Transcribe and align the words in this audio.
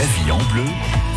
La 0.00 0.06
vie 0.06 0.30
en 0.32 0.38
bleu, 0.50 0.64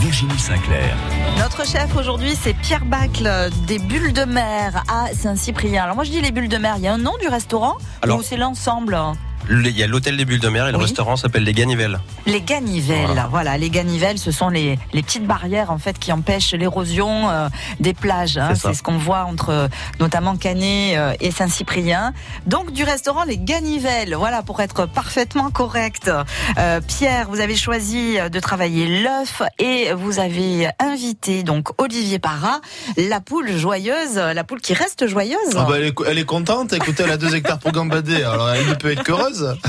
Virginie 0.01 0.37
Sinclair. 0.37 0.93
Notre 1.39 1.65
chef 1.65 1.95
aujourd'hui, 1.95 2.35
c'est 2.35 2.53
Pierre 2.53 2.83
Bacle 2.83 3.49
des 3.65 3.79
Bulles 3.79 4.11
de 4.11 4.25
Mer 4.25 4.83
à 4.89 5.13
Saint-Cyprien. 5.13 5.83
Alors 5.83 5.95
moi 5.95 6.03
je 6.03 6.11
dis 6.11 6.19
les 6.19 6.33
Bulles 6.33 6.49
de 6.49 6.57
Mer, 6.57 6.73
il 6.79 6.83
y 6.83 6.87
a 6.89 6.93
un 6.93 6.97
nom 6.97 7.13
du 7.21 7.29
restaurant 7.29 7.77
Alors- 8.01 8.19
ou 8.19 8.21
c'est 8.23 8.35
l'ensemble? 8.35 8.91
Le- 8.91 9.17
Il 9.49 9.67
y 9.77 9.83
a 9.83 9.87
l'hôtel 9.87 10.17
des 10.17 10.25
Bulles 10.25 10.39
de 10.39 10.49
Mer 10.49 10.67
et 10.67 10.71
le 10.71 10.77
Oui. 10.77 10.83
restaurant 10.85 11.15
s'appelle 11.15 11.43
les 11.43 11.53
Ganivelles. 11.53 11.99
Les 12.25 12.41
ganivelles, 12.41 13.05
voilà. 13.07 13.27
Voilà. 13.29 13.57
les 13.57 13.69
ganivelles, 13.69 14.17
ce 14.17 14.31
sont 14.31 14.49
les, 14.49 14.79
les 14.93 15.03
petites 15.03 15.25
barrières 15.27 15.69
en 15.71 15.77
fait 15.77 15.99
qui 15.99 16.11
empêchent 16.11 16.53
l'érosion 16.53 17.29
euh, 17.29 17.49
des 17.79 17.93
plages. 17.93 18.37
hein. 18.37 18.53
C'est 18.55 18.73
ce 18.73 18.81
qu'on 18.83 18.97
voit 18.97 19.25
entre 19.25 19.49
euh, 19.49 19.67
notamment 19.99 20.37
Canet 20.37 20.97
euh, 20.97 21.13
et 21.19 21.31
Saint-Cyprien. 21.31 22.13
Donc 22.47 22.71
du 22.71 22.83
restaurant 22.83 23.23
les 23.25 23.37
ganivelles, 23.37 24.15
voilà 24.15 24.41
pour 24.43 24.61
être 24.61 24.85
parfaitement 24.85 25.49
correct. 25.51 26.09
Euh, 26.57 26.79
Pierre, 26.87 27.27
vous 27.29 27.39
avez 27.41 27.55
choisi 27.55 28.17
de 28.31 28.39
travailler 28.39 29.01
l'œuf 29.01 29.41
et 29.59 29.91
vous 29.93 30.19
avez 30.19 30.69
invité 30.79 31.43
donc 31.43 31.69
Olivier 31.81 32.19
Parra, 32.19 32.61
la 32.97 33.19
poule 33.19 33.51
joyeuse, 33.57 34.15
la 34.15 34.43
poule 34.43 34.61
qui 34.61 34.73
reste 34.73 35.07
joyeuse. 35.07 35.37
Ah 35.57 35.65
bah, 35.67 35.73
elle, 35.77 35.85
est, 35.87 35.95
elle 36.07 36.17
est 36.17 36.25
contente, 36.25 36.71
écoutez, 36.73 37.03
elle 37.03 37.11
a 37.11 37.17
deux 37.17 37.35
hectares 37.35 37.59
pour 37.59 37.71
gambader, 37.71 38.23
alors 38.23 38.49
elle 38.49 38.67
ne 38.67 38.73
peut 38.73 38.91
être 38.91 39.03
qu'heureuse. 39.03 39.32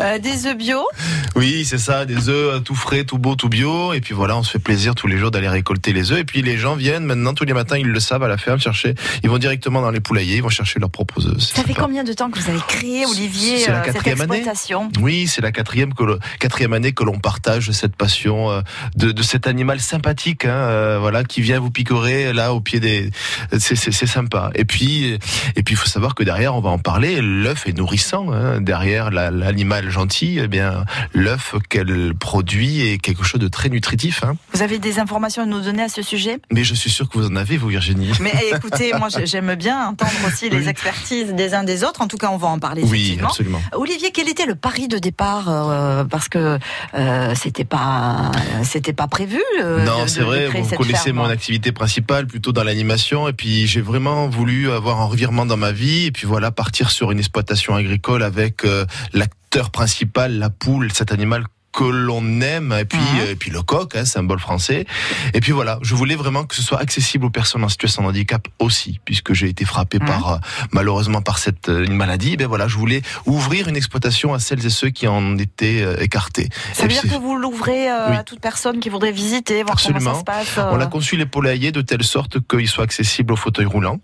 Euh, 0.00 0.18
des 0.18 0.46
œufs 0.46 0.56
bio. 0.56 0.78
Oui, 1.36 1.64
c'est 1.64 1.78
ça, 1.78 2.04
des 2.06 2.28
œufs 2.28 2.54
euh, 2.54 2.60
tout 2.60 2.74
frais, 2.74 3.04
tout 3.04 3.18
beau, 3.18 3.34
tout 3.34 3.48
bio, 3.48 3.92
et 3.92 4.00
puis 4.00 4.14
voilà, 4.14 4.36
on 4.36 4.42
se 4.42 4.50
fait 4.52 4.58
plaisir 4.58 4.94
tous 4.94 5.06
les 5.06 5.18
jours 5.18 5.30
d'aller 5.30 5.48
récolter 5.48 5.92
les 5.92 6.10
œufs, 6.12 6.18
et 6.20 6.24
puis 6.24 6.42
les 6.42 6.56
gens 6.56 6.74
viennent 6.74 7.04
maintenant 7.04 7.34
tous 7.34 7.44
les 7.44 7.52
matins, 7.52 7.76
ils 7.76 7.86
le 7.86 8.00
savent 8.00 8.22
à 8.22 8.28
la 8.28 8.38
ferme 8.38 8.58
chercher, 8.60 8.94
ils 9.22 9.28
vont 9.28 9.38
directement 9.38 9.82
dans 9.82 9.90
les 9.90 10.00
poulaillers, 10.00 10.36
ils 10.36 10.42
vont 10.42 10.48
chercher 10.48 10.78
leurs 10.80 10.90
propres 10.90 11.26
œufs. 11.26 11.40
Ça 11.40 11.62
fait 11.62 11.68
sympa. 11.68 11.82
combien 11.82 12.04
de 12.04 12.12
temps 12.12 12.30
que 12.30 12.38
vous 12.38 12.48
avez 12.48 12.60
créé, 12.66 13.04
Olivier, 13.06 13.68
euh, 13.68 13.82
cette 13.86 13.96
année. 14.06 14.10
exploitation? 14.12 14.90
Oui, 15.00 15.26
c'est 15.26 15.42
la 15.42 15.52
quatrième, 15.52 15.92
que 15.92 16.04
le- 16.04 16.18
quatrième 16.38 16.72
année 16.72 16.92
que 16.92 17.04
l'on 17.04 17.18
partage 17.18 17.70
cette 17.72 17.96
passion 17.96 18.50
euh, 18.50 18.60
de, 18.96 19.12
de 19.12 19.22
cet 19.22 19.46
animal 19.46 19.80
sympathique, 19.80 20.44
hein, 20.46 20.98
voilà, 20.98 21.24
qui 21.24 21.40
vient 21.42 21.58
vous 21.60 21.70
picorer 21.70 22.32
là 22.32 22.54
au 22.54 22.60
pied 22.60 22.80
des. 22.80 23.10
C'est 23.58 23.76
sympa. 24.06 24.50
Et 24.54 24.64
puis, 24.64 25.18
et 25.56 25.62
puis, 25.62 25.74
il 25.74 25.76
faut 25.76 25.88
savoir 25.88 26.14
que 26.14 26.22
derrière, 26.24 26.54
on 26.54 26.60
va 26.60 26.70
en 26.70 26.78
parler. 26.78 27.20
L'œuf 27.20 27.66
est 27.66 27.76
nourrissant. 27.76 28.32
Hein, 28.32 28.60
derrière 28.60 28.89
la- 29.10 29.30
l'animal 29.30 29.90
gentil, 29.90 30.38
eh 30.42 30.48
bien, 30.48 30.84
l'œuf 31.14 31.54
qu'elle 31.68 32.12
produit 32.18 32.82
est 32.88 32.98
quelque 32.98 33.24
chose 33.24 33.40
de 33.40 33.48
très 33.48 33.68
nutritif. 33.68 34.24
Hein. 34.24 34.34
Vous 34.52 34.62
avez 34.62 34.78
des 34.78 34.98
informations 34.98 35.42
à 35.42 35.46
nous 35.46 35.60
donner 35.60 35.82
à 35.82 35.88
ce 35.88 36.02
sujet? 36.02 36.38
Mais 36.52 36.64
je 36.64 36.74
suis 36.74 36.90
sûr 36.90 37.08
que 37.08 37.18
vous 37.18 37.26
en 37.26 37.36
avez, 37.36 37.56
vous, 37.56 37.68
Virginie. 37.68 38.10
Mais 38.20 38.32
eh, 38.50 38.54
écoutez, 38.56 38.92
moi 38.98 39.08
j'ai- 39.08 39.26
j'aime 39.26 39.54
bien 39.54 39.88
entendre 39.88 40.12
aussi 40.26 40.50
les 40.50 40.68
expertises 40.68 41.32
des 41.34 41.54
uns 41.54 41.64
des 41.64 41.84
autres. 41.84 42.00
En 42.02 42.08
tout 42.08 42.16
cas, 42.16 42.28
on 42.32 42.36
va 42.36 42.48
en 42.48 42.58
parler 42.58 42.82
Oui, 42.84 43.18
absolument. 43.22 43.60
Olivier, 43.72 44.10
quel 44.12 44.28
était 44.28 44.46
le 44.46 44.54
pari 44.54 44.88
de 44.88 44.98
départ 44.98 45.48
euh, 45.48 46.04
Parce 46.04 46.28
que 46.28 46.58
euh, 46.94 47.34
c'était 47.34 47.64
pas, 47.64 48.30
c'était 48.64 48.92
pas 48.92 49.06
prévu. 49.06 49.40
euh, 49.62 49.84
Non, 49.84 50.06
c'est 50.06 50.22
vrai, 50.22 50.44
de 50.46 50.58
vous 50.58 50.76
connaissez 50.76 51.04
ferme. 51.04 51.16
mon 51.18 51.24
activité 51.26 51.72
principale, 51.72 52.26
plutôt 52.26 52.52
dans 52.52 52.64
l'animation, 52.64 53.28
et 53.28 53.32
puis 53.32 53.66
j'ai 53.66 53.80
vraiment 53.80 54.28
voulu 54.28 54.70
avoir 54.70 55.00
un 55.00 55.04
revirement 55.04 55.46
dans 55.46 55.56
ma 55.56 55.72
vie, 55.72 56.06
et 56.06 56.12
puis 56.12 56.26
voilà, 56.26 56.50
partir 56.50 56.90
sur 56.90 57.10
une 57.12 57.18
exploitation 57.18 57.74
agricole 57.74 58.22
avec 58.22 58.64
l'acteur 59.12 59.70
principal, 59.70 60.38
la 60.38 60.50
poule, 60.50 60.92
cet 60.92 61.12
animal 61.12 61.44
que 61.80 61.84
l'on 61.84 62.42
aime, 62.42 62.74
et 62.78 62.84
puis, 62.84 62.98
Mhm. 62.98 63.20
euh, 63.20 63.30
et 63.32 63.36
puis 63.36 63.50
le 63.50 63.62
coq, 63.62 63.96
hein, 63.96 64.04
symbole 64.04 64.38
français. 64.38 64.84
Et 65.32 65.40
puis 65.40 65.52
voilà, 65.52 65.78
je 65.80 65.94
voulais 65.94 66.14
vraiment 66.14 66.44
que 66.44 66.54
ce 66.54 66.60
soit 66.62 66.78
accessible 66.78 67.24
aux 67.24 67.30
personnes 67.30 67.64
en 67.64 67.70
situation 67.70 68.02
de 68.02 68.08
handicap 68.08 68.46
aussi, 68.58 69.00
puisque 69.06 69.32
j'ai 69.32 69.48
été 69.48 69.64
frappé 69.64 69.98
Mhm. 69.98 70.06
par, 70.06 70.32
euh, 70.32 70.36
malheureusement, 70.72 71.22
par 71.22 71.38
cette 71.38 71.70
euh, 71.70 71.84
une 71.86 71.94
maladie. 71.94 72.36
Ben 72.36 72.46
voilà, 72.48 72.68
je 72.68 72.76
voulais 72.76 73.00
ouvrir 73.24 73.66
une 73.68 73.76
exploitation 73.76 74.34
à 74.34 74.38
celles 74.40 74.64
et 74.66 74.68
ceux 74.70 74.90
qui 74.90 75.08
en 75.08 75.38
étaient 75.38 76.02
écartés. 76.02 76.50
Ça 76.74 76.82
veut 76.82 76.88
dire 76.90 77.02
que 77.02 77.16
vous 77.18 77.36
l'ouvrez 77.36 77.90
euh, 77.90 78.10
Oui. 78.10 78.16
à 78.16 78.24
toute 78.24 78.40
personne 78.40 78.78
qui 78.80 78.90
voudrait 78.90 79.12
visiter, 79.12 79.62
voir 79.62 79.76
comment 79.82 79.96
Absolument. 79.96 80.14
ça 80.14 80.20
se 80.20 80.24
passe. 80.24 80.58
euh. 80.58 80.70
On 80.72 80.80
a 80.80 80.86
conçu 80.86 81.16
les 81.16 81.24
poulaillers 81.26 81.72
de 81.72 81.80
telle 81.80 82.04
sorte 82.04 82.36
qu'ils 82.46 82.68
soient 82.68 82.84
accessibles 82.84 83.32
au 83.32 83.36
fauteuil 83.36 83.64
roulant. 83.64 84.00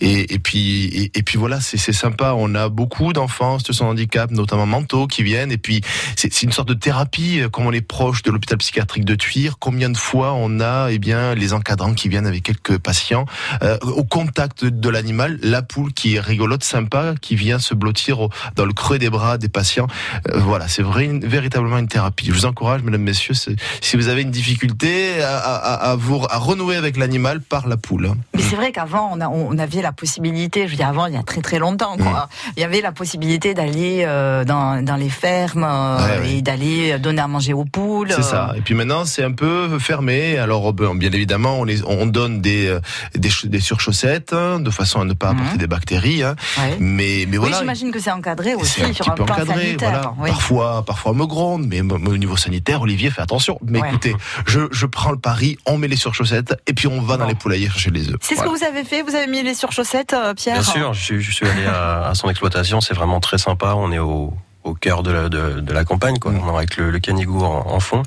Et, 0.00 0.32
et 0.32 0.38
puis, 0.38 0.86
et, 0.86 1.10
et 1.18 1.22
puis 1.22 1.36
voilà, 1.36 1.60
c'est 1.60 1.92
sympa. 1.92 2.32
On 2.36 2.54
a 2.54 2.70
beaucoup 2.70 3.12
d'enfants 3.12 3.54
en 3.54 3.58
situation 3.58 3.84
de 3.86 3.90
handicap, 3.90 4.30
notamment 4.30 4.64
mentaux, 4.66 5.06
qui 5.06 5.22
viennent. 5.22 5.52
Et 5.52 5.58
puis, 5.58 5.82
c'est 6.16 6.42
une 6.42 6.52
sorte 6.52 6.68
de 6.68 6.74
thérapie, 6.74 7.17
euh, 7.18 7.48
comme 7.48 7.66
on 7.66 7.72
est 7.72 7.80
proche 7.80 8.22
de 8.22 8.30
l'hôpital 8.30 8.58
psychiatrique 8.58 9.04
de 9.04 9.14
Tuire. 9.14 9.58
Combien 9.58 9.90
de 9.90 9.96
fois 9.96 10.32
on 10.34 10.60
a, 10.60 10.88
eh 10.90 10.98
bien, 10.98 11.34
les 11.34 11.52
encadrants 11.52 11.94
qui 11.94 12.08
viennent 12.08 12.26
avec 12.26 12.42
quelques 12.42 12.78
patients 12.78 13.26
euh, 13.62 13.76
au 13.82 14.04
contact 14.04 14.64
de, 14.64 14.88
l'animal, 14.88 15.38
la 15.42 15.62
poule 15.62 15.92
qui 15.92 16.16
est 16.16 16.20
rigolote, 16.20 16.64
sympa, 16.64 17.14
qui 17.20 17.36
vient 17.36 17.58
se 17.58 17.74
blottir 17.74 18.20
au- 18.20 18.30
dans 18.56 18.64
le 18.64 18.72
creux 18.72 18.98
des 18.98 19.10
bras 19.10 19.38
des 19.38 19.48
patients. 19.48 19.86
Euh, 20.28 20.38
voilà, 20.38 20.68
c'est 20.68 20.82
vrai, 20.82 21.04
une- 21.04 21.24
véritablement 21.26 21.78
une 21.78 21.88
thérapie. 21.88 22.26
Je 22.26 22.32
vous 22.32 22.46
encourage, 22.46 22.82
mesdames, 22.82 23.02
messieurs, 23.02 23.34
si 23.34 23.96
vous 23.96 24.08
avez 24.08 24.22
une 24.22 24.30
difficulté 24.30 25.22
à, 25.22 25.36
à, 25.38 25.90
à 25.90 25.96
vous 25.96 26.24
à 26.30 26.38
renouer 26.38 26.76
avec 26.76 26.96
l'animal 26.96 27.40
par 27.40 27.68
la 27.68 27.76
poule. 27.76 28.10
Mais 28.34 28.42
c'est 28.42 28.56
vrai 28.56 28.72
qu'avant, 28.72 29.16
on, 29.32 29.58
avait 29.58 29.82
la 29.82 29.92
possibilité, 29.92 30.66
je 30.66 30.70
veux 30.72 30.76
dire 30.76 30.88
avant, 30.88 31.06
il 31.06 31.14
y 31.14 31.16
a 31.16 31.22
très 31.22 31.40
très 31.40 31.58
longtemps, 31.58 31.96
quoi. 31.96 32.28
Il 32.56 32.60
y 32.60 32.64
avait 32.64 32.80
la 32.80 32.92
possibilité 32.92 33.54
d'aller 33.54 34.04
euh, 34.06 34.44
dans, 34.44 34.82
dans 34.84 34.96
les 34.96 35.08
fermes 35.10 35.64
ouais. 35.64 36.30
et 36.36 36.42
d'aller 36.42 36.98
donner 37.08 37.22
à 37.22 37.28
manger 37.28 37.52
aux 37.52 37.64
poules. 37.64 38.10
C'est 38.10 38.22
ça. 38.22 38.52
Et 38.56 38.60
puis 38.60 38.74
maintenant, 38.74 39.04
c'est 39.04 39.24
un 39.24 39.32
peu 39.32 39.78
fermé. 39.78 40.38
Alors, 40.38 40.72
ben, 40.72 40.94
bien 40.94 41.10
évidemment, 41.12 41.60
on, 41.60 41.64
les, 41.64 41.82
on 41.84 42.06
donne 42.06 42.40
des, 42.40 42.66
euh, 42.68 42.80
des, 43.14 43.28
ch- 43.30 43.46
des 43.46 43.60
surchaussettes 43.60 44.32
hein, 44.32 44.60
de 44.60 44.70
façon 44.70 45.00
à 45.00 45.04
ne 45.04 45.12
pas 45.14 45.30
apporter 45.30 45.52
Mhm. 45.52 45.58
des 45.58 45.66
bactéries. 45.66 46.22
Hein. 46.22 46.36
Ouais. 46.58 46.76
Mais, 46.80 47.26
mais 47.28 47.38
Oui, 47.38 47.50
j'imagine 47.58 47.90
que 47.90 47.98
c'est 48.00 48.10
encadré 48.10 48.50
c'est 48.50 48.56
aussi 48.56 48.82
un 48.82 48.92
sur 48.92 49.04
petit 49.04 49.10
un 49.10 49.14
peu 49.14 49.24
plan 49.24 49.34
encadré, 49.34 49.54
sanitaire. 49.64 49.90
voilà. 49.90 50.14
Oui. 50.18 50.28
Parfois, 50.30 50.84
parfois, 50.84 51.12
on 51.12 51.14
me 51.14 51.26
gronde, 51.26 51.66
mais, 51.66 51.82
mais 51.82 52.10
au 52.10 52.16
niveau 52.16 52.36
sanitaire, 52.36 52.82
Olivier, 52.82 53.10
fais 53.10 53.22
attention. 53.22 53.58
Mais 53.62 53.80
Ouais. 53.80 53.88
écoutez, 53.88 54.14
je, 54.46 54.60
je 54.70 54.86
prends 54.86 55.10
le 55.12 55.18
pari, 55.18 55.56
on 55.66 55.78
met 55.78 55.88
les 55.88 55.96
surchaussettes 55.96 56.54
et 56.66 56.72
puis 56.74 56.86
on 56.88 57.00
va 57.00 57.16
dans 57.16 57.26
les 57.26 57.34
poulaillers 57.34 57.68
chercher 57.70 57.90
les 57.90 58.08
œufs. 58.10 58.16
C'est 58.20 58.36
ce 58.36 58.42
que 58.42 58.48
vous 58.48 58.64
avez 58.64 58.84
fait 58.84 59.02
Vous 59.02 59.14
avez 59.14 59.26
mis 59.26 59.42
les 59.42 59.54
surchaussettes, 59.54 60.12
euh, 60.12 60.34
Pierre 60.34 60.54
Bien 60.54 60.62
sûr, 60.62 60.92
je 60.94 61.02
suis, 61.02 61.20
je 61.22 61.32
suis 61.32 61.46
allé 61.46 61.64
à, 61.64 62.08
à 62.08 62.14
son 62.14 62.28
exploitation, 62.28 62.80
c'est 62.80 62.94
vraiment 62.94 63.20
très 63.20 63.38
sympa. 63.38 63.74
On 63.76 63.90
est 63.92 63.98
au, 63.98 64.34
au 64.68 64.74
cœur 64.74 65.02
de 65.02 65.10
la, 65.10 65.28
de, 65.28 65.60
de 65.60 65.72
la 65.72 65.84
campagne, 65.84 66.18
quoi. 66.18 66.32
Mm. 66.32 66.48
avec 66.56 66.76
le, 66.76 66.90
le 66.90 66.98
canigou 66.98 67.42
en, 67.44 67.66
en 67.66 67.80
fond. 67.80 68.02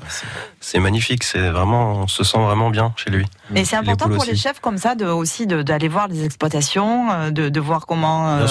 C'est 0.60 0.78
magnifique, 0.78 1.24
c'est 1.24 1.50
vraiment, 1.50 2.02
on 2.02 2.06
se 2.06 2.22
sent 2.24 2.38
vraiment 2.38 2.70
bien 2.70 2.92
chez 2.96 3.10
lui. 3.10 3.26
Et 3.54 3.64
c'est 3.64 3.76
Les 3.76 3.82
important 3.82 4.08
pour 4.08 4.24
les 4.24 4.36
chefs 4.36 4.60
comme 4.60 4.78
ça 4.78 4.94
de, 4.94 5.04
aussi 5.06 5.46
de- 5.46 5.62
d'aller 5.62 5.88
voir 5.88 6.08
les 6.08 6.24
exploitations, 6.24 7.10
euh, 7.10 7.30
de, 7.30 7.48
de 7.48 7.60
voir 7.60 7.86
comment 7.86 8.28
euh, 8.28 8.46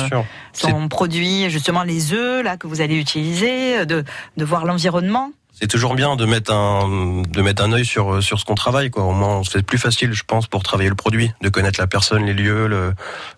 sont 0.53 0.87
produits 0.89 1.49
justement 1.49 1.83
les 1.83 2.13
œufs 2.13 2.43
là 2.43 2.57
que 2.57 2.67
vous 2.67 2.81
allez 2.81 2.95
utiliser, 2.99 3.85
de, 3.85 4.03
de 4.37 4.45
voir 4.45 4.65
l'environnement. 4.65 5.31
C'est 5.53 5.67
toujours 5.67 5.93
bien 5.95 6.15
de 6.15 6.25
mettre 6.25 6.51
un 6.51 7.21
de 7.29 7.41
mettre 7.41 7.63
un 7.63 7.71
œil 7.71 7.85
sur 7.85 8.23
sur 8.23 8.39
ce 8.39 8.45
qu'on 8.45 8.55
travaille 8.55 8.89
quoi. 8.89 9.03
Au 9.03 9.11
moins 9.11 9.41
c'est 9.43 9.63
plus 9.63 9.77
facile 9.77 10.11
je 10.11 10.23
pense 10.23 10.47
pour 10.47 10.63
travailler 10.63 10.89
le 10.89 10.95
produit, 10.95 11.31
de 11.41 11.49
connaître 11.49 11.79
la 11.79 11.85
personne, 11.87 12.25
les 12.25 12.33
lieux, 12.33 12.65
le 12.67 12.93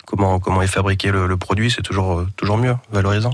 comment 0.05 0.39
comment 0.39 0.61
est 0.61 0.67
fabriqué 0.67 1.11
le, 1.11 1.27
le 1.27 1.37
produit, 1.37 1.69
c'est 1.69 1.81
toujours 1.81 2.19
euh, 2.19 2.27
toujours 2.37 2.57
mieux, 2.57 2.75
valorisant. 2.91 3.33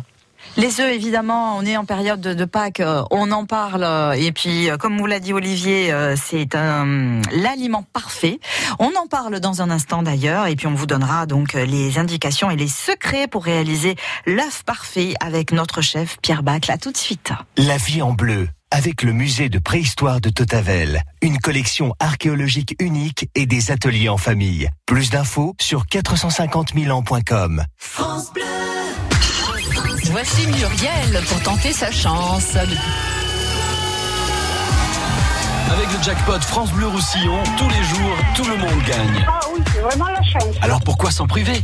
Les 0.57 0.81
œufs, 0.81 0.91
évidemment, 0.93 1.55
on 1.57 1.65
est 1.65 1.77
en 1.77 1.85
période 1.85 2.19
de, 2.19 2.33
de 2.33 2.45
Pâques, 2.45 2.81
euh, 2.81 3.03
on 3.11 3.31
en 3.31 3.45
parle. 3.45 3.83
euh, 3.83 4.11
Et 4.11 4.31
puis, 4.33 4.69
euh, 4.69 4.77
comme 4.77 4.97
vous 4.97 5.05
l'a 5.05 5.19
dit 5.19 5.31
Olivier, 5.31 5.93
c'est 6.17 6.47
l'aliment 6.53 7.83
parfait. 7.93 8.39
On 8.79 8.91
en 9.01 9.07
parle 9.09 9.39
dans 9.39 9.61
un 9.61 9.69
instant 9.69 10.03
d'ailleurs. 10.03 10.47
Et 10.47 10.55
puis, 10.55 10.67
on 10.67 10.73
vous 10.73 10.85
donnera 10.85 11.25
donc 11.25 11.53
les 11.53 11.97
indications 11.97 12.51
et 12.51 12.55
les 12.57 12.67
secrets 12.67 13.27
pour 13.27 13.43
réaliser 13.45 13.95
l'œuf 14.25 14.63
parfait 14.63 15.13
avec 15.21 15.51
notre 15.51 15.81
chef 15.81 16.17
Pierre 16.21 16.43
Bacle. 16.43 16.71
À 16.71 16.77
tout 16.77 16.91
de 16.91 16.97
suite. 16.97 17.31
La 17.57 17.77
vie 17.77 18.01
en 18.01 18.11
bleu, 18.11 18.49
avec 18.71 19.03
le 19.03 19.13
musée 19.13 19.49
de 19.49 19.59
préhistoire 19.59 20.19
de 20.19 20.29
Totavel. 20.29 21.03
Une 21.21 21.37
collection 21.39 21.93
archéologique 21.99 22.75
unique 22.79 23.29
et 23.35 23.45
des 23.45 23.71
ateliers 23.71 24.09
en 24.09 24.17
famille. 24.17 24.69
Plus 24.85 25.09
d'infos 25.09 25.55
sur 25.61 25.85
450 25.87 26.73
ans.com. 26.91 27.63
Voici 30.11 30.47
Muriel 30.47 31.23
pour 31.27 31.39
tenter 31.41 31.71
sa 31.71 31.91
chance. 31.91 32.55
Avec 32.55 32.79
le 35.93 36.01
jackpot 36.03 36.41
France 36.41 36.71
Bleu 36.71 36.87
Roussillon, 36.87 37.37
tous 37.57 37.69
les 37.69 37.83
jours, 37.83 38.17
tout 38.35 38.45
le 38.45 38.57
monde 38.57 38.81
gagne. 38.87 39.23
Ah 39.27 39.39
oui, 39.53 39.61
c'est 39.71 39.81
vraiment 39.81 40.07
la 40.07 40.23
chance. 40.23 40.55
Alors 40.61 40.81
pourquoi 40.81 41.11
s'en 41.11 41.27
priver? 41.27 41.61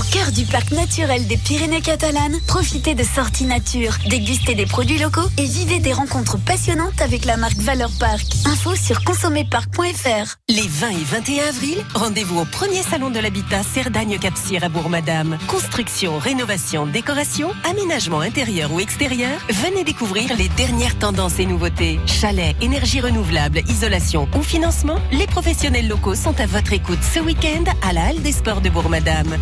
Au 0.00 0.02
cœur 0.02 0.32
du 0.32 0.46
parc 0.46 0.70
naturel 0.70 1.26
des 1.26 1.36
Pyrénées 1.36 1.82
catalanes, 1.82 2.38
profitez 2.46 2.94
de 2.94 3.04
sorties 3.04 3.44
nature, 3.44 3.98
dégustez 4.08 4.54
des 4.54 4.64
produits 4.64 4.96
locaux 4.96 5.28
et 5.36 5.44
vivez 5.44 5.78
des 5.78 5.92
rencontres 5.92 6.38
passionnantes 6.38 7.02
avec 7.02 7.26
la 7.26 7.36
marque 7.36 7.58
Valeur 7.58 7.90
Parc. 8.00 8.24
Info 8.46 8.74
sur 8.74 9.04
consommerparc.fr. 9.04 10.36
Les 10.48 10.66
20 10.66 10.88
et 10.88 11.04
21 11.04 11.44
avril, 11.48 11.84
rendez-vous 11.94 12.40
au 12.40 12.44
premier 12.46 12.82
salon 12.82 13.10
de 13.10 13.18
l'habitat 13.18 13.62
Cerdagne-Capcir 13.62 14.64
à 14.64 14.70
Bourg-Madame. 14.70 15.36
Construction, 15.48 16.16
rénovation, 16.18 16.86
décoration, 16.86 17.50
aménagement 17.68 18.20
intérieur 18.20 18.72
ou 18.72 18.80
extérieur, 18.80 19.38
venez 19.50 19.84
découvrir 19.84 20.34
les 20.34 20.48
dernières 20.48 20.98
tendances 20.98 21.38
et 21.40 21.46
nouveautés. 21.46 22.00
Chalet, 22.06 22.56
énergie 22.62 23.02
renouvelable, 23.02 23.60
isolation 23.68 24.28
ou 24.34 24.40
financement, 24.40 24.98
les 25.12 25.26
professionnels 25.26 25.88
locaux 25.88 26.14
sont 26.14 26.40
à 26.40 26.46
votre 26.46 26.72
écoute 26.72 27.00
ce 27.02 27.20
week-end 27.20 27.64
à 27.86 27.92
la 27.92 28.06
Halle 28.06 28.22
des 28.22 28.32
Sports 28.32 28.62
de 28.62 28.70
Bourg-Madame. 28.70 29.36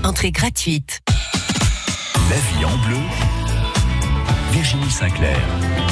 La 2.30 2.36
vie 2.36 2.64
en 2.64 2.78
bleu, 2.86 2.96
Virginie 4.50 4.90
Sinclair. 4.90 5.87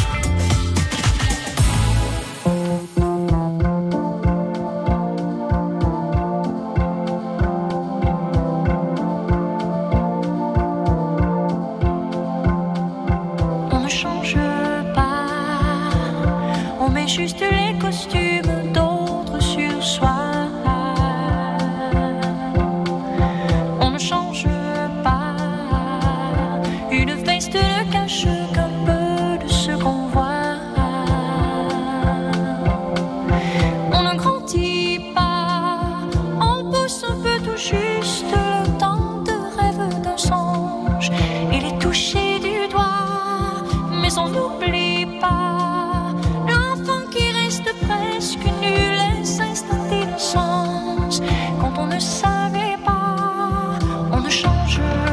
Pas, 54.28 54.48
on 54.48 55.00
ne 55.00 55.05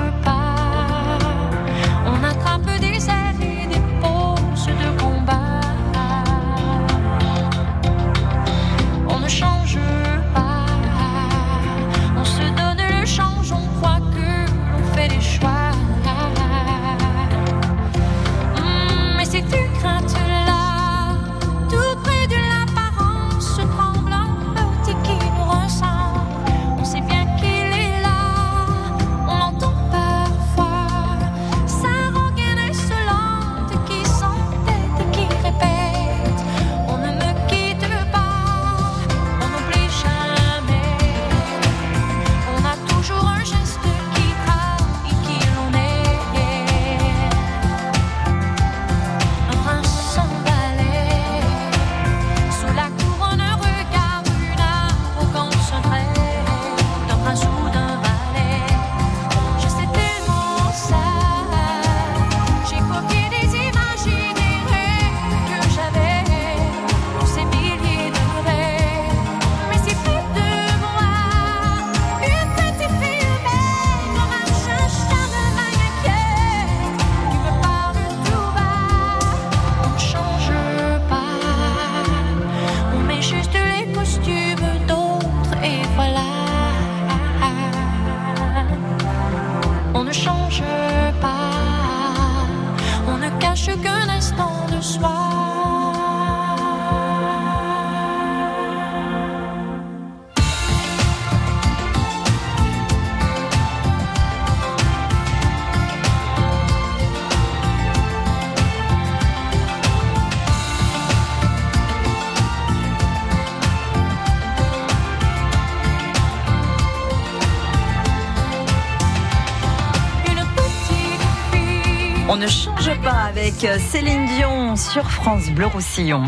avec 123.64 123.80
euh, 123.80 123.80
Céline 123.80 124.26
Dion 124.26 124.76
sur 124.76 125.10
France 125.10 125.50
Bleu 125.50 125.68
Roussillon. 125.68 126.24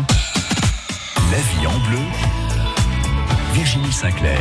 La 1.30 1.38
vie 1.38 1.66
en 1.66 1.78
bleu. 1.88 1.98
Virginie 3.52 3.92
Sinclair. 3.92 4.40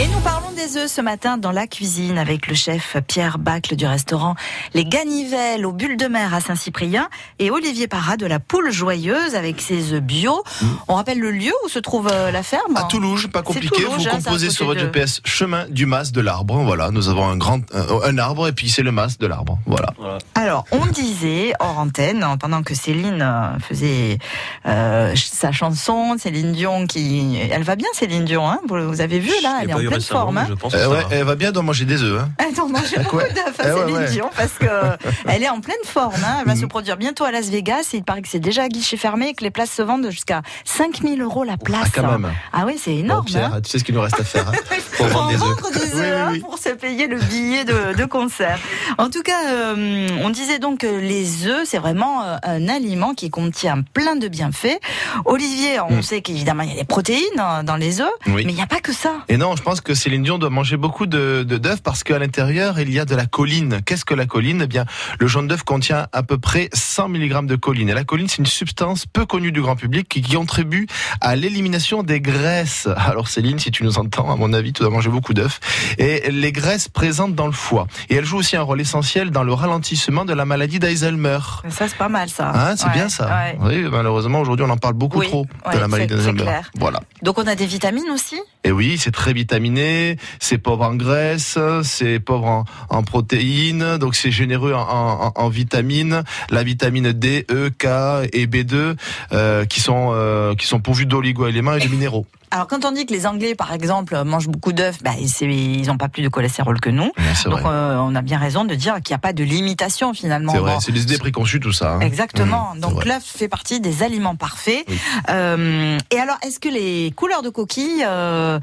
Et 0.00 0.06
nous 0.08 0.20
parlons 0.20 0.43
des 0.66 0.76
œufs 0.78 0.90
ce 0.90 1.00
matin 1.00 1.36
dans 1.36 1.50
la 1.50 1.66
cuisine 1.66 2.16
avec 2.18 2.46
le 2.46 2.54
chef 2.54 2.96
Pierre 3.06 3.38
Bacle 3.38 3.76
du 3.76 3.86
restaurant 3.86 4.34
Les 4.72 4.84
Ganivelles 4.84 5.66
aux 5.66 5.72
Bulles 5.72 5.96
de 5.96 6.06
Mer 6.06 6.32
à 6.32 6.40
Saint-Cyprien 6.40 7.08
et 7.38 7.50
Olivier 7.50 7.86
Parra 7.88 8.16
de 8.16 8.24
la 8.26 8.38
Poule 8.38 8.70
Joyeuse 8.70 9.34
avec 9.34 9.60
ses 9.60 9.92
œufs 9.92 10.00
bio. 10.00 10.42
On 10.88 10.94
rappelle 10.94 11.18
le 11.18 11.32
lieu 11.32 11.52
où 11.64 11.68
se 11.68 11.78
trouve 11.78 12.08
euh, 12.10 12.30
la 12.30 12.42
ferme 12.42 12.76
À 12.76 12.84
Toulouse, 12.84 13.28
pas 13.32 13.42
compliqué. 13.42 13.68
Toulouse, 13.82 13.94
vous 13.98 14.08
hein, 14.08 14.12
composez 14.12 14.50
sur 14.50 14.66
votre 14.66 14.80
de- 14.80 14.84
GPS 14.86 15.20
chemin 15.24 15.66
du 15.68 15.86
mas 15.86 16.12
de 16.12 16.20
l'arbre. 16.20 16.56
Voilà, 16.62 16.90
nous 16.90 17.08
avons 17.08 17.26
un 17.28 17.36
grand 17.36 17.60
un, 17.74 17.86
un 18.04 18.18
arbre 18.18 18.48
et 18.48 18.52
puis 18.52 18.68
c'est 18.68 18.82
le 18.82 18.92
mas 18.92 19.18
de 19.18 19.26
l'arbre. 19.26 19.58
Voilà. 19.66 19.88
Voilà. 19.98 20.18
Alors, 20.34 20.64
on 20.70 20.86
disait 20.86 21.52
hors 21.60 21.78
antenne, 21.78 22.24
pendant 22.40 22.62
que 22.62 22.74
Céline 22.74 23.20
euh, 23.22 23.58
faisait 23.58 24.18
euh, 24.66 25.14
sa 25.16 25.52
chanson, 25.52 26.16
Céline 26.18 26.52
Dion 26.52 26.86
qui... 26.86 27.38
Elle 27.50 27.62
va 27.64 27.76
bien 27.76 27.88
Céline 27.92 28.24
Dion, 28.24 28.48
hein 28.48 28.60
vous, 28.68 28.76
vous 28.88 29.00
avez 29.00 29.18
vu 29.18 29.32
là, 29.42 29.60
elle 29.62 29.70
est 29.70 29.74
en 29.74 29.78
pleine 29.78 30.00
forme. 30.00 30.38
hein. 30.38 30.46
Je 30.54 30.60
pense 30.60 30.72
que 30.72 30.78
Euh, 30.78 30.88
ouais, 30.88 31.04
elle 31.10 31.24
va 31.24 31.34
bien, 31.34 31.52
doit 31.52 31.62
manger 31.62 31.84
des 31.84 32.02
œufs. 32.02 32.20
Hein. 32.22 32.28
Elle 32.38 32.54
doit 32.54 32.68
manger 32.68 32.96
beaucoup 32.98 33.16
Ouais. 33.18 33.32
d'œufs 33.32 33.54
Céline 33.76 33.96
ouais. 33.96 34.10
Dion 34.10 34.30
parce 34.36 34.52
que 34.52 34.66
elle 35.28 35.42
est 35.42 35.48
en 35.48 35.60
pleine 35.60 35.76
forme. 35.84 36.14
hein. 36.24 36.36
Elle 36.40 36.46
va 36.46 36.56
se 36.56 36.66
produire 36.66 36.96
bientôt 36.96 37.24
à 37.24 37.30
Las 37.30 37.48
Vegas 37.48 37.90
et 37.92 37.98
il 37.98 38.04
paraît 38.04 38.22
que 38.22 38.28
c'est 38.28 38.38
déjà 38.40 38.64
à 38.64 38.68
guichet 38.68 38.96
fermé 38.96 39.28
et 39.28 39.34
que 39.34 39.42
les 39.44 39.50
places 39.50 39.70
se 39.72 39.82
vendent 39.82 40.08
jusqu'à 40.10 40.42
5000 40.64 41.20
euros 41.22 41.44
la 41.44 41.56
place. 41.56 41.82
Ah, 41.86 41.88
quand 41.94 42.10
même. 42.18 42.30
Ah 42.52 42.64
oui, 42.66 42.74
c'est 42.82 42.92
Bon, 42.92 42.98
énorme. 43.00 43.24
Pierre, 43.26 43.54
hein. 43.54 43.60
tu 43.62 43.70
sais 43.70 43.78
ce 43.78 43.84
qu'il 43.84 43.94
nous 43.94 44.00
reste 44.00 44.20
à 44.20 44.24
faire. 44.24 44.48
hein. 44.48 44.52
Pour 44.96 45.06
vendre 45.08 45.24
en 45.26 45.28
des 45.28 45.34
œufs. 45.34 45.40
vendre 45.40 45.70
des 45.72 45.80
œufs 45.80 45.92
Oui, 45.94 46.00
oui, 46.28 46.32
oui. 46.34 46.38
pour 46.40 46.58
se 46.58 46.68
payer 46.70 47.06
le 47.08 47.18
billet 47.18 47.64
de, 47.64 47.96
de 47.96 48.04
concert. 48.04 48.58
En 48.98 49.10
tout 49.10 49.22
cas, 49.22 49.48
euh, 49.50 50.06
on 50.22 50.30
disait 50.30 50.58
donc 50.60 50.78
que 50.80 50.86
les 50.86 51.46
œufs, 51.48 51.62
c'est 51.66 51.78
vraiment 51.78 52.22
euh, 52.22 52.36
un 52.44 52.68
aliment 52.68 53.12
qui 53.14 53.28
contient 53.28 53.82
plein 53.92 54.14
de 54.16 54.28
bienfaits. 54.28 54.78
Olivier, 55.24 55.80
on 55.80 55.94
Mm. 55.98 56.02
sait 56.02 56.20
qu'évidemment, 56.22 56.62
il 56.64 56.70
y 56.70 56.72
a 56.72 56.76
des 56.76 56.84
protéines 56.84 57.22
dans 57.64 57.76
les 57.76 58.00
œufs, 58.00 58.08
Oui. 58.26 58.44
mais 58.46 58.52
il 58.52 58.56
n'y 58.56 58.62
a 58.62 58.66
pas 58.66 58.80
que 58.80 58.92
ça. 58.92 59.12
Et 59.28 59.36
non, 59.36 59.54
je 59.56 59.62
pense 59.62 59.80
que 59.80 59.94
Céline 59.94 60.22
Dion 60.22 60.38
doit 60.44 60.50
manger 60.50 60.76
beaucoup 60.76 61.06
de 61.06 61.42
d'œufs 61.42 61.80
parce 61.82 62.04
qu'à 62.04 62.18
l'intérieur, 62.18 62.78
il 62.78 62.92
y 62.92 62.98
a 63.00 63.06
de 63.06 63.14
la 63.14 63.24
choline. 63.24 63.80
Qu'est-ce 63.86 64.04
que 64.04 64.12
la 64.12 64.26
choline 64.26 64.60
Eh 64.62 64.66
bien, 64.66 64.84
le 65.18 65.26
jaune 65.26 65.48
d'œuf 65.48 65.62
contient 65.62 66.06
à 66.12 66.22
peu 66.22 66.36
près 66.36 66.68
100 66.74 67.08
mg 67.08 67.46
de 67.46 67.56
choline. 67.56 67.88
Et 67.88 67.94
la 67.94 68.04
choline, 68.04 68.28
c'est 68.28 68.38
une 68.38 68.46
substance 68.46 69.06
peu 69.06 69.24
connue 69.24 69.52
du 69.52 69.62
grand 69.62 69.74
public 69.76 70.06
qui, 70.06 70.20
qui 70.20 70.34
contribue 70.34 70.86
à 71.22 71.34
l'élimination 71.34 72.02
des 72.02 72.20
graisses. 72.20 72.88
Alors 72.94 73.28
Céline, 73.28 73.58
si 73.58 73.70
tu 73.70 73.84
nous 73.84 73.98
entends, 73.98 74.30
à 74.30 74.36
mon 74.36 74.52
avis, 74.52 74.74
tu 74.74 74.82
dois 74.82 74.90
manger 74.90 75.08
beaucoup 75.08 75.32
d'œufs. 75.32 75.60
Et 75.96 76.30
les 76.30 76.52
graisses 76.52 76.88
présentes 76.90 77.34
dans 77.34 77.46
le 77.46 77.52
foie. 77.52 77.86
Et 78.10 78.16
elle 78.16 78.26
joue 78.26 78.36
aussi 78.36 78.56
un 78.56 78.62
rôle 78.62 78.82
essentiel 78.82 79.30
dans 79.30 79.44
le 79.44 79.54
ralentissement 79.54 80.26
de 80.26 80.34
la 80.34 80.44
maladie 80.44 80.78
d'Alzheimer. 80.78 81.38
Ça, 81.70 81.88
c'est 81.88 81.96
pas 81.96 82.10
mal, 82.10 82.28
ça. 82.28 82.50
Hein, 82.54 82.76
c'est 82.76 82.84
Ouais, 82.88 82.92
bien 82.92 83.08
ça. 83.08 83.26
ouais. 83.28 83.56
Oui, 83.62 83.88
malheureusement, 83.90 84.40
aujourd'hui, 84.42 84.66
on 84.68 84.70
en 84.70 84.76
parle 84.76 84.92
beaucoup 84.94 85.20
Oui, 85.20 85.28
trop 85.28 85.46
ouais, 85.66 85.74
de 85.74 85.78
la 85.80 85.88
maladie 85.88 86.14
d'Alzheimer. 86.14 86.60
Voilà. 86.78 87.00
Donc, 87.22 87.38
on 87.38 87.46
a 87.46 87.54
des 87.54 87.64
vitamines 87.66 88.10
aussi? 88.12 88.36
Et 88.62 88.72
oui, 88.72 88.98
c'est 88.98 89.10
très 89.10 89.32
vitaminé, 89.32 90.16
c'est 90.40 90.58
pauvre 90.58 90.84
en 90.84 90.94
graisse, 90.94 91.58
c'est 91.82 92.20
pauvre 92.20 92.46
en, 92.46 92.64
en 92.90 93.02
protéines, 93.02 93.98
donc 93.98 94.14
c'est 94.14 94.30
généreux 94.30 94.72
en, 94.74 94.80
en- 94.80 95.32
en 95.34 95.48
vitamines. 95.48 96.22
La 96.50 96.62
vitamine 96.62 97.12
D, 97.12 97.46
E, 97.50 97.70
K 97.70 98.28
et 98.32 98.46
B2 98.46 98.96
euh, 99.32 99.64
qui 99.64 99.80
sont 99.80 100.10
euh, 100.12 100.54
qui 100.54 100.66
sont 100.66 100.80
pourvus 100.80 101.06
d'oligo-éléments 101.06 101.74
et 101.74 101.80
de 101.80 101.88
minéraux. 101.88 102.26
Alors 102.50 102.68
quand 102.68 102.84
on 102.84 102.92
dit 102.92 103.04
que 103.04 103.12
les 103.12 103.26
Anglais, 103.26 103.56
par 103.56 103.72
exemple, 103.72 104.16
mangent 104.24 104.46
beaucoup 104.46 104.72
d'œufs, 104.72 105.02
bah, 105.02 105.10
ils 105.18 105.86
n'ont 105.88 105.96
pas 105.96 106.08
plus 106.08 106.22
de 106.22 106.28
cholestérol 106.28 106.78
que 106.80 106.88
nous. 106.88 107.02
Ouais, 107.18 107.50
Donc 107.50 107.62
euh, 107.64 107.96
on 107.98 108.14
a 108.14 108.22
bien 108.22 108.38
raison 108.38 108.64
de 108.64 108.76
dire 108.76 108.94
qu'il 109.02 109.12
n'y 109.12 109.16
a 109.16 109.18
pas 109.18 109.32
de 109.32 109.42
limitation 109.42 110.14
finalement. 110.14 110.52
C'est 110.52 110.58
vrai, 110.58 110.74
Bon, 110.74 110.80
c'est 110.80 110.92
des 110.92 111.02
idées 111.02 111.18
préconçues 111.18 111.58
tout 111.58 111.72
ça. 111.72 111.94
hein. 111.94 112.00
Exactement. 112.00 112.74
Mmh, 112.76 112.80
Donc 112.80 113.04
l'œuf 113.06 113.24
fait 113.24 113.48
partie 113.48 113.80
des 113.80 114.04
aliments 114.04 114.36
parfaits. 114.36 114.84
Oui. 114.88 114.96
Euh, 115.30 115.98
et 116.12 116.18
alors, 116.20 116.36
est-ce 116.46 116.60
que 116.60 116.68
les 116.68 117.10
couleurs 117.16 117.42
de 117.42 117.48
coquilles 117.48 118.04
euh, 118.06 118.60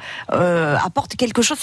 apportent 0.81 1.17
quelque 1.17 1.41
chose 1.41 1.59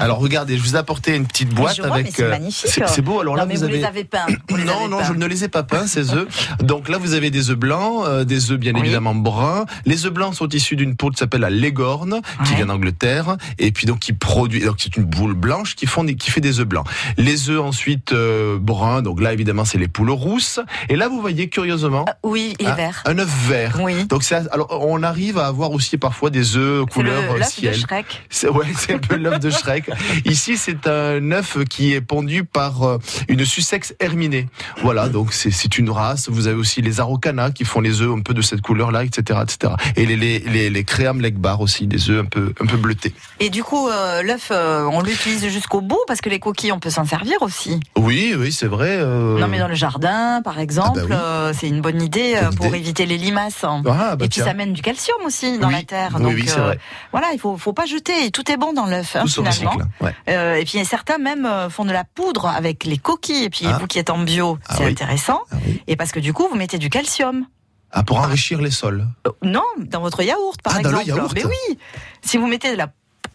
Alors 0.00 0.18
regardez, 0.18 0.56
je 0.56 0.62
vous 0.62 0.74
ai 0.74 0.78
apporté 0.78 1.14
une 1.14 1.26
petite 1.26 1.50
boîte 1.54 1.78
vois, 1.78 1.88
mais 1.88 2.00
avec. 2.00 2.12
c'est 2.14 2.24
euh, 2.24 2.28
magnifique. 2.30 2.70
c'est- 2.86 3.02
beau. 3.02 3.20
Alors 3.20 3.34
Non, 3.34 3.40
là, 3.42 3.46
mais 3.46 3.54
vous 3.54 3.60
vous, 3.60 3.66
avez. 3.66 3.78
les 3.78 3.84
avez 3.84 4.04
peints. 4.04 4.26
Vous 4.48 4.58
Non, 4.58 4.80
avez 4.80 4.88
non, 4.88 4.98
peints. 4.98 5.04
je 5.04 5.12
ne 5.12 5.26
les 5.26 5.44
ai 5.44 5.48
pas 5.48 5.62
peints, 5.62 5.86
ces 5.86 6.12
œufs. 6.12 6.26
Donc 6.62 6.88
là, 6.88 6.98
vous 6.98 7.14
avez 7.14 7.30
des 7.30 7.50
œufs 7.50 7.56
blancs, 7.56 8.04
euh, 8.06 8.24
des 8.24 8.50
œufs 8.50 8.58
bien 8.58 8.72
Oui. 8.74 8.80
évidemment 8.80 9.14
bruns. 9.14 9.64
Les 9.86 10.06
œufs 10.06 10.12
blancs 10.12 10.34
sont 10.34 10.48
issus 10.48 10.76
d'une 10.76 10.96
poule 10.96 11.12
qui 11.12 11.18
s'appelle 11.18 11.40
la 11.42 11.50
Leghorn, 11.50 12.20
qui 12.44 12.54
vient 12.54 12.66
d'Angleterre, 12.66 13.36
et 13.58 13.70
puis 13.72 13.86
donc 13.86 14.00
qui 14.00 14.12
produit. 14.12 14.60
Donc 14.64 14.76
c'est 14.78 14.96
une 14.96 15.08
poule 15.08 15.34
blanche 15.34 15.74
qui 15.76 15.86
font 15.86 16.04
des- 16.04 16.16
qui 16.16 16.30
fait 16.30 16.40
des 16.40 16.60
œufs 16.60 16.66
blancs. 16.66 16.86
Les 17.16 17.50
œufs 17.50 17.60
ensuite 17.60 18.12
euh, 18.12 18.58
bruns. 18.58 19.02
Donc 19.02 19.20
là, 19.20 19.32
évidemment, 19.32 19.64
c'est 19.64 19.78
les 19.78 19.88
poules 19.88 20.10
rousses. 20.10 20.60
Et 20.88 20.96
là, 20.96 21.08
vous 21.08 21.20
voyez 21.20 21.48
curieusement 21.48 22.04
Ah, 22.08 22.16
Oui, 22.24 22.54
il 22.58 22.66
est 22.66 22.70
hein, 22.70 22.74
vert. 22.74 23.02
un 23.06 23.18
œuf 23.18 23.48
vert. 23.48 23.78
Oui. 23.82 24.04
Donc 24.06 24.22
c'est 24.22 24.34
alors 24.50 24.68
on 24.82 25.02
arrive 25.02 25.38
à 25.38 25.46
avoir 25.46 25.70
aussi 25.72 25.96
parfois 25.98 26.30
des 26.30 26.56
œufs 26.56 26.84
couleur 26.86 27.22
le 27.34 27.40
euh, 27.40 27.44
de 27.44 27.44
ciel. 27.44 27.74
Shrek. 27.76 28.22
C'est 28.30 28.48
ouais, 28.48 28.66
c'est 28.76 28.94
un 28.94 28.98
peu 28.98 29.16
l'œuf 29.18 29.40
de 29.40 29.50
Shrek. 29.50 29.90
Ici, 30.24 30.56
c'est 30.56 30.86
un 30.86 31.30
œuf 31.32 31.58
qui 31.68 31.92
est 31.94 32.00
pondu 32.00 32.44
par 32.44 32.82
euh, 32.82 32.98
une 33.28 33.44
Sussex 33.44 33.94
herminée. 34.00 34.46
Voilà, 34.82 35.08
donc 35.08 35.32
c'est 35.32 35.78
une 35.78 35.90
race. 35.90 36.28
Vous 36.30 36.46
avez 36.46 36.56
aussi 36.56 36.82
les 36.82 37.00
Araucana 37.00 37.50
qui 37.50 37.64
font 37.64 37.80
les 37.80 38.00
œufs 38.00 38.12
un 38.16 38.20
peu 38.20 38.34
de 38.34 38.42
cette 38.42 38.60
couleur-là, 38.62 39.04
etc., 39.04 39.40
etc. 39.42 39.74
Et 39.96 40.06
les 40.06 40.16
les 40.16 40.38
les, 40.40 40.70
les 40.70 40.84
Cream 40.84 41.20
Leg 41.20 41.34
Bar 41.34 41.60
aussi, 41.60 41.86
des 41.86 42.10
œufs 42.10 42.20
un 42.24 42.28
peu 42.28 42.52
un 42.60 42.66
peu 42.66 42.76
bleutés. 42.76 43.12
Et 43.40 43.50
du 43.50 43.62
coup, 43.64 43.88
euh, 43.88 44.22
l'œuf, 44.22 44.48
euh, 44.50 44.84
on 44.92 45.02
l'utilise 45.02 45.46
jusqu'au 45.48 45.80
bout 45.80 45.98
parce 46.06 46.20
que 46.20 46.28
les 46.28 46.38
coquilles, 46.38 46.72
on 46.72 46.78
peut 46.80 46.90
s'en 46.90 47.04
servir 47.04 47.42
aussi. 47.42 47.80
Oui, 47.96 48.34
oui, 48.38 48.52
c'est 48.52 48.66
vrai. 48.66 48.96
euh, 48.98 49.38
Non, 49.38 49.48
mais 49.48 49.58
dans 49.58 49.68
le 49.68 49.74
jardin, 49.74 50.40
par 50.42 50.58
exemple, 50.58 51.00
Ah 51.04 51.06
bah 51.06 51.06
oui. 51.08 51.16
euh, 51.18 51.52
c'est 51.58 51.68
une 51.68 51.80
bonne 51.80 52.00
idée 52.02 52.36
Bonne 52.42 52.54
pour 52.56 52.66
idée. 52.66 52.78
éviter 52.78 53.06
les 53.06 53.18
limaces. 53.18 53.64
Ah, 53.64 53.80
bah 53.84 54.12
Et 54.14 54.16
puis 54.18 54.28
tiens. 54.28 54.44
ça 54.46 54.54
mène 54.54 54.72
du 54.72 54.82
calcium 54.82 55.18
aussi 55.24 55.58
dans 55.58 55.68
Oui. 55.68 55.74
la 55.74 55.82
terre. 55.82 56.10
Oui, 56.16 56.22
Donc 56.22 56.32
oui, 56.34 56.44
c'est 56.46 56.60
vrai. 56.60 56.78
voilà, 57.12 57.28
il 57.32 57.38
faut, 57.40 57.56
faut 57.56 57.72
pas 57.72 57.86
jeter. 57.86 58.24
Et 58.26 58.30
Tout 58.30 58.50
est 58.50 58.56
bon 58.56 58.72
dans 58.72 58.86
l'œuf 58.86 59.07
Tout 59.12 59.26
finalement. 59.28 59.70
recycle. 59.70 59.86
Ouais. 60.00 60.14
Euh, 60.28 60.54
et 60.56 60.64
puis 60.64 60.84
certains 60.84 61.18
même 61.18 61.46
euh, 61.46 61.68
font 61.70 61.84
de 61.84 61.92
la 61.92 62.04
poudre 62.04 62.46
avec 62.46 62.84
les 62.84 62.98
coquilles. 62.98 63.44
Et 63.44 63.50
puis 63.50 63.66
Ah. 63.66 63.78
vous 63.80 63.86
qui 63.86 63.98
êtes 63.98 64.10
en 64.10 64.18
bio, 64.18 64.58
Ah 64.68 64.74
c'est 64.76 64.84
oui. 64.84 64.90
intéressant. 64.92 65.40
Ah 65.50 65.56
oui. 65.66 65.82
Et 65.86 65.96
parce 65.96 66.12
que 66.12 66.20
du 66.20 66.32
coup, 66.32 66.46
vous 66.50 66.56
mettez 66.56 66.78
du 66.78 66.90
calcium. 66.90 67.46
Ah, 67.90 68.02
pour 68.02 68.18
enrichir 68.18 68.60
les 68.60 68.70
sols. 68.70 69.06
Euh, 69.26 69.30
Non, 69.42 69.64
dans 69.78 70.00
votre 70.02 70.22
yaourt, 70.22 70.60
par 70.62 70.74
Ah, 70.76 70.82
dans 70.82 70.90
le 70.90 71.00
exemple. 71.00 71.18
yaourt. 71.18 71.32
Mais 71.34 71.44
oui, 71.46 71.78
si 72.22 72.36
vous 72.36 72.46
mettez 72.46 72.70
de 72.70 72.76
la 72.76 72.88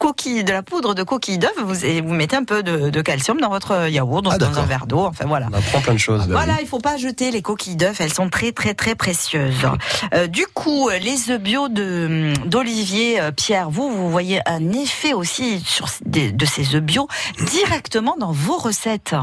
coquille, 0.08 0.44
de 0.44 0.52
la 0.52 0.64
poudre 0.64 0.94
de 0.94 1.04
coquille 1.04 1.38
d'œuf, 1.38 1.54
vous, 1.64 1.86
et 1.86 2.02
vous 2.02 2.14
mettez 2.14 2.36
un 2.36 2.44
peu 2.44 2.62
de, 2.62 2.90
de 2.90 3.02
calcium 3.02 3.40
dans 3.40 3.50
votre 3.50 3.88
yaourt, 3.90 4.22
donc 4.22 4.34
Ah, 4.36 4.38
dans 4.38 4.60
un 4.60 4.66
verre 4.66 4.86
d'eau. 4.86 5.06
Enfin 5.06 5.26
voilà. 5.26 5.48
On 5.52 5.58
apprend 5.58 5.80
plein 5.80 5.94
de 5.94 5.98
choses. 6.00 6.28
Voilà, 6.30 6.58
il 6.62 6.68
faut 6.68 6.80
pas 6.80 6.98
jeter 6.98 7.32
les 7.32 7.42
coquilles 7.42 7.78
d'œufs, 7.78 8.02
elles 8.02 8.14
sont 8.14 8.30
très 8.30 8.52
très 8.52 8.74
très 8.74 8.96
précieuses. 8.96 9.54
Euh, 10.14 10.28
du 10.28 10.46
coup, 10.54 10.90
les 11.02 11.32
œufs 11.32 11.40
bio 11.42 11.70
de 11.70 12.34
d'Olivier 12.46 13.22
euh, 13.22 13.32
Pierre, 13.32 13.70
vous 13.70 13.90
vous 13.90 14.12
voyez 14.12 14.42
un 14.46 14.72
effet 14.74 15.14
aussi 15.14 15.62
sur 15.66 15.88
des- 16.06 16.32
de 16.34 16.46
ces 16.46 16.76
œufs 16.76 16.82
bio 16.84 17.08
directement 17.52 18.16
dans 18.20 18.32
vos 18.34 18.58
recettes. 18.58 19.16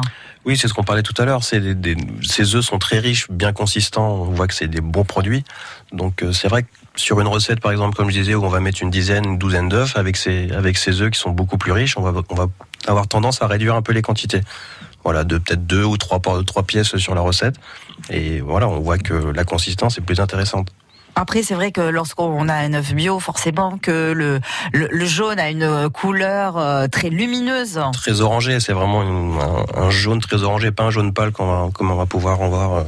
Oui, 0.46 0.56
c'est 0.56 0.68
ce 0.68 0.72
qu'on 0.75 0.84
parlait 0.84 1.02
tout 1.02 1.14
à 1.20 1.26
l'heure. 1.26 1.44
C'est 1.44 1.60
des, 1.60 1.75
des- 1.75 1.96
ces 2.22 2.54
œufs 2.54 2.64
sont 2.64 2.78
très 2.78 2.99
riches, 2.99 3.26
bien 3.30 3.52
consistants. 3.52 4.08
On 4.22 4.25
voit 4.32 4.46
que 4.49 4.54
c'est 4.54 4.68
des 4.68 4.80
bons 4.80 5.04
produits. 5.04 5.44
Donc 5.92 6.22
euh, 6.22 6.32
c'est 6.32 6.49
vrai 6.49 6.62
que 6.62 6.68
sur 6.97 7.20
une 7.20 7.28
recette, 7.28 7.61
par 7.61 7.73
exemple, 7.73 7.97
comme 7.97 8.11
je 8.11 8.18
disais, 8.18 8.35
où 8.35 8.44
on 8.44 8.49
va 8.49 8.61
mettre 8.61 8.82
une 8.82 8.90
dizaine, 8.90 9.25
une 9.25 9.38
douzaine 9.38 9.68
d'œufs 9.68 9.97
avec 9.97 10.16
ces 10.16 10.50
avec 10.52 10.76
ces 10.76 11.00
œufs 11.00 11.11
qui 11.11 11.18
sont 11.18 11.30
beaucoup 11.30 11.56
plus 11.59 11.73
riches, 11.73 11.97
on 11.97 12.02
va 12.02 12.12
on 12.28 12.35
va 12.35 12.47
avoir 12.87 13.06
tendance 13.09 13.42
à 13.42 13.47
réduire 13.47 13.75
un 13.75 13.82
peu 13.82 13.92
les 13.92 14.02
quantités. 14.02 14.40
Voilà, 15.04 15.25
de 15.25 15.38
peut-être 15.38 15.66
deux 15.66 15.85
ou 15.85 15.97
trois 15.97 16.20
trois 16.47 16.62
pièces 16.62 16.97
sur 16.97 17.14
la 17.14 17.23
recette. 17.23 17.54
Et 18.11 18.40
voilà, 18.40 18.68
on 18.68 18.80
voit 18.80 18.99
que 18.99 19.14
la 19.14 19.44
consistance 19.44 19.97
est 19.99 20.02
plus 20.02 20.20
intéressante. 20.20 20.68
Après, 21.16 21.42
c'est 21.42 21.54
vrai 21.54 21.73
que 21.73 21.80
lorsqu'on 21.80 22.49
a 22.49 22.54
un 22.54 22.73
œuf 22.75 22.92
bio, 22.94 23.18
forcément 23.18 23.78
que 23.78 24.12
le, 24.12 24.40
le, 24.73 24.87
le 24.90 25.04
jaune 25.06 25.40
a 25.40 25.50
une 25.50 25.88
couleur 25.90 26.56
euh, 26.56 26.87
très 26.87 27.11
lumineuse. 27.11 27.80
Très 27.94 28.20
orangé, 28.20 28.61
c'est 28.61 28.73
vraiment 28.73 29.02
une- 29.02 29.38
un, 29.40 29.82
un 29.87 29.90
jaune 29.90 30.20
très 30.20 30.42
orangé, 30.44 30.70
pas 30.70 30.85
un 30.85 30.90
jaune 30.90 31.12
pâle 31.12 31.32
qu'on 31.32 31.47
va, 31.47 31.70
comme 31.73 31.90
on 31.90 31.97
va 31.97 32.06
pouvoir 32.06 32.40
en 32.40 32.49
voir 32.49 32.75
euh, 32.75 32.85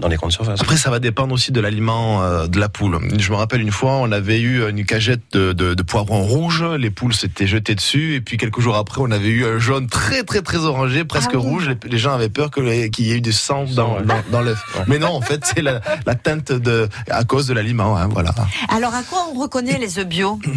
dans, 0.00 0.08
les 0.08 0.16
grandes 0.16 0.32
surfaces. 0.32 0.60
Après, 0.60 0.76
ça 0.76 0.90
va 0.90 0.98
dépendre 0.98 1.34
aussi 1.34 1.50
de 1.52 1.60
l'aliment 1.60 2.22
euh, 2.22 2.46
de 2.46 2.58
la 2.60 2.68
poule. 2.68 2.98
Je 3.18 3.30
me 3.30 3.36
rappelle 3.36 3.60
une 3.60 3.72
fois, 3.72 3.92
on 3.96 4.12
avait 4.12 4.40
eu 4.40 4.68
une 4.68 4.84
cagette 4.84 5.22
de, 5.32 5.52
de, 5.52 5.74
de 5.74 5.82
poivrons 5.82 6.22
rouges, 6.22 6.62
les 6.62 6.90
poules 6.90 7.14
s'étaient 7.14 7.46
jetées 7.46 7.74
dessus, 7.74 8.14
et 8.14 8.20
puis 8.20 8.36
quelques 8.36 8.60
jours 8.60 8.76
après, 8.76 9.00
on 9.00 9.10
avait 9.10 9.28
eu 9.28 9.44
un 9.44 9.58
jaune 9.58 9.88
très 9.88 10.22
très 10.22 10.42
très 10.42 10.58
orangé, 10.58 11.04
presque 11.04 11.30
Ah 11.34 11.38
oui. 11.38 11.42
rouge. 11.48 11.68
Les, 11.68 11.90
les 11.90 11.98
gens 11.98 12.12
avaient 12.12 12.28
peur 12.28 12.50
qu'il 12.50 12.64
y 12.66 13.12
ait 13.12 13.16
eu 13.16 13.20
du 13.20 13.32
sang 13.32 13.64
dans, 13.74 14.00
dans, 14.00 14.22
dans 14.30 14.40
l'œuf. 14.42 14.62
Mais 14.86 14.98
non, 14.98 15.08
en 15.08 15.20
fait, 15.20 15.44
c'est 15.44 15.62
la, 15.62 15.80
la 16.06 16.14
teinte 16.14 16.52
de 16.52 16.88
à 17.10 17.24
cause 17.24 17.46
de 17.46 17.54
l'aliment. 17.54 17.96
Hein, 17.96 18.08
voilà. 18.10 18.34
Alors, 18.68 18.94
à 18.94 19.02
quoi 19.02 19.26
on 19.32 19.38
reconnaît 19.40 19.78
les 19.78 19.98
œufs 19.98 20.06
bio? 20.06 20.38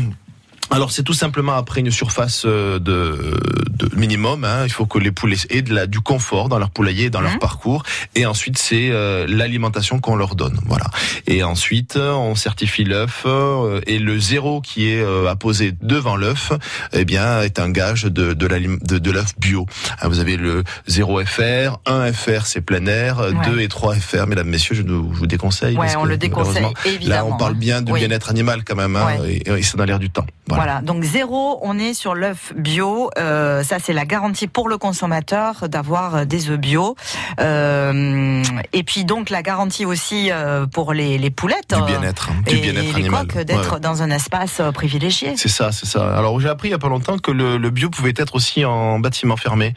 Alors 0.69 0.91
c'est 0.91 1.03
tout 1.03 1.13
simplement 1.13 1.53
après 1.53 1.79
une 1.79 1.91
surface 1.91 2.43
euh, 2.45 2.77
de, 2.79 3.39
de 3.71 3.95
minimum. 3.95 4.43
Hein, 4.43 4.63
il 4.65 4.71
faut 4.71 4.85
que 4.85 4.99
les 4.99 5.11
poules 5.11 5.33
aient 5.49 5.61
de 5.61 5.73
la, 5.73 5.87
du 5.87 6.01
confort 6.01 6.49
dans 6.49 6.59
leur 6.59 6.69
poulailler, 6.71 7.05
et 7.05 7.09
dans 7.09 7.21
leur 7.21 7.31
Mhm. 7.33 7.39
parcours. 7.39 7.83
Et 8.15 8.25
ensuite 8.25 8.57
c'est 8.57 8.89
euh, 8.91 9.25
l'alimentation 9.29 9.99
qu'on 9.99 10.15
leur 10.17 10.35
donne. 10.35 10.59
Voilà. 10.65 10.85
Et 11.25 11.41
ensuite 11.43 11.95
euh, 11.95 12.11
on 12.11 12.35
certifie 12.35 12.83
l'œuf 12.83 13.23
euh, 13.25 13.79
et 13.87 13.97
le 13.97 14.19
zéro 14.19 14.59
qui 14.61 14.89
est 14.89 15.01
euh, 15.01 15.29
apposé 15.29 15.73
devant 15.81 16.15
l'œuf, 16.17 16.51
eh 16.91 17.05
bien 17.05 17.41
est 17.41 17.59
un 17.59 17.69
gage 17.69 18.03
de 18.03 18.33
de 18.33 18.45
l'alim- 18.47 18.79
de, 18.83 18.97
de 18.99 19.11
l'œuf 19.11 19.33
bio. 19.39 19.65
Hein, 20.01 20.07
vous 20.09 20.19
avez 20.19 20.35
le 20.35 20.63
0 20.87 21.23
FR, 21.25 21.77
1 21.85 22.11
FR 22.11 22.45
c'est 22.45 22.61
plein 22.61 22.85
air, 22.87 23.19
Ouais. 23.19 23.49
2 23.51 23.61
et 23.61 23.67
3 23.69 23.95
FR. 23.95 24.27
Mesdames, 24.27 24.47
messieurs, 24.49 24.75
je 24.75 24.81
vous, 24.83 25.13
je 25.13 25.19
vous 25.19 25.27
déconseille. 25.27 25.75
Ouais, 25.77 25.85
parce 25.85 25.95
on 25.97 26.03
que, 26.03 26.09
le 26.09 26.17
déconseille, 26.17 26.65
évidemment. 26.85 27.15
Là 27.15 27.25
on 27.25 27.37
parle 27.37 27.53
bien 27.55 27.81
de 27.81 27.91
Oui. 27.91 27.99
bien-être 28.01 28.29
animal 28.29 28.63
quand 28.65 28.75
même. 28.75 28.95
Hein, 28.97 29.17
Ouais. 29.21 29.41
et, 29.45 29.49
et 29.49 29.63
c'est 29.63 29.77
dans 29.77 29.85
l'air 29.85 29.99
du 29.99 30.09
temps. 30.09 30.25
Voilà. 30.47 30.56
Voilà. 30.57 30.81
donc 30.81 31.03
zéro, 31.03 31.59
on 31.61 31.77
est 31.79 31.93
sur 31.93 32.15
l'œuf 32.15 32.51
bio. 32.55 33.09
Euh, 33.17 33.63
ça, 33.63 33.77
c'est 33.79 33.93
la 33.93 34.05
garantie 34.05 34.47
pour 34.47 34.69
le 34.69 34.77
consommateur 34.77 35.69
d'avoir 35.69 36.15
euh, 36.15 36.25
des 36.25 36.49
œufs 36.49 36.59
bio. 36.59 36.95
Euh, 37.39 38.43
et 38.73 38.83
puis 38.83 39.05
donc 39.05 39.29
la 39.29 39.41
garantie 39.41 39.85
aussi 39.85 40.29
pour 40.73 40.93
les, 40.93 41.17
les 41.17 41.29
poulettes. 41.29 41.73
Du 41.75 41.83
bien-être, 41.83 42.29
hein, 42.31 42.41
du 42.47 42.57
bien-être 42.57 42.83
les 42.95 42.95
animal. 42.95 43.27
coques 43.27 43.43
d'être 43.45 43.73
Ouais. 43.75 43.79
dans 43.79 44.01
un 44.03 44.11
espace 44.11 44.61
privilégié. 44.73 45.33
C'est 45.37 45.49
ça, 45.49 45.71
c'est 45.71 45.85
ça. 45.85 46.15
Alors 46.15 46.39
j'ai 46.39 46.49
appris 46.49 46.69
il 46.69 46.71
y 46.71 46.75
a 46.75 46.77
pas 46.79 46.89
longtemps 46.89 47.17
que 47.17 47.31
le, 47.31 47.57
le 47.57 47.69
bio 47.69 47.89
pouvait 47.89 48.13
être 48.15 48.35
aussi 48.35 48.65
en 48.65 48.99
bâtiment 48.99 49.35
fermé. 49.37 49.73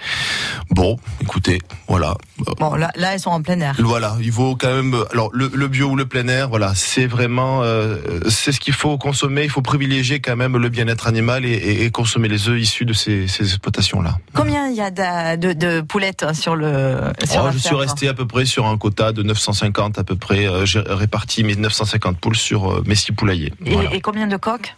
Bon, 0.70 0.96
écoutez, 1.20 1.60
voilà, 1.88 2.14
Bon, 2.58 2.74
là, 2.74 2.90
là, 2.96 3.12
elles 3.14 3.20
sont 3.20 3.30
en 3.30 3.42
plein 3.42 3.60
air. 3.60 3.74
voilà, 3.80 4.16
il 4.20 4.32
vaut 4.32 4.56
quand 4.56 4.72
même. 4.74 4.94
Alors 5.12 5.30
le, 5.32 5.50
le 5.52 5.68
bio 5.68 5.88
ou 5.88 5.96
le 5.96 6.06
plein 6.06 6.26
air, 6.28 6.48
voilà, 6.48 6.74
c'est 6.74 7.06
vraiment, 7.06 7.62
euh, 7.62 7.96
c'est 8.28 8.52
ce 8.52 8.60
qu'il 8.60 8.72
faut 8.74 8.96
consommer. 8.98 9.42
Il 9.44 9.50
faut 9.50 9.62
privilégier 9.62 10.20
quand 10.20 10.36
même 10.36 10.56
le 10.56 10.68
bien-être 10.70 11.06
animal 11.06 11.44
et, 11.44 11.50
et- 11.52 11.84
et 11.84 11.90
consommer 11.90 12.28
les 12.28 12.48
œufs 12.48 12.60
issus 12.60 12.84
de 12.84 12.92
ces, 12.92 13.28
ces 13.28 13.44
exploitations-là. 13.44 14.16
Combien 14.34 14.68
il 14.68 14.76
y 14.76 14.80
a 14.80 14.90
de, 14.90 15.36
de, 15.36 15.52
de 15.52 15.80
poulettes 15.82 16.22
hein, 16.22 16.34
sur 16.34 16.56
le 16.56 17.00
sur 17.24 17.44
Oh, 17.44 17.50
je 17.52 17.58
suis 17.58 17.74
resté 17.76 18.08
à 18.08 18.14
peu 18.14 18.26
près 18.26 18.44
sur 18.44 18.66
un 18.66 18.78
quota 18.78 19.12
de 19.12 19.22
950 19.22 19.98
à 19.98 20.04
peu 20.04 20.16
près. 20.16 20.46
euh, 20.46 20.64
j'ai 20.64 20.80
réparti 20.80 21.44
mes 21.44 21.56
950 21.56 22.18
poules 22.18 22.36
sur 22.36 22.70
euh, 22.72 22.82
mes 22.86 22.94
six 22.94 23.12
poulaillers. 23.12 23.52
et, 23.66 23.72
Voilà. 23.72 23.92
et 23.94 24.00
combien 24.00 24.26
de 24.26 24.36
coques? 24.36 24.74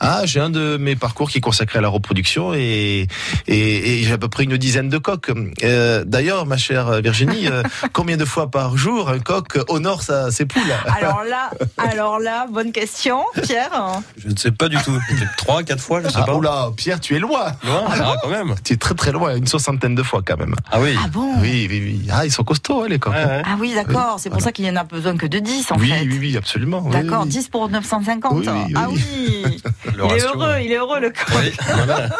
Ah, 0.00 0.22
j'ai 0.24 0.40
un 0.40 0.50
de 0.50 0.76
mes 0.76 0.96
parcours 0.96 1.30
qui 1.30 1.38
est 1.38 1.42
consacré 1.42 1.78
à 1.78 1.82
la 1.82 1.88
reproduction 1.88 2.54
et, 2.54 3.06
et, 3.46 4.00
et 4.00 4.02
j'ai 4.04 4.12
à 4.12 4.18
peu 4.18 4.28
près 4.28 4.44
une 4.44 4.56
dizaine 4.56 4.88
de 4.88 4.98
coqs. 4.98 5.30
Euh, 5.62 6.04
D'ailleurs, 6.04 6.46
ma 6.46 6.56
chère 6.56 7.00
Virginie, 7.02 7.48
euh, 7.48 7.62
combien 7.92 8.16
de 8.16 8.24
fois 8.24 8.50
par 8.50 8.76
jour 8.76 9.08
un 9.08 9.18
coq 9.18 9.58
honore 9.68 10.02
sa, 10.02 10.30
ses 10.30 10.46
poules? 10.46 10.62
Alors 11.00 11.22
là, 11.24 11.50
alors 11.78 12.18
là, 12.18 12.46
bonne 12.50 12.72
question, 12.72 13.20
Pierre. 13.42 14.00
Je 14.16 14.28
ne 14.28 14.36
sais 14.36 14.50
pas 14.52 14.68
du 14.68 14.76
tout. 14.78 14.98
Trois, 15.36 15.62
quatre 15.62 15.82
fois, 15.82 16.00
je 16.02 16.08
sais 16.08 16.18
ah, 16.18 16.24
pas. 16.24 16.34
oula, 16.34 16.70
Pierre, 16.76 17.00
tu 17.00 17.14
es 17.16 17.18
loin. 17.18 17.52
Loin, 17.64 17.84
ah, 17.88 18.14
quand 18.22 18.28
même. 18.30 18.54
Tu 18.64 18.72
es 18.74 18.76
très 18.76 18.94
très 18.94 19.12
loin, 19.12 19.36
une 19.36 19.46
soixantaine 19.46 19.94
de 19.94 20.02
fois 20.02 20.22
quand 20.26 20.36
même. 20.36 20.54
Ah 20.70 20.80
oui. 20.80 20.94
Ah 21.02 21.08
bon? 21.08 21.34
Oui, 21.40 21.66
oui, 21.70 21.80
oui. 21.84 22.08
Ah, 22.12 22.24
ils 22.26 22.32
sont 22.32 22.44
costauds, 22.44 22.82
hein, 22.82 22.86
les 22.88 22.98
coqs. 22.98 23.12
Ouais, 23.14 23.24
ouais. 23.24 23.42
Ah 23.44 23.56
oui, 23.58 23.74
d'accord. 23.74 24.16
C'est 24.18 24.28
pour 24.30 24.38
Voilà. 24.38 24.44
ça 24.46 24.52
qu'il 24.52 24.64
y 24.64 24.70
en 24.70 24.76
a 24.76 24.84
besoin 24.84 25.16
que 25.16 25.26
de 25.26 25.38
10 25.38 25.72
en 25.72 25.76
oui, 25.78 25.88
fait. 25.90 26.00
oui, 26.06 26.18
oui, 26.20 26.36
absolument. 26.36 26.82
oui, 26.84 26.92
D'accord, 26.92 27.22
oui. 27.24 27.28
10 27.30 27.48
pour 27.48 27.68
950. 27.68 28.32
Oui, 28.34 28.46
oui, 28.48 28.74
Ah 28.76 28.86
oui. 28.90 29.62
Le 29.84 30.04
il 30.06 30.12
est 30.12 30.22
heureux, 30.22 30.54
il 30.62 30.72
est 30.72 30.76
heureux 30.78 31.00
le 31.00 31.10
coq. 31.10 31.26
Oui, 31.38 31.52
voilà. 31.74 32.08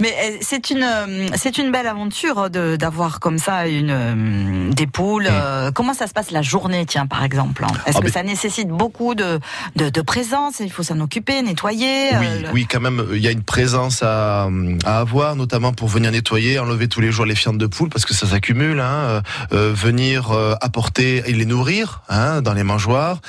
Mais 0.00 0.12
euh, 0.24 0.36
c'est 0.40 0.70
une 0.70 0.82
euh, 0.82 1.28
c'est 1.36 1.58
une 1.58 1.70
belle 1.70 1.86
aventure 1.86 2.50
de 2.50 2.76
d'avoir 2.76 3.20
comme 3.20 3.38
ça 3.38 3.66
une 3.68 3.90
euh, 3.90 4.70
des 4.72 4.86
poules. 4.86 5.28
Euh, 5.30 5.70
Comment 5.72 5.94
ça 5.94 6.06
se 6.06 6.12
passe 6.12 6.30
la 6.30 6.42
journée, 6.42 6.84
tiens 6.86 7.06
par 7.06 7.22
exemple 7.24 7.64
hein? 7.64 7.72
Est-ce 7.86 7.96
Ah, 7.98 8.00
que 8.00 8.06
mais- 8.06 8.12
ça 8.12 8.22
nécessite 8.22 8.68
beaucoup 8.68 9.14
de 9.14 9.38
de, 9.76 9.88
de 9.90 10.00
présence? 10.02 10.60
Il 10.60 10.70
faut 10.70 10.82
s'en 10.82 10.98
occuper, 11.00 11.42
nettoyer. 11.42 12.10
Oui, 12.18 12.26
euh, 12.26 12.48
oui, 12.52 12.66
quand 12.70 12.80
même, 12.80 13.04
il 13.12 13.20
y 13.20 13.28
a 13.28 13.30
une 13.30 13.42
présence 13.42 14.02
à, 14.02 14.48
à 14.84 14.98
avoir, 14.98 15.36
notamment 15.36 15.72
pour 15.72 15.88
venir 15.88 16.10
nettoyer, 16.10 16.58
enlever 16.58 16.88
tous 16.88 17.00
les 17.00 17.12
jours 17.12 17.26
les 17.26 17.34
fientes 17.36 17.58
de 17.58 17.66
poule, 17.66 17.88
parce 17.88 18.04
que 18.04 18.14
ça 18.14 18.26
s'accumule. 18.26 18.80
Hein, 18.80 19.22
euh, 19.52 19.72
venir 19.74 20.32
euh, 20.32 20.54
apporter 20.60 21.22
et 21.26 21.32
les 21.32 21.44
nourrir 21.46 22.02
hein, 22.08 22.42
dans 22.42 22.54
les 22.54 22.62
mangeoires, 22.64 23.20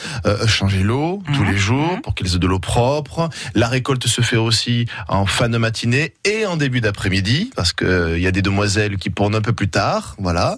changer 0.47 0.83
l'eau 0.83 1.21
tous 1.33 1.43
Mhm, 1.43 1.51
les 1.51 1.57
jours 1.57 1.93
mhm. 1.93 2.01
pour 2.01 2.15
qu'ils 2.15 2.33
aient 2.35 2.39
de 2.39 2.47
l'eau 2.47 2.59
propre. 2.63 3.29
La 3.53 3.67
récolte 3.67 4.07
se 4.07 4.21
fait 4.21 4.37
aussi 4.37 4.87
en 5.07 5.25
fin 5.25 5.49
de 5.49 5.57
matinée 5.57 6.13
et 6.25 6.45
en 6.47 6.57
début 6.57 6.81
d'après-midi 6.81 7.51
parce 7.55 7.73
que 7.73 7.85
euh, 7.85 8.17
y 8.19 8.25
a 8.27 8.31
des 8.31 8.41
demoiselles 8.41 8.97
qui 8.97 9.09
pondent 9.11 9.35
un 9.35 9.41
peu 9.41 9.53
plus 9.53 9.69
tard, 9.69 10.15
voilà. 10.17 10.57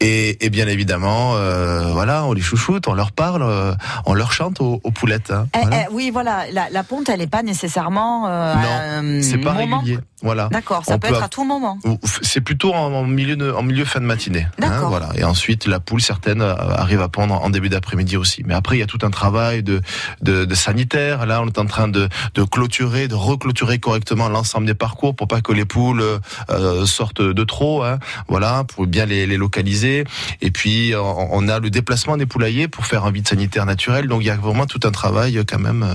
Et, 0.00 0.44
et 0.44 0.50
bien 0.50 0.68
évidemment, 0.68 1.32
euh, 1.36 1.90
voilà, 1.92 2.24
on 2.26 2.32
les 2.32 2.40
chouchoute, 2.42 2.86
on 2.88 2.94
leur 2.94 3.10
parle, 3.12 3.42
euh, 3.42 3.74
on 4.04 4.14
leur 4.14 4.32
chante 4.32 4.60
aux, 4.60 4.80
aux 4.84 4.90
poulettes. 4.92 5.30
hein, 5.30 5.48
Eh, 5.56 5.60
voilà. 5.62 5.82
eh, 5.82 5.92
oui, 5.92 6.10
voilà, 6.12 6.44
la, 6.52 6.68
la 6.70 6.84
ponte, 6.84 7.08
elle 7.08 7.18
n'est 7.20 7.26
pas 7.26 7.42
nécessairement. 7.42 8.28
Non, 8.28 9.20
C'est 9.22 9.38
pas 9.38 9.52
moment- 9.54 9.78
régulier, 9.80 9.98
voilà. 10.22 10.48
D'accord, 10.52 10.84
ça 10.84 10.94
On 10.94 10.98
peut 10.98 11.08
peut 11.08 11.14
être 11.14 11.22
à 11.24 11.28
tout 11.28 11.44
moment. 11.44 11.78
C'est 12.22 12.40
plutôt 12.40 12.72
en, 12.74 13.04
milieu 13.04 13.36
de, 13.36 13.50
en 13.50 13.62
milieu 13.62 13.84
fin 13.84 14.00
de 14.00 14.04
matinée. 14.04 14.46
hein, 14.46 14.50
D'accord. 14.58 14.88
voilà. 14.90 15.08
Et 15.16 15.24
ensuite, 15.24 15.66
la 15.66 15.80
poule, 15.80 16.00
certaines 16.02 16.42
arrivent 16.42 17.00
à 17.02 17.08
pondre 17.08 17.34
en 17.42 17.50
début 17.50 17.68
d'après-midi 17.68 18.16
aussi. 18.16 18.42
Mais 18.46 18.54
après, 18.54 18.76
il 18.76 18.80
y 18.80 18.82
a 18.82 18.86
tout 18.86 18.98
un 19.02 19.10
travail 19.10 19.62
de, 19.62 19.80
de, 20.22 20.44
de 20.44 20.54
sanitaire. 20.54 21.26
Là, 21.26 21.40
on 21.42 21.45
est 21.48 21.58
en 21.58 21.66
train 21.66 21.88
de, 21.88 22.08
de 22.34 22.42
clôturer, 22.44 23.08
de 23.08 23.14
reclôturer 23.14 23.78
correctement 23.78 24.28
l'ensemble 24.28 24.66
des 24.66 24.74
parcours 24.74 25.14
pour 25.14 25.28
pas 25.28 25.40
que 25.40 25.52
les 25.52 25.64
poules 25.64 26.02
euh, 26.50 26.86
sortent 26.86 27.22
de 27.22 27.44
trop. 27.44 27.82
Hein, 27.82 27.98
voilà, 28.28 28.64
pour 28.64 28.86
bien 28.86 29.06
les, 29.06 29.26
les 29.26 29.36
localiser. 29.36 30.04
Et 30.40 30.50
puis, 30.50 30.92
on, 30.96 31.28
on 31.34 31.48
a 31.48 31.58
le 31.58 31.70
déplacement 31.70 32.16
des 32.16 32.26
poulaillers 32.26 32.68
pour 32.68 32.86
faire 32.86 33.04
un 33.04 33.10
vide 33.10 33.28
sanitaire 33.28 33.66
naturel. 33.66 34.08
Donc, 34.08 34.22
il 34.22 34.26
y 34.26 34.30
a 34.30 34.36
vraiment 34.36 34.66
tout 34.66 34.80
un 34.84 34.90
travail 34.90 35.40
quand 35.46 35.58
même. 35.58 35.82
euh, 35.82 35.94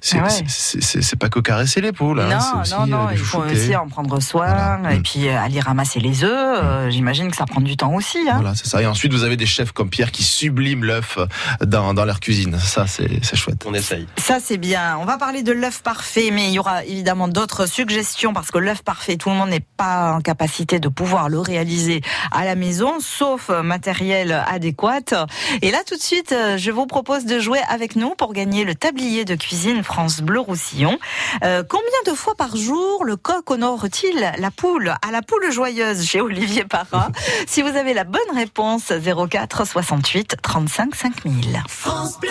C'est 0.00 0.18
Ah 0.18 0.24
ouais. 0.24 0.44
c'est- 0.48 1.16
pas 1.16 1.28
que 1.28 1.40
caresser 1.40 1.80
les 1.80 1.92
poules. 1.92 2.20
hein, 2.20 2.28
non, 2.54 2.60
aussi, 2.62 2.72
non, 2.72 2.86
non, 2.86 3.06
euh, 3.08 3.12
il 3.12 3.18
faut 3.18 3.38
aussi 3.42 3.76
en 3.76 3.86
prendre 3.88 4.20
soin 4.20 4.46
Voilà. 4.46 4.94
et 4.94 4.98
Mm. 4.98 5.02
puis 5.02 5.28
aller 5.28 5.60
ramasser 5.60 6.00
les 6.00 6.24
œufs. 6.24 6.30
euh, 6.62 6.90
J'imagine 6.90 7.30
que 7.30 7.36
ça 7.36 7.44
prend 7.46 7.60
du 7.60 7.76
temps 7.76 7.94
aussi. 7.94 8.18
Hein. 8.28 8.34
Voilà, 8.40 8.54
c'est 8.54 8.66
ça. 8.66 8.82
Et 8.82 8.86
ensuite, 8.86 9.12
vous 9.12 9.22
avez 9.24 9.36
des 9.36 9.46
chefs 9.46 9.72
comme 9.72 9.88
Pierre 9.90 10.10
qui 10.10 10.22
subliment 10.22 10.84
l'œuf 10.84 11.18
dans, 11.64 11.94
dans 11.94 12.04
leur 12.04 12.18
cuisine. 12.20 12.58
Ça, 12.58 12.86
c'est 12.86 13.22
c'est 13.22 13.36
chouette. 13.36 13.62
On 13.66 13.74
essaye. 13.74 14.06
Ça, 14.18 14.38
c'est 14.42 14.51
bien. 14.56 14.98
On 15.00 15.04
va 15.04 15.18
parler 15.18 15.42
de 15.42 15.52
l'œuf 15.52 15.82
parfait, 15.82 16.30
mais 16.32 16.48
il 16.48 16.52
y 16.52 16.58
aura 16.58 16.84
évidemment 16.84 17.28
d'autres 17.28 17.66
suggestions 17.66 18.32
parce 18.32 18.50
que 18.50 18.58
l'œuf 18.58 18.82
parfait, 18.82 19.16
tout 19.16 19.30
le 19.30 19.36
monde 19.36 19.50
n'est 19.50 19.60
pas 19.60 20.12
en 20.12 20.20
capacité 20.20 20.80
de 20.80 20.88
pouvoir 20.88 21.28
le 21.28 21.38
réaliser 21.40 22.00
à 22.30 22.44
la 22.44 22.54
maison, 22.54 23.00
sauf 23.00 23.48
matériel 23.48 24.32
adéquat. 24.46 25.26
Et 25.62 25.70
là, 25.70 25.78
tout 25.86 25.96
de 25.96 26.02
suite, 26.02 26.34
je 26.56 26.70
vous 26.70 26.86
propose 26.86 27.24
de 27.24 27.38
jouer 27.38 27.60
avec 27.68 27.96
nous 27.96 28.14
pour 28.14 28.32
gagner 28.32 28.64
le 28.64 28.74
tablier 28.74 29.24
de 29.24 29.34
cuisine 29.34 29.82
France 29.82 30.20
Bleu 30.20 30.40
Roussillon. 30.40 30.98
Euh, 31.44 31.62
combien 31.68 31.86
de 32.06 32.12
fois 32.16 32.34
par 32.34 32.56
jour 32.56 33.04
le 33.04 33.16
coq 33.16 33.50
honore-t-il 33.50 34.32
la 34.38 34.50
poule 34.50 34.94
à 35.06 35.10
la 35.10 35.22
poule 35.22 35.50
joyeuse 35.50 36.04
chez 36.04 36.20
Olivier 36.20 36.64
Parra 36.64 37.08
Si 37.46 37.62
vous 37.62 37.76
avez 37.76 37.94
la 37.94 38.04
bonne 38.04 38.20
réponse, 38.34 38.92
04 38.92 39.66
68 39.66 40.36
35 40.42 40.94
5000. 40.94 41.62
France 41.68 42.18
Bleu 42.20 42.30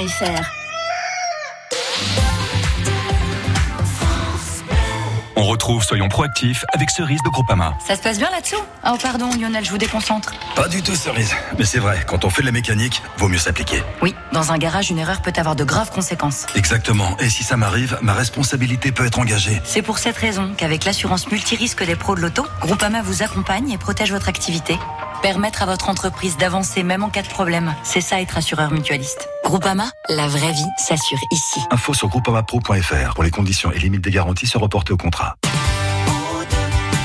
francefinearts.fr. 0.07 0.70
On 5.35 5.43
retrouve 5.43 5.83
Soyons 5.83 6.09
proactifs 6.09 6.65
avec 6.73 6.89
Cerise 6.89 7.21
de 7.23 7.29
Groupama. 7.29 7.73
Ça 7.85 7.95
se 7.95 8.01
passe 8.01 8.17
bien 8.17 8.29
là-dessous? 8.29 8.61
Oh 8.85 8.95
pardon 9.01 9.29
Lionel, 9.39 9.63
je 9.65 9.71
vous 9.71 9.77
déconcentre. 9.77 10.33
Pas 10.55 10.67
du 10.67 10.81
tout, 10.81 10.95
Cerise. 10.95 11.33
Mais 11.57 11.65
c'est 11.65 11.79
vrai, 11.79 12.03
quand 12.07 12.25
on 12.25 12.29
fait 12.29 12.41
de 12.41 12.47
la 12.47 12.51
mécanique, 12.51 13.01
vaut 13.17 13.27
mieux 13.27 13.37
s'appliquer. 13.37 13.81
Oui, 14.01 14.13
dans 14.33 14.51
un 14.51 14.57
garage, 14.57 14.91
une 14.91 14.99
erreur 14.99 15.21
peut 15.21 15.33
avoir 15.37 15.55
de 15.55 15.63
graves 15.63 15.91
conséquences. 15.91 16.45
Exactement. 16.55 17.17
Et 17.19 17.29
si 17.29 17.43
ça 17.43 17.57
m'arrive, 17.57 17.97
ma 18.01 18.13
responsabilité 18.13 18.91
peut 18.91 19.05
être 19.05 19.19
engagée. 19.19 19.61
C'est 19.63 19.81
pour 19.81 19.97
cette 19.97 20.17
raison 20.17 20.53
qu'avec 20.55 20.85
l'assurance 20.85 21.31
multirisque 21.31 21.85
des 21.85 21.95
pros 21.95 22.15
de 22.15 22.21
l'auto, 22.21 22.45
Groupama 22.61 23.01
vous 23.01 23.23
accompagne 23.23 23.71
et 23.71 23.77
protège 23.77 24.11
votre 24.11 24.29
activité. 24.29 24.77
Permettre 25.21 25.61
à 25.61 25.65
votre 25.67 25.87
entreprise 25.89 26.35
d'avancer 26.37 26.81
même 26.81 27.03
en 27.03 27.09
cas 27.09 27.21
de 27.21 27.27
problème, 27.27 27.75
c'est 27.83 28.01
ça 28.01 28.19
être 28.21 28.37
assureur 28.37 28.71
mutualiste. 28.71 29.29
Groupama, 29.43 29.91
la 30.09 30.27
vraie 30.27 30.51
vie 30.51 30.65
s'assure 30.77 31.19
ici. 31.31 31.59
Info 31.69 31.93
sur 31.93 32.07
groupamapro.fr 32.07 33.13
pour 33.13 33.23
les 33.23 33.29
conditions 33.29 33.71
et 33.71 33.77
limites 33.77 34.01
des 34.03 34.11
garanties 34.11 34.47
se 34.47 34.57
reporter 34.57 34.93
au 34.93 34.97
contrat. 34.97 35.30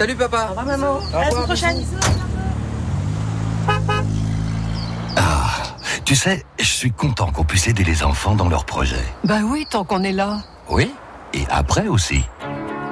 Salut 0.00 0.16
papa. 0.16 0.46
Au 0.46 0.48
revoir 0.48 0.64
maman. 0.64 0.98
À 1.12 1.24
la 1.24 1.30
semaine 1.30 1.44
prochaine. 1.44 1.84
Tu 6.06 6.16
sais, 6.16 6.42
je 6.58 6.64
suis 6.64 6.90
content 6.90 7.30
qu'on 7.30 7.44
puisse 7.44 7.68
aider 7.68 7.84
les 7.84 8.02
enfants 8.02 8.34
dans 8.34 8.48
leurs 8.48 8.64
projets. 8.64 9.04
Bah 9.24 9.40
oui, 9.44 9.66
tant 9.70 9.84
qu'on 9.84 10.02
est 10.02 10.14
là. 10.14 10.40
Oui, 10.70 10.90
et 11.34 11.44
après 11.50 11.86
aussi. 11.86 12.22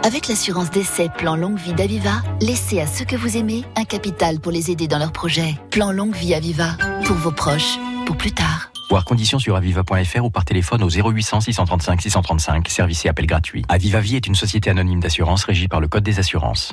Avec 0.05 0.29
l'assurance 0.29 0.71
d'essai 0.71 1.09
Plan 1.17 1.35
Longue 1.35 1.57
Vie 1.57 1.73
d'Aviva, 1.73 2.23
laissez 2.43 2.79
à 2.79 2.87
ceux 2.87 3.07
que 3.07 3.17
vous 3.17 3.39
aimez 3.39 3.65
un 3.75 3.85
capital 3.85 4.39
pour 4.39 4.53
les 4.53 4.71
aider 4.71 4.87
dans 4.87 4.99
leurs 4.99 5.13
projets. 5.13 5.55
Plan 5.71 5.93
Longue 5.93 6.15
Vie 6.15 6.35
Aviva, 6.35 6.77
pour 7.07 7.17
vos 7.17 7.33
proches, 7.33 7.79
pour 8.05 8.19
plus 8.19 8.33
tard. 8.33 8.71
Voir 8.91 9.07
conditions 9.07 9.39
sur 9.39 9.57
aviva.fr 9.57 10.25
ou 10.25 10.31
par 10.31 10.45
téléphone 10.45 10.83
au 10.83 10.89
0800 10.91 11.41
635 11.41 12.03
635, 12.03 12.69
service 12.69 13.05
et 13.07 13.09
appel 13.09 13.27
gratuit. 13.27 13.65
Aviva 13.69 14.01
Vie 14.01 14.17
est 14.17 14.27
une 14.27 14.35
société 14.35 14.69
anonyme 14.69 15.01
d'assurance 15.01 15.45
régie 15.45 15.69
par 15.69 15.81
le 15.81 15.89
Code 15.89 16.05
des 16.05 16.19
assurances. 16.19 16.73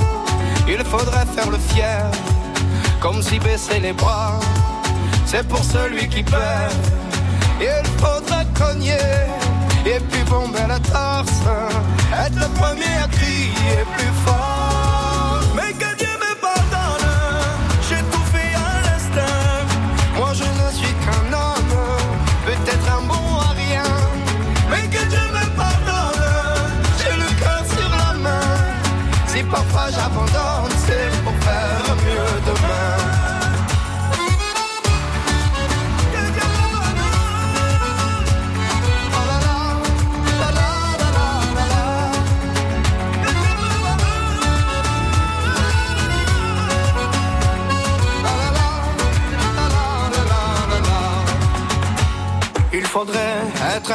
il 0.67 0.83
faudrait 0.85 1.25
faire 1.35 1.49
le 1.49 1.57
fier, 1.57 2.09
comme 2.99 3.21
si 3.21 3.39
baisser 3.39 3.79
les 3.79 3.93
bras, 3.93 4.39
c'est 5.25 5.47
pour 5.47 5.63
celui 5.63 6.07
qui 6.07 6.23
perd. 6.23 6.73
Il 7.59 7.87
faudrait 7.99 8.47
cogner 8.53 8.97
et 9.85 9.99
puis 10.09 10.23
bomber 10.23 10.67
la 10.67 10.79
torse. 10.79 11.41
Être 12.25 12.35
le 12.35 12.49
premier 12.59 12.93
à 13.03 13.07
crier 13.07 13.85
plus 13.95 14.13
fort. 14.25 14.61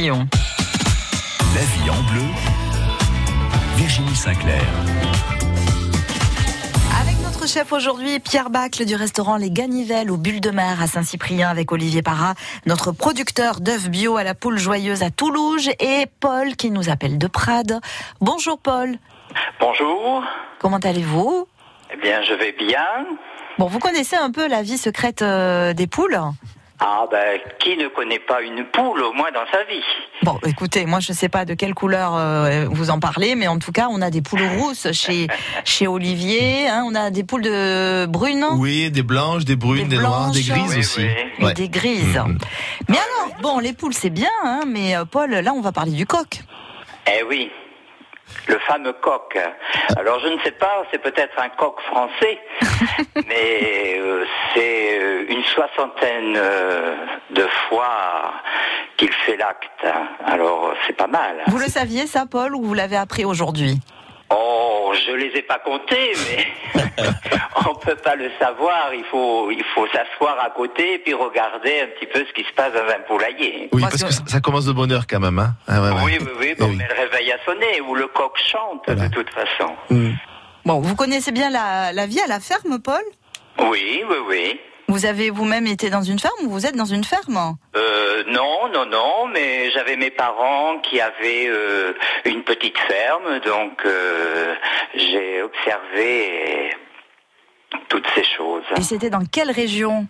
Roussillon. 0.00 0.26
La 1.54 1.60
vie 1.60 1.90
en 1.90 2.02
bleu, 2.10 2.22
Virginie 3.76 4.14
Sinclair. 4.14 4.62
Avec 7.02 7.20
notre 7.22 7.46
chef 7.46 7.70
aujourd'hui, 7.72 8.18
Pierre 8.18 8.48
Bacle 8.48 8.86
du 8.86 8.94
restaurant 8.94 9.36
Les 9.36 9.50
Ganivelles 9.50 10.10
au 10.10 10.16
Bulle 10.16 10.40
de 10.40 10.50
Mer 10.50 10.80
à 10.80 10.86
Saint-Cyprien 10.86 11.50
avec 11.50 11.70
Olivier 11.70 12.00
Parra, 12.00 12.34
notre 12.64 12.92
producteur 12.92 13.60
d'œufs 13.60 13.90
bio 13.90 14.16
à 14.16 14.24
la 14.24 14.34
poule 14.34 14.58
joyeuse 14.58 15.02
à 15.02 15.10
Toulouse 15.10 15.68
et 15.80 16.06
Paul 16.20 16.56
qui 16.56 16.70
nous 16.70 16.88
appelle 16.88 17.18
de 17.18 17.26
Prades. 17.26 17.80
Bonjour 18.22 18.58
Paul. 18.58 18.96
Bonjour. 19.60 20.24
Comment 20.60 20.78
allez-vous? 20.78 21.46
Eh 21.92 22.00
bien, 22.00 22.22
je 22.22 22.32
vais 22.32 22.52
bien. 22.52 22.86
Bon, 23.58 23.66
vous 23.66 23.78
connaissez 23.78 24.16
un 24.16 24.30
peu 24.30 24.48
la 24.48 24.62
vie 24.62 24.78
secrète 24.78 25.20
euh, 25.20 25.74
des 25.74 25.86
poules? 25.86 26.18
Ah 26.82 27.04
ben, 27.10 27.38
qui 27.58 27.76
ne 27.76 27.88
connaît 27.88 28.18
pas 28.18 28.40
une 28.40 28.64
poule 28.64 29.02
au 29.02 29.12
moins 29.12 29.30
dans 29.32 29.44
sa 29.52 29.64
vie? 29.64 29.84
Bon, 30.22 30.38
écoutez, 30.46 30.86
moi 30.86 31.00
je 31.00 31.12
ne 31.12 31.16
sais 31.16 31.28
pas 31.28 31.44
de 31.44 31.52
quelle 31.52 31.74
couleur 31.74 32.16
euh, 32.16 32.64
vous 32.70 32.88
en 32.88 32.98
parlez, 32.98 33.34
mais 33.34 33.48
en 33.48 33.58
tout 33.58 33.70
cas, 33.70 33.88
on 33.90 34.00
a 34.00 34.08
des 34.08 34.22
poules 34.22 34.46
rousses 34.58 34.90
chez 34.92 35.26
chez 35.64 35.86
Olivier, 35.86 36.68
hein, 36.68 36.84
on 36.86 36.94
a 36.94 37.10
des 37.10 37.22
poules 37.22 37.42
de 37.42 38.06
brunes. 38.06 38.46
Oui, 38.56 38.90
des 38.90 39.02
blanches, 39.02 39.44
des 39.44 39.56
brunes, 39.56 39.88
des, 39.88 39.98
noires, 39.98 40.30
des 40.30 40.42
grises 40.42 40.78
aussi. 40.78 41.06
Ouais. 41.40 41.52
des 41.52 41.68
grises. 41.68 42.16
Mhm. 42.16 42.38
Mais 42.88 42.96
alors, 42.96 43.36
bon, 43.42 43.58
les 43.58 43.74
poules 43.74 43.94
c'est 43.94 44.08
bien, 44.08 44.30
hein, 44.42 44.62
mais 44.66 44.96
euh, 44.96 45.04
Paul, 45.04 45.30
là 45.30 45.52
on 45.54 45.60
va 45.60 45.72
parler 45.72 45.92
du 45.92 46.06
coq. 46.06 46.40
Eh 47.06 47.22
oui, 47.24 47.50
le 48.46 48.58
fameux 48.60 48.92
coq. 48.94 49.38
Alors, 49.96 50.20
je 50.20 50.28
ne 50.28 50.38
sais 50.40 50.52
pas, 50.52 50.84
c'est 50.90 50.98
peut-être 51.02 51.38
un 51.38 51.48
coq 51.50 51.80
français, 51.82 52.38
mais 53.26 53.98
euh, 53.98 54.24
c'est 54.54 54.98
euh, 54.98 55.24
une 55.28 55.44
soixantaine 55.44 56.34
euh, 56.36 56.96
de 57.30 57.46
fois 57.68 58.32
qu'il 58.96 59.12
fait 59.12 59.36
l'acte. 59.36 59.86
Alors, 60.26 60.74
c'est 60.86 60.96
pas 60.96 61.06
mal. 61.06 61.42
Vous 61.46 61.58
le 61.58 61.66
saviez 61.66 62.06
ça, 62.06 62.26
Paul, 62.30 62.54
ou 62.54 62.62
vous 62.62 62.74
l'avez 62.74 62.96
appris 62.96 63.24
aujourd'hui? 63.24 63.78
Oh, 64.32 64.92
je 65.06 65.12
les 65.12 65.36
ai 65.38 65.42
pas 65.42 65.58
comptés, 65.58 66.12
mais 66.28 66.82
on 67.68 67.74
peut 67.74 67.96
pas 67.96 68.14
le 68.14 68.30
savoir. 68.38 68.94
Il 68.94 69.04
faut, 69.04 69.50
il 69.50 69.64
faut 69.74 69.86
s'asseoir 69.88 70.38
à 70.40 70.50
côté 70.50 70.94
et 70.94 70.98
puis 70.98 71.14
regarder 71.14 71.80
un 71.82 71.86
petit 71.88 72.06
peu 72.06 72.24
ce 72.24 72.32
qui 72.32 72.44
se 72.48 72.52
passe 72.54 72.72
dans 72.72 72.88
un 72.88 73.00
poulailler. 73.08 73.68
Oui, 73.72 73.82
parce 73.82 74.02
que 74.02 74.12
ça- 74.12 74.40
commence 74.40 74.66
de 74.66 74.72
bonne 74.72 74.92
heure 74.92 75.06
quand 75.08 75.20
même. 75.20 75.38
Hein 75.38 75.54
Ah, 75.68 75.82
ouais, 75.82 75.88
ouais. 75.90 76.02
Oui, 76.04 76.18
oui, 76.20 76.28
oui, 76.38 76.54
bon, 76.58 76.68
mais 76.68 76.86
le 76.88 76.94
réveil 76.94 77.32
a 77.32 77.38
sonné, 77.44 77.80
ou 77.80 77.94
le 77.94 78.06
coq 78.06 78.32
chante, 78.38 78.88
de 78.88 79.08
toute 79.08 79.30
façon. 79.30 79.74
Bon, 80.64 80.80
vous 80.80 80.94
connaissez 80.94 81.32
bien 81.32 81.50
la, 81.50 81.92
la 81.92 82.06
vie 82.06 82.20
à 82.20 82.26
la 82.26 82.38
ferme, 82.40 82.78
Paul? 82.80 83.02
Oui, 83.58 84.02
oui, 84.08 84.16
oui. 84.28 84.60
Vous 84.90 85.06
avez 85.06 85.30
vous-même 85.30 85.68
été 85.68 85.88
dans 85.88 86.02
une 86.02 86.18
ferme 86.18 86.34
ou 86.46 86.50
vous 86.50 86.66
êtes 86.66 86.74
dans 86.74 86.84
une 86.84 87.04
ferme? 87.04 87.56
Euh, 87.76 88.24
non, 88.26 88.68
non, 88.72 88.86
non, 88.86 89.28
mais 89.32 89.70
j'avais 89.70 89.96
mes 89.96 90.10
parents 90.10 90.78
qui 90.82 91.00
avaient 91.00 91.46
euh, 91.46 91.92
une 92.24 92.42
petite 92.42 92.76
ferme, 92.76 93.38
donc 93.44 93.82
euh, 93.86 94.54
j'ai 94.96 95.42
observé 95.42 96.74
toutes 97.88 98.06
ces 98.16 98.24
choses. 98.36 98.64
Et 98.76 98.82
c'était 98.82 99.10
dans 99.10 99.24
quelle 99.24 99.52
région? 99.52 100.08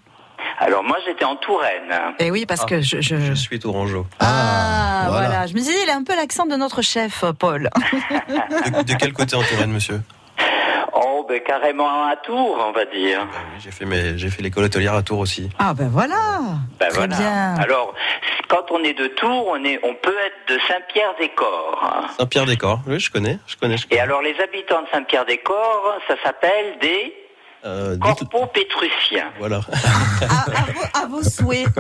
Alors 0.58 0.82
moi 0.82 0.96
j'étais 1.06 1.26
en 1.26 1.36
Touraine. 1.36 1.92
Eh 2.18 2.30
oui, 2.30 2.46
parce 2.46 2.64
que 2.64 2.80
je, 2.80 3.02
je, 3.02 3.16
Je 3.16 3.34
suis 3.34 3.58
tourangeau. 3.58 4.06
Ah, 4.18 5.04
voilà. 5.08 5.26
voilà. 5.26 5.46
Je 5.46 5.52
me 5.52 5.58
disais, 5.58 5.74
il 5.84 5.90
a 5.90 5.96
un 5.96 6.04
peu 6.04 6.16
l'accent 6.16 6.46
de 6.46 6.56
notre 6.56 6.80
chef, 6.80 7.22
Paul. 7.38 7.68
De, 8.28 8.82
de 8.82 8.94
quel 8.94 9.12
côté 9.12 9.36
en 9.36 9.42
Touraine, 9.42 9.72
monsieur? 9.72 10.00
Oh, 10.94 11.24
ben 11.28 11.40
carrément 11.40 12.06
à 12.06 12.16
Tours, 12.16 12.58
on 12.68 12.72
va 12.72 12.84
dire. 12.86 13.20
Oui, 13.30 13.60
J'ai 13.62 13.70
fait, 13.70 13.84
mes- 13.84 14.18
j'ai 14.18 14.28
fait 14.30 14.42
l'école 14.42 14.64
hôtelière 14.64 14.94
à 14.94 15.02
Tours 15.02 15.18
aussi. 15.20 15.48
Ah 15.58 15.72
ben 15.74 15.88
voilà. 15.88 16.16
Ben 16.78 16.88
Très 16.88 16.98
voilà. 16.98 17.16
bien. 17.16 17.54
Alors, 17.58 17.94
quand 18.48 18.70
on 18.70 18.82
est 18.82 18.94
de 18.94 19.06
Tours, 19.08 19.46
on, 19.48 19.64
est, 19.64 19.78
on 19.84 19.94
peut 19.94 20.16
être 20.26 20.54
de 20.54 20.58
Saint-Pierre-des-Corps. 20.68 22.06
Saint-Pierre-des-Corps, 22.18 22.80
oui, 22.86 22.98
je 23.00 23.10
connais, 23.10 23.38
je 23.46 23.56
connais. 23.56 23.76
Je 23.76 23.86
connais. 23.86 23.96
Et 23.98 24.00
alors, 24.00 24.22
les 24.22 24.34
habitants 24.40 24.82
de 24.82 24.86
Saint-Pierre-des-Corps, 24.92 25.94
ça 26.08 26.14
s'appelle 26.24 26.78
des 26.80 27.14
Euh, 27.64 27.92
dites- 27.96 28.00
corpo-pétruciens. 28.30 29.30
voilà. 29.38 29.60
À 30.94 31.06
vos 31.06 31.22
souhaits. 31.22 31.66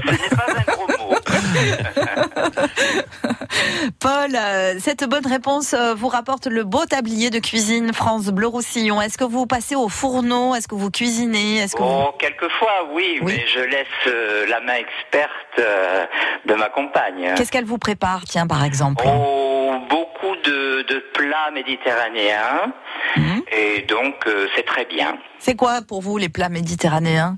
Paul, 4.00 4.34
euh, 4.34 4.74
cette 4.78 5.04
bonne 5.08 5.26
réponse 5.26 5.74
euh, 5.74 5.94
vous 5.94 6.08
rapporte 6.08 6.46
le 6.46 6.64
beau 6.64 6.84
tablier 6.86 7.30
de 7.30 7.38
cuisine 7.38 7.92
France 7.92 8.26
Bleu 8.26 8.46
Roussillon. 8.46 9.00
Est-ce 9.00 9.18
que 9.18 9.24
vous 9.24 9.46
passez 9.46 9.74
au 9.76 9.88
fourneau? 9.88 10.54
Est-ce 10.54 10.68
que 10.68 10.74
vous 10.74 10.90
cuisinez? 10.90 11.58
Est-ce 11.58 11.76
que 11.76 11.82
vous... 11.82 11.88
Oh, 11.88 12.14
quelquefois, 12.18 12.88
oui, 12.92 13.18
mais 13.22 13.44
je 13.52 13.60
laisse 13.60 13.86
euh, 14.06 14.46
la 14.48 14.60
main 14.60 14.74
experte 14.74 15.30
euh, 15.58 16.04
de 16.46 16.54
ma 16.54 16.68
compagne. 16.68 17.34
Qu'est-ce 17.36 17.52
qu'elle 17.52 17.64
vous 17.66 17.78
prépare, 17.78 18.22
tiens, 18.24 18.46
par 18.46 18.64
exemple? 18.64 19.04
Oh, 19.06 19.74
beaucoup 19.88 20.36
de, 20.44 20.82
de 20.82 20.98
plats 21.14 21.50
méditerranéens, 21.52 22.72
Mhm. 23.16 23.42
et 23.50 23.82
donc 23.82 24.14
euh, 24.28 24.46
c'est 24.54 24.64
très 24.64 24.84
bien. 24.84 25.16
C'est 25.40 25.56
quoi 25.56 25.69
pour 25.86 26.02
vous 26.02 26.18
les 26.18 26.28
plats 26.28 26.48
méditerranéens? 26.48 27.36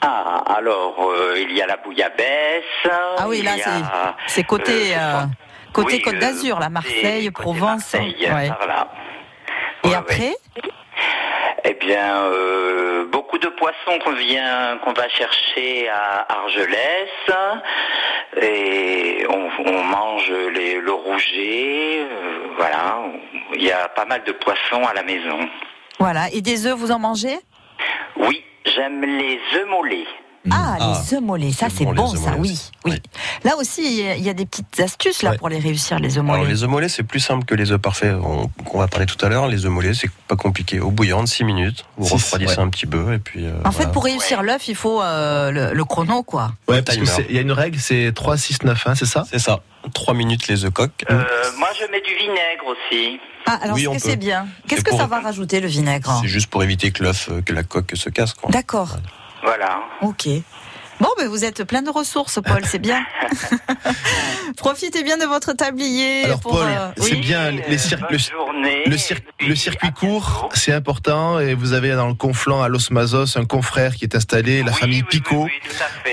Ah, 0.00 0.42
alors, 0.56 0.96
euh, 1.10 1.34
il 1.38 1.56
y 1.56 1.62
a 1.62 1.66
la 1.66 1.76
bouillabaisse. 1.78 2.64
Ah 3.18 3.26
oui, 3.28 3.42
là, 3.42 3.52
c'est- 3.56 3.68
a, 3.70 4.16
c'est 4.26 4.44
côté, 4.44 4.94
euh, 4.94 4.98
euh, 4.98 5.22
côté 5.72 5.94
oui, 5.96 6.02
Côte 6.02 6.18
d'Azur, 6.18 6.60
la 6.60 6.68
Marseille, 6.68 7.30
Provence. 7.30 7.94
Marseille, 7.94 8.16
Ouais. 8.32 8.48
par 8.48 8.66
là. 8.66 8.88
Et 9.84 9.94
après 9.94 10.34
Eh 11.64 11.74
bien, 11.74 12.16
euh, 12.22 13.06
beaucoup 13.10 13.38
de 13.38 13.48
poissons 13.48 13.98
qu'on 14.04 14.12
vient, 14.14 14.78
qu'on 14.84 14.92
va 14.92 15.08
chercher 15.08 15.88
à 15.88 16.26
Argelès, 16.28 17.08
et 18.40 19.26
on, 19.28 19.48
on 19.64 19.82
mange 19.82 20.30
les, 20.54 20.80
le 20.80 20.92
rouget, 20.92 22.06
voilà. 22.56 22.98
Il 23.54 23.64
y 23.64 23.72
a 23.72 23.88
pas 23.88 24.04
mal 24.04 24.22
de 24.24 24.32
poissons 24.32 24.84
à 24.84 24.94
la 24.94 25.02
maison. 25.02 25.38
Voilà. 25.98 26.30
Et 26.32 26.40
des 26.42 26.66
œufs, 26.66 26.76
vous 26.78 26.90
en 26.90 26.98
mangez? 26.98 27.38
Oui, 28.20 28.40
j'aime 28.64 29.02
les 29.02 29.38
œufs 29.56 29.68
mollets. 29.68 30.04
Ah, 30.48 30.76
Ah. 30.78 30.92
les 31.02 31.14
œufs 31.16 31.20
mollets, 31.22 31.50
ça 31.50 31.66
c'est 31.68 31.84
bon, 31.84 32.06
ça, 32.14 32.36
oui, 32.38 32.56
oui. 32.84 33.02
Là 33.42 33.56
aussi, 33.56 33.82
il 34.16 34.22
y 34.24 34.28
a- 34.28 34.32
des 34.32 34.46
petites 34.46 34.78
astuces 34.78 35.22
là 35.22 35.30
Ouais. 35.32 35.38
pour 35.38 35.48
les 35.48 35.58
réussir, 35.58 35.98
les 35.98 36.18
œufs 36.18 36.24
Alors 36.24 36.36
mollets. 36.38 36.50
les 36.52 36.62
œufs 36.62 36.68
mollets, 36.70 36.88
c'est 36.88 37.02
plus 37.02 37.18
simple 37.18 37.44
que 37.44 37.56
les 37.56 37.72
œufs 37.72 37.80
parfaits 37.80 38.14
on- 38.22 38.46
qu'on 38.64 38.78
va 38.78 38.86
parler 38.86 39.06
tout 39.06 39.16
à 39.26 39.28
l'heure. 39.28 39.48
Les 39.48 39.66
œufs 39.66 39.72
mollets, 39.72 39.94
c'est 39.94 40.10
pas 40.28 40.36
compliqué. 40.36 40.78
Au 40.78 40.92
bouillon, 40.92 41.22
de 41.24 41.26
6 41.28 41.42
minutes, 41.42 41.84
vous 41.96 42.06
Six, 42.06 42.12
refroidissez 42.14 42.58
ouais. 42.58 42.62
un 42.62 42.68
petit 42.68 42.86
peu 42.86 43.14
et 43.14 43.18
puis. 43.18 43.44
euh, 43.44 43.54
En 43.64 43.72
fait, 43.72 43.90
pour 43.90 44.04
réussir 44.04 44.44
l'œuf, 44.44 44.68
il 44.68 44.76
faut 44.76 45.02
euh, 45.02 45.50
le, 45.50 45.74
le 45.74 45.84
chrono, 45.84 46.22
quoi. 46.22 46.52
Ouais, 46.68 46.80
parce 46.80 46.96
qu'il 46.96 47.34
y 47.34 47.38
a 47.38 47.42
une 47.42 47.50
règle, 47.50 47.80
c'est 47.80 48.12
3, 48.14 48.36
6, 48.36 48.62
9, 48.62 48.86
hein, 48.86 48.94
c'est 48.94 49.04
ça? 49.06 49.24
C'est 49.28 49.40
ça. 49.40 49.58
3 49.94 50.14
minutes 50.14 50.48
les 50.48 50.64
œufs 50.64 50.72
coques. 50.72 51.04
Euh, 51.10 51.24
moi, 51.58 51.68
je 51.78 51.90
mets 51.90 52.00
du 52.00 52.14
vinaigre 52.14 52.66
aussi. 52.66 53.20
Ah, 53.46 53.58
alors 53.62 53.76
Oui, 53.76 53.82
est-ce 53.84 53.90
que 54.04 54.10
c'est 54.10 54.16
bien? 54.16 54.48
Qu'est-ce 54.68 54.82
que 54.82 54.90
pour- 54.90 54.98
ça 54.98 55.06
va 55.06 55.20
rajouter 55.20 55.60
le 55.60 55.68
vinaigre? 55.68 56.18
C'est 56.22 56.28
juste 56.28 56.48
pour 56.48 56.62
éviter 56.64 56.90
que 56.90 57.02
l'œuf, 57.04 57.28
euh, 57.30 57.42
que 57.42 57.52
la 57.52 57.62
coque 57.62 57.92
se 57.94 58.10
casse. 58.10 58.34
Quoi. 58.34 58.50
D'accord, 58.50 58.96
Voilà. 59.42 59.80
ok. 60.02 60.28
Bon, 60.98 61.08
ben 61.18 61.28
vous 61.28 61.44
êtes 61.44 61.64
plein 61.64 61.82
de 61.82 61.90
ressources, 61.90 62.38
Paul, 62.42 62.62
c'est 62.64 62.78
bien. 62.78 63.04
Profitez 64.56 65.02
bien 65.02 65.18
de 65.18 65.24
votre 65.24 65.52
tablier. 65.52 66.24
Alors 66.24 66.40
pour, 66.40 66.52
Paul, 66.52 66.66
euh, 66.68 66.88
c'est 66.96 67.12
oui. 67.12 67.20
bien 67.20 67.50
les 67.50 67.76
cir- 67.76 67.98
le, 68.10 68.16
journée. 68.16 68.82
le 68.86 68.96
cir- 68.96 69.18
le 69.46 69.54
circuit 69.54 69.92
court, 69.92 70.48
c'est 70.54 70.72
important 70.72 71.38
et 71.38 71.52
vous 71.54 71.74
avez 71.74 71.92
dans 71.94 72.08
le 72.08 72.14
conflant 72.14 72.62
à 72.62 72.68
Los 72.68 72.90
Mazos 72.90 73.36
un 73.36 73.44
confrère 73.44 73.94
qui 73.94 74.04
est 74.04 74.14
installé, 74.16 74.62
la 74.62 74.72
Oui, 74.72 74.78
famille 74.78 74.96
oui, 75.02 75.08
oui, 75.12 75.18
Picot. 75.20 75.48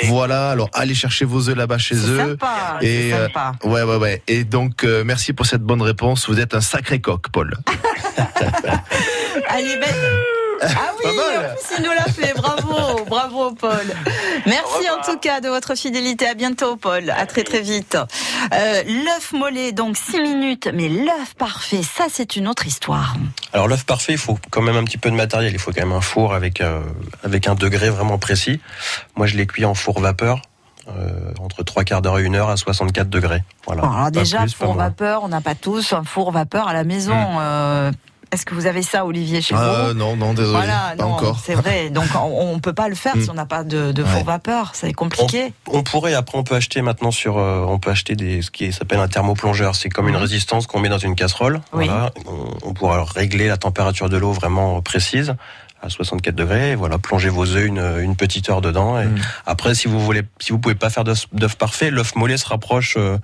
Voilà, 0.07 0.49
alors 0.51 0.69
allez 0.73 0.95
chercher 0.95 1.23
vos 1.23 1.47
œufs 1.49 1.55
là-bas 1.55 1.77
chez 1.77 1.95
C'est 1.95 2.09
eux. 2.09 2.17
sympa, 2.17 2.77
Et 2.81 3.09
c'est 3.11 3.13
euh, 3.13 3.27
sympa. 3.27 3.51
ouais, 3.63 3.83
ouais, 3.83 3.95
ouais. 3.95 4.21
Et 4.27 4.43
donc 4.43 4.83
euh, 4.83 5.03
merci 5.05 5.31
pour 5.31 5.45
cette 5.45 5.61
bonne 5.63 5.81
réponse. 5.81 6.27
Vous 6.29 6.39
êtes 6.41 6.55
un 6.55 6.61
sacré 6.61 6.99
coq, 6.99 7.29
Paul. 7.31 7.55
Allez, 9.47 9.77
ben... 9.77 9.87
Ah 10.75 10.91
oui, 11.03 11.09
en 11.09 11.13
plus, 11.13 11.77
il 11.77 11.83
nous 11.83 11.91
l'a 11.91 12.05
fait. 12.05 12.33
Bravo, 12.35 13.05
bravo, 13.05 13.51
Paul. 13.51 13.85
Merci 14.45 14.89
en 14.89 15.01
tout 15.03 15.17
cas 15.19 15.41
de 15.41 15.49
votre 15.49 15.75
fidélité. 15.75 16.27
À 16.27 16.33
bientôt, 16.33 16.75
Paul. 16.75 17.09
À 17.09 17.25
très 17.25 17.43
très 17.43 17.61
vite. 17.61 17.97
Euh, 18.53 18.83
l'œuf 18.83 19.31
mollet, 19.33 19.71
donc 19.71 19.97
6 19.97 20.21
minutes, 20.21 20.69
mais 20.73 20.89
l'œuf 20.89 21.35
parfait, 21.37 21.81
ça 21.83 22.05
c'est 22.09 22.35
une 22.35 22.47
autre 22.47 22.65
histoire. 22.67 23.15
Alors 23.53 23.67
l'œuf 23.67 23.85
parfait, 23.85 24.13
il 24.13 24.17
faut 24.17 24.37
quand 24.51 24.61
même 24.61 24.75
un 24.75 24.83
petit 24.83 24.97
peu 24.97 25.09
de 25.09 25.15
matériel. 25.15 25.53
Il 25.53 25.59
faut 25.59 25.71
quand 25.71 25.81
même 25.81 25.91
un 25.93 26.01
four 26.01 26.33
avec 26.33 26.61
euh, 26.61 26.81
avec 27.23 27.47
un 27.47 27.55
degré 27.55 27.89
vraiment 27.89 28.17
précis. 28.17 28.59
Moi, 29.15 29.27
je 29.27 29.35
l'ai 29.37 29.45
cuit 29.47 29.65
en 29.65 29.73
four 29.75 29.99
vapeur. 29.99 30.41
euh, 30.89 31.31
entre 31.39 31.63
trois 31.63 31.85
quarts 31.85 32.01
d'heure 32.01 32.19
et 32.19 32.23
une 32.23 32.35
heure 32.35 32.49
à 32.49 32.57
64 32.57 33.09
degrés. 33.09 33.41
Voilà. 33.65 33.83
Bon, 33.83 33.91
alors 33.91 34.11
déjà, 34.11 34.39
plus, 34.39 34.53
four 34.53 34.73
vapeur, 34.73 35.23
on 35.23 35.29
n'a 35.29 35.39
pas 35.39 35.55
tous 35.55 35.93
un 35.93 36.03
four 36.03 36.31
vapeur 36.31 36.67
à 36.67 36.73
la 36.73 36.83
maison. 36.83 37.15
Euh, 37.39 37.89
Est-ce 38.33 38.45
que 38.47 38.55
vous 38.55 38.65
avez 38.65 38.81
ça, 38.81 39.05
Olivier, 39.05 39.41
chez 39.41 39.53
Euh, 39.55 39.89
vous 39.89 39.93
non, 39.93 40.15
non, 40.15 40.33
désolé, 40.33 40.57
Voilà, 40.57 40.95
pas 40.97 41.03
non, 41.03 41.11
encore. 41.13 41.39
c'est 41.45 41.53
vrai. 41.53 41.91
Donc 41.91 42.05
on, 42.15 42.53
on 42.55 42.59
peut 42.59 42.73
pas 42.73 42.89
le 42.89 42.95
faire 42.95 43.15
Mm. 43.15 43.21
si 43.21 43.29
on 43.29 43.35
n'a 43.35 43.45
pas 43.45 43.63
de, 43.63 43.91
de 43.91 44.03
four 44.03 44.17
Ouais. 44.21 44.23
vapeur. 44.23 44.71
C'est 44.73 44.91
compliqué. 44.93 45.53
On 45.69 45.83
pourrait 45.83 46.15
après 46.15 46.37
on 46.39 46.43
peut 46.43 46.55
acheter 46.55 46.81
maintenant 46.81 47.11
sur 47.11 47.37
euh, 47.37 47.63
on 47.67 47.77
peut 47.77 47.91
acheter 47.91 48.15
des 48.15 48.41
ce 48.41 48.49
qui 48.49 48.73
s'appelle 48.73 48.99
un 48.99 49.07
thermoplongeur. 49.07 49.75
C'est 49.75 49.89
comme 49.89 50.09
une 50.09 50.15
résistance 50.17 50.65
qu'on 50.65 50.79
met 50.79 50.89
dans 50.89 50.97
une 50.97 51.13
casserole. 51.15 51.61
Oui. 51.73 51.85
Voilà. 51.85 52.11
On, 52.25 52.69
on 52.69 52.73
pourra 52.73 53.03
régler 53.03 53.47
la 53.47 53.57
température 53.57 54.09
de 54.09 54.17
l'eau 54.17 54.31
vraiment 54.31 54.81
précise 54.81 55.35
à 55.81 55.89
64 55.89 56.33
degrés. 56.33 56.71
Et 56.71 56.75
voilà, 56.75 56.97
plongez 56.97 57.29
vos 57.29 57.45
œufs 57.45 57.65
une, 57.67 57.83
une 58.01 58.15
petite 58.15 58.49
heure 58.49 58.61
dedans. 58.61 58.99
Et 58.99 59.05
après, 59.45 59.75
si 59.75 59.87
vous 59.87 59.99
voulez, 59.99 60.23
si 60.39 60.51
vous 60.53 60.57
pouvez 60.59 60.75
pas 60.75 60.89
faire 60.89 61.03
d'œuf 61.03 61.27
d'œuf 61.33 61.55
parfait, 61.55 61.91
l'œuf 61.91 62.15
mollet 62.15 62.37
se 62.37 62.47
rapproche. 62.47 62.95
euh, 62.97 63.17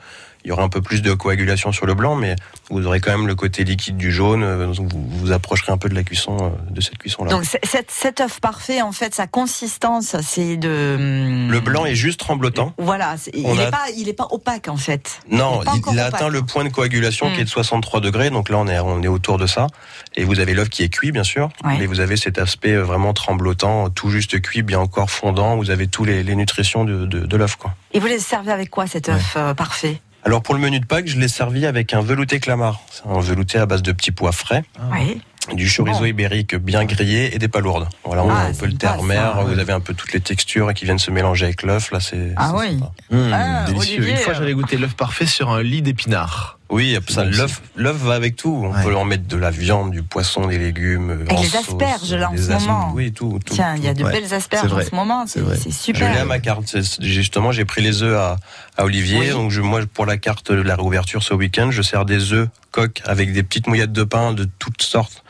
il 0.50 0.52
y 0.52 0.54
aura 0.54 0.64
un 0.64 0.70
peu 0.70 0.82
plus 0.82 1.04
de 1.04 1.14
coagulation 1.14 1.72
sur 1.72 1.86
le 1.86 1.94
blanc, 1.94 2.16
mais 2.16 2.36
vous 2.72 2.88
aurez 2.88 3.00
quand 3.00 3.12
même 3.12 3.28
le 3.28 3.36
côté 3.36 3.64
liquide 3.64 3.98
du 3.98 4.12
jaune. 4.12 4.42
euh, 4.42 4.66
Vous 4.76 4.88
vous 4.90 5.32
approcherez 5.32 5.72
un 5.72 5.78
peu 5.78 5.90
de 5.90 5.94
la 5.94 6.02
cuisson 6.02 6.38
euh, 6.42 6.50
de 6.72 6.82
cette 6.82 6.98
cuisson-là. 6.98 7.30
Donc 7.30 7.44
cet, 7.46 8.20
œuf 8.20 8.40
parfait, 8.40 8.82
en 8.82 8.92
fait, 8.92 9.14
sa 9.14 9.28
consistance, 9.28 10.16
c'est 10.24 10.58
de. 10.58 10.96
hum, 10.98 11.52
Le 11.52 11.60
blanc 11.60 11.86
est 11.86 11.94
juste 11.94 12.20
tremblotant. 12.20 12.74
Voilà, 12.80 13.14
il 13.32 13.44
n'est 13.44 13.66
a- 13.66 13.70
pas, 13.72 13.84
il 13.96 14.10
est 14.10 14.14
pas 14.14 14.28
opaque 14.32 14.70
en 14.70 14.76
fait. 14.78 15.20
Non, 15.30 15.62
il, 15.62 15.68
a 15.70 15.74
opaque. 15.76 16.14
atteint 16.16 16.30
le 16.30 16.42
point 16.42 16.64
de 16.64 16.70
coagulation 16.70 17.32
qui 17.36 17.42
est 17.42 17.44
de 17.44 17.50
63 17.50 18.02
degrés. 18.02 18.32
Donc 18.32 18.50
là, 18.50 18.58
on 18.58 18.68
est, 18.68 18.80
on 18.80 19.04
est 19.04 19.08
autour 19.08 19.38
de 19.38 19.46
ça. 19.46 19.68
Et 20.16 20.24
vous 20.24 20.40
avez 20.40 20.56
l'œuf 20.56 20.70
qui 20.70 20.82
est 20.82 20.90
cuit, 20.90 21.12
bien 21.12 21.24
sûr. 21.24 21.50
Ouais. 21.64 21.76
Mais 21.78 21.86
vous 21.86 22.00
avez 22.00 22.18
cet 22.18 22.40
aspect 22.40 22.74
euh, 22.74 22.82
vraiment 22.84 23.14
tremblotant, 23.14 23.92
tout 23.92 24.10
juste 24.10 24.42
cuit, 24.42 24.64
bien 24.64 24.80
encore 24.80 25.12
fondant. 25.12 25.58
Vous 25.58 25.70
avez 25.70 25.86
tous 25.86 26.06
les, 26.06 26.24
les 26.24 26.36
nutritions 26.36 26.86
de, 26.86 27.06
de, 27.06 27.20
de 27.20 27.38
l'œuf, 27.38 27.56
quoi. 27.56 27.76
Et 27.94 28.00
vous 28.00 28.08
les 28.08 28.18
servez 28.18 28.52
avec 28.52 28.72
quoi 28.72 28.88
cet 28.88 29.10
œuf 29.10 29.38
parfait? 29.56 30.00
Alors 30.24 30.42
pour 30.42 30.54
le 30.54 30.60
menu 30.60 30.80
de 30.80 30.86
Pâques, 30.86 31.08
je 31.08 31.18
l'ai 31.20 31.28
servi 31.28 31.66
avec 31.66 31.94
un 31.94 32.02
velouté 32.02 32.40
clamart. 32.40 32.82
C'est 32.92 33.08
un 33.08 33.20
velouté 33.20 33.58
à 33.58 33.66
base 33.66 33.82
de 33.82 33.92
petits 33.92 34.12
pois 34.12 34.32
frais, 34.32 34.64
Oui. 34.92 35.22
Du 35.54 35.68
chorizo 35.70 36.00
Bon. 36.00 36.06
ibérique 36.06 36.56
bien 36.56 36.86
grillé 36.86 37.34
et 37.34 37.40
des 37.40 37.48
palourdes. 37.48 37.88
Voilà, 38.04 38.24
on 38.24 38.30
Ah, 38.30 38.42
a 38.42 38.46
un 38.48 38.54
peu 38.54 38.66
le 38.68 38.74
terre-mer. 38.74 39.34
ça. 39.38 39.44
Vous 39.44 39.58
avez 39.58 39.74
un 39.74 39.80
peu 39.80 39.94
toutes 39.94 40.14
les 40.14 40.20
textures 40.20 40.74
qui 40.74 40.86
viennent 40.86 41.00
se 41.00 41.12
mélanger 41.12 41.46
avec 41.46 41.64
l'œuf. 41.64 41.92
Là, 41.92 42.00
c'est 42.00 42.34
Ah 42.36 42.52
c'est 42.54 42.60
oui. 42.70 42.80
Mmh, 43.10 43.32
Ah, 43.34 43.66
délicieux. 43.66 43.98
Olivier, 43.98 44.12
Une 44.12 44.18
fois, 44.18 44.34
euh. 44.34 44.38
j'avais 44.38 44.54
goûté 44.54 44.78
l'œuf 44.78 44.94
parfait 44.96 45.26
sur 45.26 45.50
un 45.50 45.64
lit 45.64 45.82
d'épinards. 45.82 46.58
Oui, 46.72 46.96
ça, 47.08 47.24
l'œuf, 47.26 47.64
l'œuf 47.76 47.96
va 47.98 48.14
avec 48.14 48.36
tout. 48.36 48.62
On 48.64 48.72
Ouais. 48.72 48.84
peut 48.84 48.96
en 48.96 49.04
mettre 49.06 49.28
de 49.28 49.38
la 49.38 49.50
viande, 49.50 49.90
du 49.90 50.04
poisson, 50.04 50.46
des 50.46 50.60
légumes. 50.60 51.26
Et 51.28 51.34
en 51.34 51.42
les 51.42 51.48
sauce, 51.48 51.68
asperges, 51.70 52.14
là, 52.14 52.30
en 52.30 52.38
ce 52.38 52.52
as- 52.52 52.60
moment. 52.60 52.92
Oui, 52.94 53.12
tout. 53.12 53.40
tout 53.44 53.56
Tiens, 53.56 53.74
il 53.76 53.84
y 53.84 53.88
a 53.88 53.96
de 53.96 54.04
Ouais, 54.04 54.12
belles 54.12 54.26
c'est 54.28 54.36
asperges 54.36 54.72
en 54.72 54.80
ce 54.82 54.94
moment, 54.94 55.26
C'est 55.26 55.40
c'est 55.40 55.46
vrai. 55.46 55.58
c'est 55.58 55.72
Je 55.72 55.76
super. 55.76 56.14
l'ai 56.14 56.20
à 56.20 56.26
ma 56.26 56.38
carte. 56.38 56.76
Justement, 57.02 57.52
j'ai 57.52 57.66
pris 57.66 57.82
les 57.82 58.04
œufs 58.04 58.16
à, 58.16 58.36
à 58.78 58.86
Olivier. 58.86 59.20
Oui. 59.20 59.30
Donc, 59.32 59.50
je, 59.50 59.62
moi, 59.62 59.82
pour 59.92 60.06
la 60.06 60.18
carte 60.18 60.52
de 60.52 60.62
la 60.62 60.76
réouverture 60.76 61.24
ce 61.24 61.34
week-end, 61.34 61.72
je 61.72 61.82
sers 61.82 62.06
des 62.06 62.34
œufs 62.34 62.50
coques 62.70 63.02
avec 63.06 63.34
des 63.34 63.42
petites 63.42 63.66
mouillettes 63.66 63.94
de 63.94 64.04
pain 64.04 64.34
de 64.34 64.48
toutes 64.60 64.84
sortes. 64.84 65.24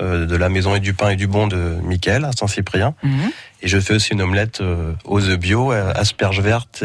Euh, 0.00 0.26
de 0.26 0.36
la 0.36 0.48
maison 0.48 0.74
et 0.74 0.80
du 0.80 0.94
pain 0.94 1.10
et 1.10 1.16
du 1.16 1.26
bon 1.26 1.46
de 1.46 1.76
Mickaël 1.82 2.24
à 2.24 2.32
Saint-Cyprien. 2.32 2.94
Mhm. 3.02 3.30
Et 3.62 3.68
je 3.68 3.78
fais 3.80 3.94
aussi 3.94 4.12
une 4.12 4.22
omelette 4.22 4.60
euh, 4.60 4.92
aux 5.04 5.22
œufs 5.24 5.38
bio, 5.38 5.72
euh, 5.72 5.92
asperges 5.94 6.40
vertes, 6.40 6.84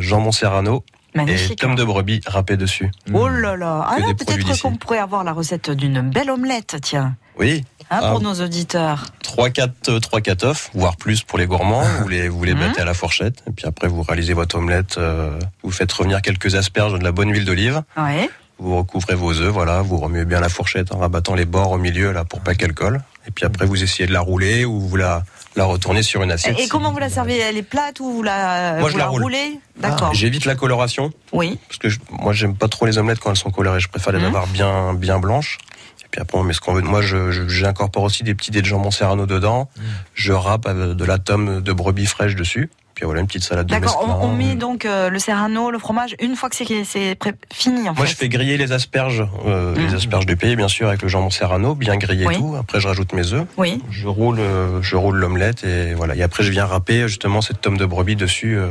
jambon 0.00 0.32
serrano 0.32 0.84
et 1.14 1.18
Magnifique. 1.18 1.58
tomes 1.58 1.74
de 1.74 1.84
brebis 1.84 2.20
râpés 2.26 2.56
dessus. 2.56 2.90
Oh 3.12 3.28
là 3.28 3.56
là. 3.56 3.86
Ah 3.88 3.96
des 3.96 4.14
produits 4.14 4.44
peut-être 4.44 4.62
qu'on 4.62 4.76
pourrait 4.76 4.98
avoir 4.98 5.24
la 5.24 5.32
recette 5.32 5.70
d'une 5.70 6.00
belle 6.02 6.30
omelette, 6.30 6.76
tiens, 6.82 7.16
Oui. 7.38 7.64
hein, 7.90 7.98
Ah, 8.02 8.10
pour 8.10 8.20
nos 8.20 8.34
auditeurs. 8.34 9.06
3-4 9.24 10.00
3 10.00 10.20
4 10.20 10.44
œufs, 10.44 10.70
voire 10.74 10.96
plus 10.96 11.22
pour 11.22 11.38
les 11.38 11.46
gourmands. 11.46 11.82
Vous 12.02 12.08
les, 12.08 12.28
vous 12.28 12.44
les 12.44 12.54
Mhm. 12.54 12.60
battez 12.60 12.80
à 12.82 12.84
la 12.84 12.94
fourchette. 12.94 13.42
Et 13.48 13.50
puis 13.50 13.66
après, 13.66 13.88
vous 13.88 14.02
réalisez 14.02 14.32
votre 14.34 14.56
omelette. 14.56 14.96
euh, 14.98 15.38
vous 15.62 15.70
faites 15.72 15.90
revenir 15.92 16.22
quelques 16.22 16.54
asperges 16.54 16.92
de 16.98 17.02
la 17.04 17.10
bonne 17.12 17.30
huile 17.32 17.44
d'olive. 17.44 17.82
Ouais. 17.96 18.28
Vous 18.60 18.76
recouvrez 18.76 19.14
vos 19.14 19.32
œufs, 19.40 19.52
voilà. 19.52 19.82
Vous 19.82 19.98
remuez 19.98 20.24
bien 20.24 20.40
la 20.40 20.48
fourchette 20.48 20.92
en 20.92 20.98
rabattant 20.98 21.34
les 21.34 21.44
bords 21.44 21.70
au 21.72 21.78
milieu, 21.78 22.10
là, 22.12 22.24
pour 22.24 22.40
pas 22.40 22.54
qu'elle 22.54 22.74
colle. 22.74 23.00
Et 23.26 23.30
puis 23.30 23.44
après, 23.44 23.66
vous 23.66 23.82
essayez 23.82 24.06
de 24.08 24.12
la 24.12 24.20
rouler 24.20 24.64
ou 24.64 24.80
vous 24.80 24.96
la, 24.96 25.22
la 25.54 25.64
retournez 25.64 26.02
sur 26.02 26.22
une 26.22 26.32
assiette. 26.32 26.58
Et, 26.58 26.64
et 26.64 26.68
comment 26.68 26.90
vous 26.92 26.98
la 26.98 27.08
servez? 27.08 27.38
Elle 27.38 27.56
est 27.56 27.62
plate 27.62 28.00
ou 28.00 28.10
vous 28.10 28.22
la, 28.22 28.72
Moi, 28.78 28.88
vous 28.88 28.92
je 28.94 28.98
la 28.98 29.06
roule. 29.06 29.22
roulez? 29.22 29.60
D'accord. 29.78 30.12
J'évite 30.12 30.44
la 30.44 30.56
coloration. 30.56 31.12
Oui. 31.32 31.58
Parce 31.68 31.78
que 31.78 31.88
je- 31.88 32.00
moi, 32.10 32.32
j'aime 32.32 32.56
pas 32.56 32.66
trop 32.68 32.86
les 32.86 32.98
omelettes 32.98 33.20
quand 33.20 33.30
elles 33.30 33.36
sont 33.36 33.50
colorées. 33.52 33.78
Je 33.80 33.88
préfère 33.88 34.12
les 34.12 34.18
Mhm. 34.18 34.24
avoir 34.26 34.46
bien, 34.48 34.94
bien 34.94 35.18
blanches. 35.20 35.58
Et 36.02 36.06
puis 36.10 36.20
après, 36.20 36.38
on 36.38 36.42
met 36.42 36.54
ce 36.54 36.60
qu'on 36.60 36.72
veut. 36.72 36.80
Moi, 36.82 37.02
j'incorpore 37.02 38.02
aussi 38.02 38.24
des 38.24 38.34
petits 38.34 38.50
dés 38.50 38.62
de 38.62 38.66
jambon 38.66 38.90
serrano 38.90 39.26
dedans. 39.26 39.68
Je 40.14 40.32
râpe 40.32 40.66
avec 40.66 40.96
de 40.96 41.04
la 41.04 41.18
tome 41.18 41.60
de 41.60 41.72
brebis 41.72 42.06
fraîche 42.06 42.34
dessus. 42.34 42.70
Puis 42.98 43.04
voilà, 43.04 43.20
une 43.20 43.28
petite 43.28 43.44
salade 43.44 43.66
de 43.68 43.70
D'accord, 43.70 44.04
on, 44.22 44.26
on 44.26 44.32
met 44.34 44.56
donc 44.56 44.84
euh, 44.84 45.08
le 45.08 45.20
serrano, 45.20 45.70
le 45.70 45.78
fromage, 45.78 46.16
une 46.20 46.34
fois 46.34 46.48
que 46.50 46.56
c'est 46.56 46.82
c'est 46.84 47.14
pré- 47.14 47.32
fini 47.52 47.88
en 47.88 47.94
Moi, 47.94 48.06
fait. 48.06 48.10
je 48.10 48.16
fais 48.16 48.28
griller 48.28 48.56
les 48.56 48.72
asperges, 48.72 49.24
euh, 49.46 49.72
les 49.76 49.94
asperges 49.94 50.26
de 50.26 50.34
pays, 50.34 50.56
bien 50.56 50.66
sûr, 50.66 50.88
avec 50.88 51.02
le 51.02 51.06
jambon 51.06 51.30
serrano, 51.30 51.76
bien 51.76 51.96
grillé 51.96 52.26
Oui. 52.26 52.36
tout. 52.36 52.56
Après, 52.58 52.80
je 52.80 52.88
rajoute 52.88 53.12
mes 53.12 53.32
œufs. 53.32 53.46
Oui. 53.56 53.80
Je 53.88 54.08
roule, 54.08 54.40
euh, 54.40 54.82
je 54.82 54.96
roule 54.96 55.14
l'omelette 55.16 55.62
et 55.62 55.94
voilà. 55.94 56.16
Et 56.16 56.24
après, 56.24 56.42
je 56.42 56.50
viens 56.50 56.64
râper 56.66 57.06
justement 57.06 57.40
cette 57.40 57.60
tome 57.60 57.76
de 57.76 57.86
brebis 57.86 58.16
dessus 58.16 58.56
euh, 58.58 58.70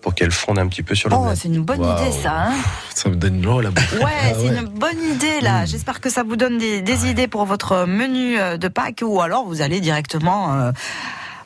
pour 0.00 0.14
qu'elle 0.14 0.30
fonde 0.30 0.58
un 0.58 0.66
petit 0.66 0.82
peu 0.82 0.94
sur 0.94 1.10
Oh, 1.12 1.16
l'omelette. 1.16 1.36
c'est 1.42 1.48
une 1.48 1.60
bonne 1.60 1.84
idée 1.84 2.12
ça. 2.22 2.46
Hein 2.46 2.54
Ça 2.94 3.10
me 3.10 3.16
donne 3.16 3.42
l'eau 3.42 3.60
la 3.60 3.70
bouche. 3.70 3.92
ouais, 3.92 4.04
Ah 4.24 4.28
c'est 4.38 4.48
ouais. 4.48 4.56
une 4.56 4.68
bonne 4.68 5.02
idée 5.12 5.42
là. 5.42 5.66
J'espère 5.66 6.00
que 6.00 6.08
ça 6.08 6.22
vous 6.22 6.36
donne 6.36 6.56
des, 6.56 6.80
des 6.80 7.10
idées 7.10 7.28
pour 7.28 7.44
votre 7.44 7.84
menu 7.84 8.38
euh, 8.40 8.56
de 8.56 8.68
Pâques 8.68 9.02
ou 9.04 9.20
alors 9.20 9.44
vous 9.44 9.60
allez 9.60 9.80
directement 9.80 10.54
euh, 10.54 10.72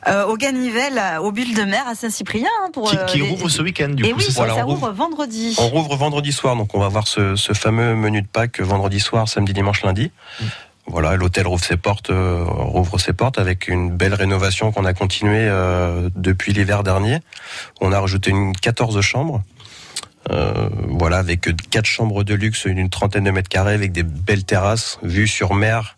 euh, 0.07 0.25
au 0.25 0.37
Ganivelle, 0.37 0.97
euh, 0.97 1.17
au 1.19 1.31
Bulle 1.31 1.53
de 1.55 1.63
Mer 1.63 1.83
à 1.87 1.95
Saint-Cyprien 1.95 2.47
hein, 2.63 2.69
pour 2.73 2.89
Qui, 2.89 2.97
euh, 2.97 3.05
qui 3.05 3.17
les- 3.19 3.29
rouvre 3.29 3.49
ce 3.49 3.61
week-end, 3.61 3.89
du 3.89 4.05
Et 4.05 4.11
coup, 4.11 4.17
oui, 4.17 4.23
ça, 4.23 4.31
ça 4.31 4.39
Voilà, 4.41 4.55
ça 4.55 4.67
on 4.67 4.73
ouvre 4.73 4.91
vendredi. 4.91 5.55
On 5.59 5.67
rouvre 5.69 5.95
vendredi 5.95 6.31
soir, 6.31 6.55
donc 6.55 6.73
on 6.75 6.79
va 6.79 6.87
voir 6.89 7.07
ce, 7.07 7.35
ce 7.35 7.53
fameux 7.53 7.95
menu 7.95 8.21
de 8.21 8.27
Pâques 8.27 8.59
vendredi 8.59 8.99
soir, 8.99 9.27
samedi, 9.27 9.53
dimanche, 9.53 9.83
lundi. 9.83 10.11
Voilà, 10.87 11.15
l'hôtel 11.15 11.47
rouvre 11.47 11.63
ses 11.63 11.77
portes, 11.77 12.11
euh, 12.11 12.43
rouvre 12.45 12.99
ses 12.99 13.13
portes 13.13 13.39
avec 13.39 13.67
une 13.67 13.89
belle 13.89 14.13
rénovation 14.13 14.71
qu'on 14.71 14.85
a 14.85 14.93
continuée 14.93 15.47
euh, 15.49 16.09
depuis 16.15 16.53
l'hiver 16.53 16.83
dernier. 16.83 17.19
On 17.81 17.91
a 17.91 17.99
rajouté 17.99 18.29
une 18.29 18.53
14 18.55 19.01
chambres. 19.01 19.41
Euh, 20.31 20.69
voilà, 20.89 21.17
avec 21.17 21.47
quatre 21.69 21.85
chambres 21.85 22.23
de 22.23 22.33
luxe, 22.33 22.65
une 22.65 22.89
trentaine 22.89 23.23
de 23.25 23.31
mètres 23.31 23.49
carrés, 23.49 23.73
avec 23.75 23.91
des 23.91 24.01
belles 24.03 24.43
terrasses, 24.43 24.97
vues 25.03 25.27
sur 25.27 25.53
mer 25.53 25.94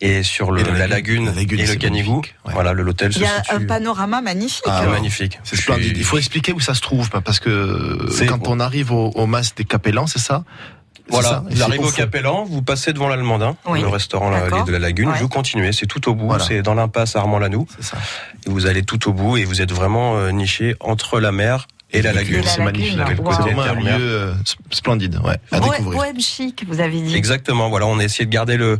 et 0.00 0.22
sur 0.22 0.50
le, 0.52 0.60
Et 0.60 0.64
la 0.64 0.72
la, 0.72 0.86
lagune. 0.86 1.26
La 1.26 1.32
lagune, 1.32 1.60
et 1.60 1.66
le 1.66 1.74
canigou. 1.74 2.22
Voilà, 2.44 2.72
le 2.72 2.82
l'hôtel 2.82 3.12
se 3.12 3.18
Il 3.18 3.22
y 3.22 3.26
a 3.26 3.42
un 3.50 3.64
panorama 3.66 4.20
magnifique. 4.20 4.62
Ah, 4.66 4.82
hein. 4.84 4.90
magnifique. 4.90 5.38
C'est 5.44 5.56
splendide. 5.56 5.96
Il 5.96 6.04
faut 6.04 6.18
expliquer 6.18 6.52
où 6.52 6.60
ça 6.60 6.74
se 6.74 6.80
trouve, 6.80 7.10
parce 7.10 7.40
que 7.40 8.24
quand 8.26 8.48
on 8.48 8.60
arrive 8.60 8.92
au, 8.92 9.10
au 9.10 9.26
mas 9.26 9.54
des 9.54 9.64
Capellans, 9.64 10.06
c'est 10.06 10.18
ça 10.20 10.44
Voilà, 11.10 11.42
vous 11.50 11.62
arrivez 11.62 11.84
au. 11.84 11.90
Capellan, 11.90 12.44
vous 12.44 12.62
passez 12.62 12.92
devant 12.92 13.08
l'Allemandin, 13.08 13.56
Oui. 13.66 13.80
le 13.80 13.88
restaurant 13.88 14.30
de 14.30 14.72
la 14.72 14.78
Lagune, 14.78 15.08
Ouais. 15.08 15.18
vous 15.18 15.28
continuez, 15.28 15.72
c'est 15.72 15.86
tout 15.86 16.08
au 16.08 16.14
bout, 16.14 16.26
Voilà. 16.26 16.44
c'est 16.44 16.62
dans 16.62 16.74
l'impasse 16.74 17.16
Armand-Lanou, 17.16 17.66
C'est 17.76 17.84
ça. 17.84 17.96
et 18.46 18.50
vous 18.50 18.66
allez 18.66 18.82
tout 18.82 19.08
au 19.08 19.12
bout 19.12 19.36
et 19.38 19.44
vous 19.44 19.62
êtes 19.62 19.72
vraiment 19.72 20.16
euh, 20.18 20.30
niché 20.32 20.76
entre 20.80 21.18
la 21.18 21.32
mer 21.32 21.66
et 21.90 22.02
la 22.02 22.12
lagune. 22.12 22.42
la 22.44 22.50
C'est 22.50 22.62
magnifique. 22.62 22.98
Wow. 23.18 23.32
C'est 23.32 23.40
vraiment 23.42 23.62
un 23.62 23.74
lieu 23.74 23.88
euh, 23.98 24.34
sp- 24.44 24.58
splendide, 24.70 25.18
ouais, 25.24 25.38
à 25.50 25.58
Bohème- 25.60 25.78
découvrir. 25.78 25.98
Bohème 26.00 26.20
chic, 26.20 26.64
vous 26.68 26.80
avez 26.80 27.00
dit. 27.00 27.16
Exactement, 27.16 27.70
voilà, 27.70 27.86
on 27.86 27.98
a 27.98 28.04
essayé 28.04 28.26
de 28.26 28.30
garder 28.30 28.58
le- 28.58 28.78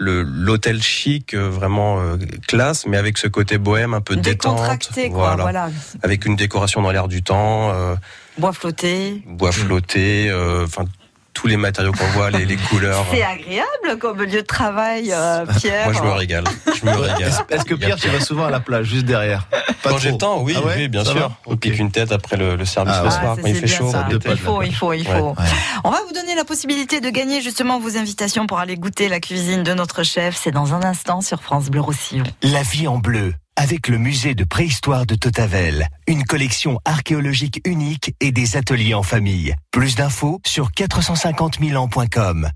l'hôtel 0.00 0.82
chic, 0.82 1.34
euh, 1.34 1.50
vraiment 1.50 2.00
euh, 2.00 2.16
classe, 2.48 2.86
mais 2.86 2.96
avec 2.96 3.18
ce 3.18 3.28
côté 3.28 3.58
bohème, 3.58 3.94
un 3.94 4.00
peu 4.00 4.16
détente, 4.16 4.54
Décontracté, 4.56 5.10
quoi. 5.10 5.36
Voilà. 5.36 5.70
avec 6.02 6.24
une 6.24 6.36
décoration 6.36 6.80
dans 6.82 6.90
l'air 6.90 7.06
du 7.06 7.22
temps, 7.22 7.70
euh, 7.72 7.94
Bois 8.38 8.52
flotté. 8.52 9.22
bois 9.26 9.52
flotté, 9.52 10.30
euh, 10.30 10.64
enfin 10.64 10.84
tous 11.32 11.46
les 11.46 11.56
matériaux 11.56 11.92
qu'on 11.92 12.06
voit, 12.08 12.30
les, 12.30 12.44
les 12.44 12.56
couleurs. 12.70 13.04
C'est 13.10 13.22
agréable 13.22 13.98
comme 13.98 14.22
lieu 14.22 14.40
de 14.42 14.46
travail, 14.46 15.12
euh, 15.12 15.46
Pierre. 15.58 15.86
Moi, 15.86 15.94
je 15.94 16.02
me 16.02 16.12
régale. 16.12 16.44
Je 16.66 16.84
me 16.86 16.94
régale. 16.96 17.32
Est-ce 17.50 17.64
que 17.64 17.74
Pierre, 17.74 17.96
tu 17.96 18.08
vas 18.08 18.20
souvent 18.20 18.46
à 18.46 18.50
la 18.50 18.60
plage, 18.60 18.86
juste 18.86 19.06
derrière 19.06 19.46
Pas 19.82 19.90
Quand 19.90 19.98
j'ai 19.98 20.10
le 20.12 20.18
temps, 20.18 20.42
oui, 20.42 20.54
Ah 20.56 20.60
ouais 20.66 20.74
oui, 20.76 20.88
bien 20.88 21.04
Ça 21.04 21.12
sûr. 21.12 21.30
On 21.46 21.56
pique 21.56 21.78
une 21.78 21.90
tête 21.90 22.12
après 22.12 22.36
le, 22.36 22.56
le 22.56 22.64
service 22.64 22.94
Ah 22.98 23.04
le 23.04 23.10
soir, 23.10 23.36
Ah, 23.38 23.40
quand 23.40 23.48
il 23.48 23.54
fait 23.54 23.66
chaud. 23.66 23.92
Il 24.10 24.36
faut, 24.38 24.62
il 24.62 24.74
faut, 24.74 24.92
il 24.92 25.06
faut. 25.06 25.30
Ouais. 25.30 25.44
On 25.84 25.90
va 25.90 25.98
vous 26.06 26.12
donner 26.12 26.34
la 26.34 26.44
possibilité 26.44 27.00
de 27.00 27.10
gagner 27.10 27.40
justement 27.40 27.78
vos 27.80 27.96
invitations 27.96 28.46
pour 28.46 28.58
aller 28.58 28.76
goûter 28.76 29.08
la 29.08 29.20
cuisine 29.20 29.62
de 29.62 29.72
notre 29.74 30.02
chef. 30.02 30.36
C'est 30.40 30.50
dans 30.52 30.74
un 30.74 30.82
instant 30.82 31.20
sur 31.20 31.42
France 31.42 31.70
Bleu 31.70 31.80
Roussillon. 31.80 32.24
La 32.42 32.62
vie 32.62 32.86
en 32.88 32.98
bleu, 32.98 33.34
avec 33.60 33.88
le 33.88 33.98
musée 33.98 34.34
de 34.34 34.44
préhistoire 34.44 35.04
de 35.04 35.14
Totavel. 35.14 35.88
Une 36.06 36.24
collection 36.24 36.80
archéologique 36.86 37.60
unique 37.66 38.14
et 38.18 38.32
des 38.32 38.56
ateliers 38.56 38.94
en 38.94 39.02
famille. 39.02 39.54
Plus 39.70 39.96
d'infos 39.96 40.40
sur 40.46 40.72
450 40.72 41.58
000 41.60 41.76
ans.com. 41.76 42.48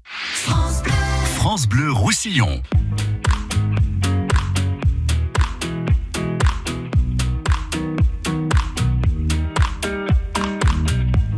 France 1.37 1.69
Bleu 1.69 1.93
Roussillon. 1.93 2.63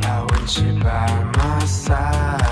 I 0.03 0.23
want 0.31 0.59
you 0.59 0.79
by 0.79 1.25
my 1.37 1.67
side 1.67 2.46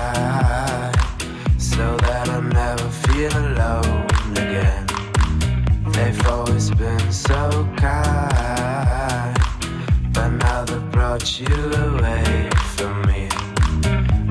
brought 11.25 11.39
you 11.39 11.55
away 11.73 12.49
from 12.75 13.01
me. 13.07 13.27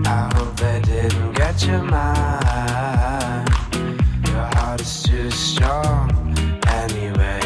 I 0.07 0.31
hope 0.35 0.57
they 0.57 0.81
didn't 0.81 1.33
get 1.33 1.67
your 1.67 1.83
mind. 1.83 3.49
Your 4.29 4.47
heart 4.55 4.81
is 4.81 5.03
too 5.03 5.29
strong 5.31 6.11
anyway. 6.69 7.41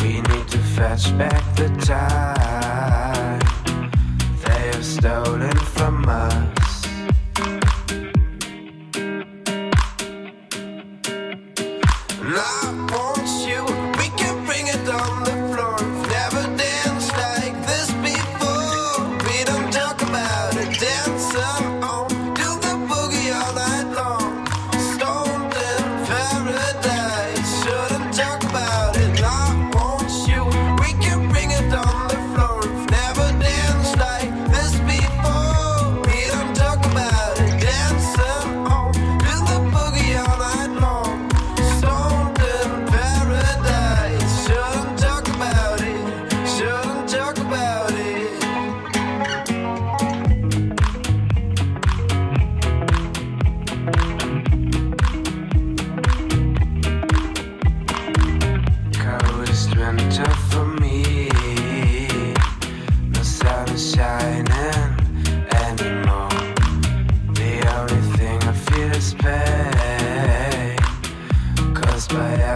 We 0.00 0.20
need 0.20 0.48
to 0.48 0.58
fetch 0.76 1.16
back 1.18 1.42
the 1.56 1.68
time 1.84 3.40
they 4.44 4.70
have 4.70 4.84
stolen 4.84 5.56
from 5.74 6.04
us. 6.08 6.25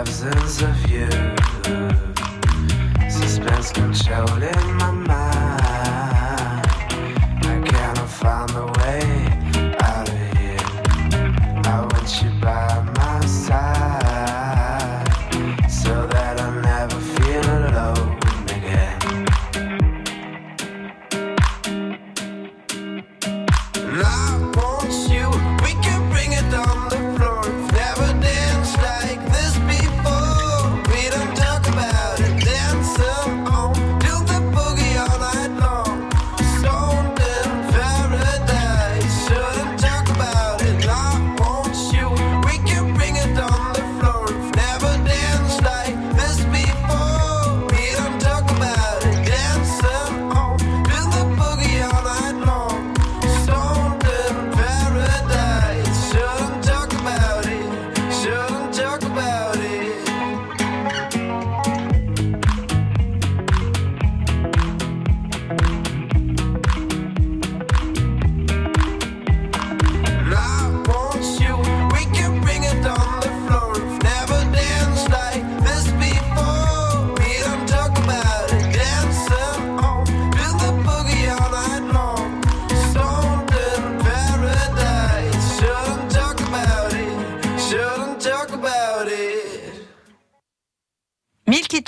Absence 0.01 0.63
of 0.63 0.91
you. 0.91 1.09
Suspense 3.11 3.71
controlling 3.73 4.77
my 4.77 4.91
mind. 4.91 5.30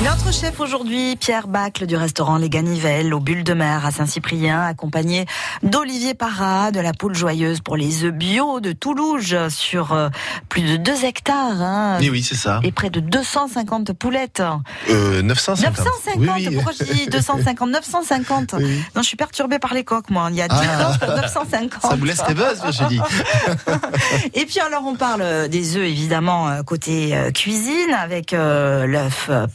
Notre 0.00 0.32
chef 0.32 0.58
aujourd'hui, 0.58 1.14
Pierre 1.14 1.46
Bacle 1.46 1.86
du 1.86 1.94
restaurant 1.94 2.36
Les 2.36 2.48
Ganivelles, 2.50 3.14
au 3.14 3.20
Bulle 3.20 3.44
de 3.44 3.54
Mer 3.54 3.86
à 3.86 3.92
Saint-Cyprien, 3.92 4.60
accompagné 4.60 5.26
d'Olivier 5.62 6.14
Parra 6.14 6.72
de 6.72 6.80
la 6.80 6.92
Poule 6.92 7.14
Joyeuse 7.14 7.60
pour 7.60 7.76
les 7.76 8.02
œufs 8.02 8.12
bio 8.12 8.58
de 8.58 8.72
Toulouse 8.72 9.36
sur 9.50 9.92
euh, 9.92 10.08
plus 10.48 10.62
de 10.62 10.76
2 10.76 11.04
hectares. 11.04 11.62
hein, 11.62 11.98
Et 12.00 12.10
oui, 12.10 12.20
c'est 12.24 12.34
ça. 12.34 12.58
et 12.64 12.72
près 12.72 12.90
de 12.90 12.98
250 12.98 13.92
poulettes. 13.92 14.42
Euh, 14.90 15.22
950. 15.22 15.78
950, 15.78 16.36
Oui, 16.36 16.46
oui. 16.48 16.54
pourquoi 16.56 16.72
je 16.76 16.84
dis 16.92 17.06
250 17.06 17.70
950 17.70 18.54
Non, 18.54 18.58
je 18.96 19.02
suis 19.02 19.16
perturbée 19.16 19.60
par 19.60 19.72
les 19.72 19.84
coques, 19.84 20.10
moi. 20.10 20.28
Il 20.30 20.36
y 20.36 20.42
a 20.42 20.48
10 20.48 20.56
Ah. 20.60 20.96
coques, 21.00 21.08
950. 21.16 21.82
Ça 21.90 21.94
vous 21.96 22.04
laisse 22.04 22.20
rêveuse, 22.22 22.60
j'ai 22.70 22.86
dit. 22.86 23.00
Et 24.34 24.46
puis 24.46 24.58
alors 24.58 24.82
on 24.84 24.96
parle 24.96 25.48
des 25.48 25.76
œufs 25.76 25.84
évidemment 25.88 26.48
euh, 26.48 26.62
côté 26.62 27.16
euh, 27.16 27.30
cuisine 27.30 27.92
avec 27.96 28.32
euh, 28.32 28.86
l'œuf 28.86 29.28
euh, 29.30 29.46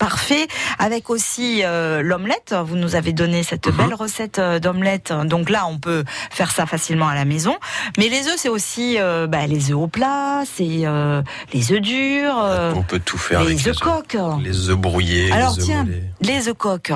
avec 0.79 1.09
aussi 1.09 1.61
euh, 1.63 2.01
l'omelette. 2.01 2.53
Vous 2.65 2.75
nous 2.75 2.95
avez 2.95 3.13
donné 3.13 3.43
cette 3.43 3.69
belle 3.75 3.93
recette 3.93 4.39
euh, 4.39 4.59
d'omelette. 4.59 5.13
Donc 5.25 5.49
là 5.49 5.65
on 5.67 5.77
peut 5.79 6.03
faire 6.31 6.51
ça 6.51 6.65
facilement 6.65 7.07
à 7.07 7.15
la 7.15 7.25
maison. 7.25 7.55
Mais 7.97 8.09
les 8.09 8.27
œufs 8.27 8.35
c'est 8.37 8.49
aussi 8.49 8.97
euh, 8.99 9.27
bah, 9.27 9.47
les 9.47 9.71
œufs 9.71 9.77
au 9.77 9.87
plat, 9.87 10.43
c'est 10.45 10.85
euh, 10.85 11.21
les 11.53 11.71
œufs 11.71 11.81
durs, 11.81 12.37
euh, 12.37 12.73
On 12.75 12.83
peut 12.83 12.99
tout 12.99 13.17
faire 13.17 13.39
avec 13.41 13.57
les 13.57 13.63
les 13.63 13.69
œufs 13.69 13.79
coques. 13.79 14.17
Les 14.43 14.69
œufs 14.69 14.77
brouillés, 14.77 15.31
Alors 15.31 15.53
les 15.53 15.59
œufs 15.59 15.65
tiens, 15.65 15.83
mollets. 15.83 16.03
les 16.21 16.47
œufs 16.49 16.57
coques. 16.57 16.91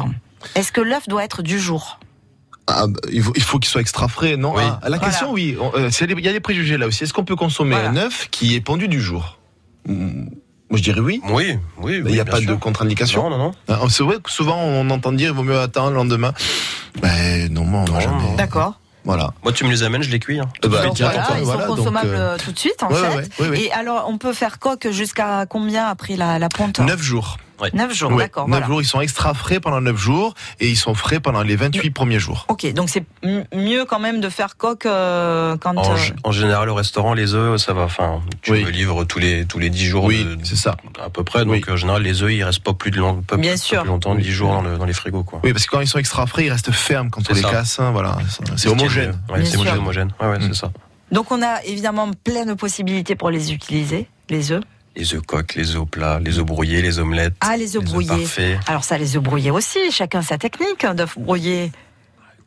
Est-ce 0.56 0.72
que 0.72 0.82
l'œuf 0.82 1.08
doit 1.08 1.24
être 1.24 1.42
du 1.42 1.60
jour? 1.60 2.00
Ah, 2.68 2.86
bah, 2.88 3.00
il 3.12 3.22
faut, 3.22 3.34
il 3.36 3.42
faut 3.42 3.60
qu'il 3.60 3.70
soit 3.70 3.82
extra 3.82 4.08
frais, 4.08 4.38
non? 4.38 4.54
Oui. 4.56 4.64
Ah, 4.82 4.90
La 4.90 4.98
question, 5.00 5.32
oui. 5.32 5.58
Euh, 5.76 5.90
Il 6.02 6.26
y 6.26 6.30
a 6.30 6.32
des 6.34 6.40
préjugés 6.40 6.78
là 6.78 6.88
aussi. 6.88 7.04
Est-ce 7.04 7.14
qu'on 7.14 7.26
peut 7.26 7.36
consommer 7.36 7.76
Voilà. 7.76 7.90
un 7.90 7.98
œuf 7.98 8.28
qui 8.32 8.56
est 8.56 8.62
pendu 8.62 8.88
du 8.88 9.02
jour? 9.02 9.40
Hmm, 9.88 10.26
Moi, 10.72 10.78
je 10.78 10.84
dirais 10.84 11.00
oui. 11.02 11.22
Oui, 11.30 11.58
oui. 11.78 12.02
Il 12.06 12.12
n'y 12.14 12.20
a 12.20 12.26
pas 12.26 12.38
sûr. 12.40 12.50
de 12.50 12.56
contre-indication. 12.56 13.30
Non, 13.30 13.38
non, 13.38 13.44
non. 13.46 13.52
Ah, 13.68 13.80
C'est 13.90 14.04
vrai 14.04 14.16
que 14.24 14.32
souvent 14.32 14.58
on 14.58 14.90
entend 14.90 15.12
dire 15.12 15.30
il 15.32 15.36
vaut 15.36 15.44
mieux 15.44 15.60
attendre 15.60 15.90
le 15.90 15.96
lendemain. 15.98 16.34
Ben 17.02 17.52
non, 17.52 17.66
moi 17.66 17.84
on 17.88 17.92
va 17.92 18.00
jamais. 18.00 18.36
D'accord. 18.38 18.76
Voilà. 19.04 19.32
Moi, 19.44 19.52
tu 19.52 19.64
me 19.66 19.70
les 19.72 19.82
amènes, 19.84 20.04
je 20.04 20.12
les 20.12 20.20
cuis. 20.20 20.40
hein. 20.40 20.48
Eh 20.64 20.68
ben, 20.68 20.84
Donc 20.84 20.94
direct, 20.96 21.20
voilà, 21.26 21.40
ils 21.42 21.44
voilà, 21.46 21.68
sont 21.68 21.76
consommables 21.76 22.10
euh, 22.14 22.36
euh, 22.36 22.38
tout 22.38 22.52
de 22.52 22.60
suite 22.60 22.84
en 22.84 22.90
ouais, 22.90 22.96
fait. 22.96 23.16
ouais, 23.18 23.28
ouais, 23.40 23.50
ouais. 23.50 23.62
Et 23.64 23.72
alors 23.72 24.06
on 24.08 24.18
peut 24.20 24.32
faire 24.32 24.60
coque 24.60 24.90
jusqu'à 24.92 25.46
combien 25.50 25.88
après 25.88 26.16
la, 26.16 26.38
la 26.40 26.50
ponte 26.50 26.80
Neuf 26.80 27.02
jours. 27.02 27.38
Neuf 27.74 27.94
jours, 27.94 28.12
Ouais, 28.12 28.24
d'accord. 28.24 28.48
neuf 28.48 28.52
Voilà. 28.60 28.68
jours, 28.68 28.82
ils 28.82 28.86
sont 28.86 29.02
extra 29.02 29.34
frais 29.34 29.60
pendant 29.60 29.82
9 29.82 29.96
jours 29.98 30.34
et 30.60 30.68
ils 30.70 30.76
sont 30.76 30.94
frais 30.96 31.20
pendant 31.20 31.44
les 31.44 31.56
28 31.56 31.92
premiers 31.92 32.20
jours. 32.20 32.46
Ok, 32.50 32.72
donc 32.74 32.90
c'est 32.90 33.04
mieux 33.54 33.86
quand 33.86 34.00
même 34.00 34.20
de 34.22 34.30
faire 34.30 34.58
coque 34.58 34.86
euh, 34.86 35.56
quand. 35.58 35.78
En, 35.78 35.94
euh, 35.94 35.98
en 36.24 36.32
général, 36.32 36.70
au 36.70 36.76
restaurant, 36.76 37.14
les 37.14 37.34
œufs, 37.34 37.58
ça 37.62 37.74
va. 37.74 37.84
Enfin, 37.84 38.22
tu 38.42 38.52
Oui. 38.52 38.64
me 38.64 38.70
livres 38.70 39.04
tous 39.06 39.20
les 39.20 39.46
tous 39.46 39.60
les 39.60 39.70
10 39.70 39.86
jours. 39.86 40.04
Oui, 40.06 40.26
c'est 40.44 40.56
ça. 40.56 40.76
À 41.04 41.10
peu 41.10 41.24
près. 41.24 41.46
Donc, 41.46 41.68
en 41.70 41.76
général, 41.76 42.02
les 42.04 42.24
œufs, 42.24 42.32
ils 42.32 42.44
restent 42.44 42.64
pas 42.64 42.74
plus 42.74 42.92
de 42.92 42.98
long, 42.98 43.22
pas, 43.22 43.38
Bien 43.38 43.52
pas 43.52 43.58
sûr. 43.58 43.82
plus 43.82 43.90
longtemps, 43.90 44.16
10 44.16 44.32
jours 44.32 44.52
dans, 44.52 44.62
le- 44.62 44.78
dans 44.78 44.86
les 44.86 44.94
frigos, 44.94 45.24
quoi. 45.24 45.40
Oui, 45.44 45.54
parce 45.54 45.66
que 45.66 45.72
quand 45.72 45.82
ils 45.82 45.88
sont 45.88 46.00
extra 46.00 46.26
frais, 46.28 46.46
ils 46.46 46.52
restent 46.52 46.72
fermes 46.72 47.10
quand 47.10 47.22
on 47.22 47.26
C'est 47.26 47.34
les 47.36 47.42
ça. 47.42 47.50
casse. 47.52 47.80
hein, 47.80 47.92
voilà, 47.92 48.18
c'est 48.58 48.70
homogène. 48.70 49.20
Ouais, 49.30 49.46
c'est 49.46 49.58
sûr. 49.58 49.74
homogène. 49.74 50.12
Ouais, 50.20 50.28
ouais, 50.28 50.40
Mm. 50.40 50.48
c'est 50.48 50.56
ça. 50.56 50.72
Donc 51.12 51.32
on 51.32 51.42
a 51.42 51.62
évidemment 51.66 52.10
plein 52.24 52.46
de 52.46 52.54
possibilités 52.54 53.16
pour 53.16 53.30
les 53.30 53.52
utiliser, 53.52 54.08
les 54.30 54.52
œufs. 54.54 54.64
Les 54.96 55.14
œufs 55.16 55.22
coques, 55.26 55.56
les 55.56 55.76
œufs 55.76 55.86
plats, 55.88 56.20
les 56.20 56.38
œufs 56.38 56.46
brouillés, 56.46 56.82
les 56.82 57.00
omelettes. 57.00 57.34
Ah, 57.40 57.56
les 57.56 57.78
œufs 57.78 57.84
brouillés. 57.84 58.08
parfaits. 58.10 58.60
Alors 58.68 58.84
ça, 58.84 58.98
les 58.98 59.16
œufs 59.16 59.24
brouillés 59.24 59.52
aussi, 59.52 59.80
chacun 59.92 60.22
sa 60.22 60.38
technique 60.38 60.86
d'œufs 60.86 61.18
brouillés. 61.18 61.72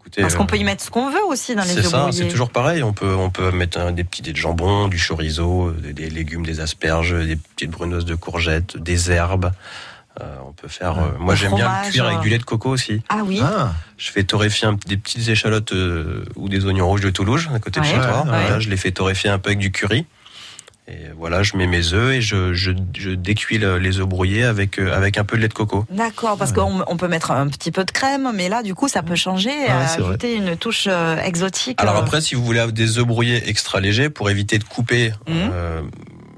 Écoutez, 0.00 0.20
Parce 0.20 0.34
qu'on 0.34 0.42
euh, 0.42 0.46
peut 0.46 0.58
y 0.58 0.64
mettre 0.64 0.84
ce 0.84 0.90
qu'on 0.90 1.08
veut 1.10 1.24
aussi 1.26 1.54
dans 1.54 1.62
les 1.62 1.68
C'est 1.70 1.78
œufs 1.78 1.86
ça, 1.86 2.00
brouillés. 2.02 2.24
c'est 2.24 2.28
toujours 2.28 2.50
pareil. 2.50 2.82
On 2.82 2.92
peut, 2.92 3.14
on 3.14 3.30
peut 3.30 3.50
mettre 3.50 3.78
un- 3.80 3.92
des 3.92 4.04
petits 4.04 4.20
dés 4.20 4.32
de 4.32 4.36
jambon, 4.36 4.88
du 4.88 4.98
chorizo, 5.00 5.68
euh, 5.68 5.72
des, 5.82 5.94
des 5.94 6.10
légumes, 6.10 6.44
des 6.44 6.60
asperges, 6.60 7.14
des 7.14 7.36
petites 7.36 7.70
bruneuses 7.70 8.04
de 8.04 8.14
courgettes, 8.14 8.76
des 8.76 9.10
herbes. 9.10 9.50
Euh, 10.20 10.36
on 10.46 10.52
peut 10.52 10.68
faire. 10.68 10.98
euh, 10.98 11.08
moi, 11.18 11.34
j'aime 11.34 11.54
bien 11.54 11.72
cuire 11.90 12.04
avec 12.04 12.20
du 12.20 12.28
lait 12.28 12.38
de 12.38 12.44
coco 12.44 12.68
aussi. 12.68 13.00
Ah 13.08 13.22
oui. 13.24 13.40
Ah, 13.42 13.72
Je 13.96 14.10
fais 14.12 14.22
torréfier 14.22 14.68
un- 14.68 14.76
des 14.86 14.98
petites 14.98 15.26
échalotes 15.28 15.72
euh, 15.72 16.24
ou 16.36 16.50
des 16.50 16.66
oignons 16.66 16.86
rouges 16.86 17.00
de 17.00 17.10
Toulouse, 17.10 17.48
à 17.54 17.58
côté 17.58 17.80
de 17.80 17.86
chez 17.86 17.94
toi. 17.94 18.18
ouais, 18.18 18.22
Voilà, 18.26 18.54
ouais. 18.56 18.60
je 18.60 18.68
les 18.68 18.76
fais 18.76 18.92
torréfier 18.92 19.30
un 19.30 19.38
peu 19.38 19.48
avec 19.48 19.58
du 19.58 19.72
curry. 19.72 20.04
Et 20.86 21.08
voilà, 21.16 21.42
je 21.42 21.56
mets 21.56 21.66
mes 21.66 21.94
œufs 21.94 22.12
et 22.14 22.20
je, 22.20 22.52
je, 22.52 22.70
je 22.94 23.10
décuis 23.10 23.56
le- 23.56 23.78
les 23.78 24.00
œufs 24.00 24.06
brouillés 24.06 24.44
avec, 24.44 24.78
euh, 24.78 24.94
avec 24.94 25.16
un 25.16 25.24
peu 25.24 25.38
de 25.38 25.42
lait 25.42 25.48
de 25.48 25.54
coco. 25.54 25.86
D'accord, 25.90 26.36
parce 26.36 26.52
qu'on 26.52 26.84
on 26.86 26.96
peut 26.98 27.08
mettre 27.08 27.30
un 27.30 27.48
petit 27.48 27.72
peu 27.72 27.84
de 27.86 27.90
crème, 27.90 28.30
mais 28.34 28.50
là, 28.50 28.62
du 28.62 28.74
coup, 28.74 28.86
ça 28.86 29.02
peut 29.02 29.14
changer, 29.14 29.50
euh, 29.50 29.72
vrai. 29.72 30.04
ajouter 30.04 30.34
une 30.34 30.56
touche 30.58 30.84
euh, 30.86 31.16
exotique. 31.22 31.80
Alors 31.80 31.96
euh. 31.96 32.00
après, 32.00 32.20
si 32.20 32.34
vous 32.34 32.44
voulez 32.44 32.58
avoir 32.58 32.74
des 32.74 32.98
œufs 32.98 33.06
brouillés 33.06 33.48
extra 33.48 33.80
légers, 33.80 34.10
pour 34.10 34.28
éviter 34.28 34.58
de 34.58 34.64
couper 34.64 35.12
Mhm. 35.26 35.50
euh, 35.52 35.80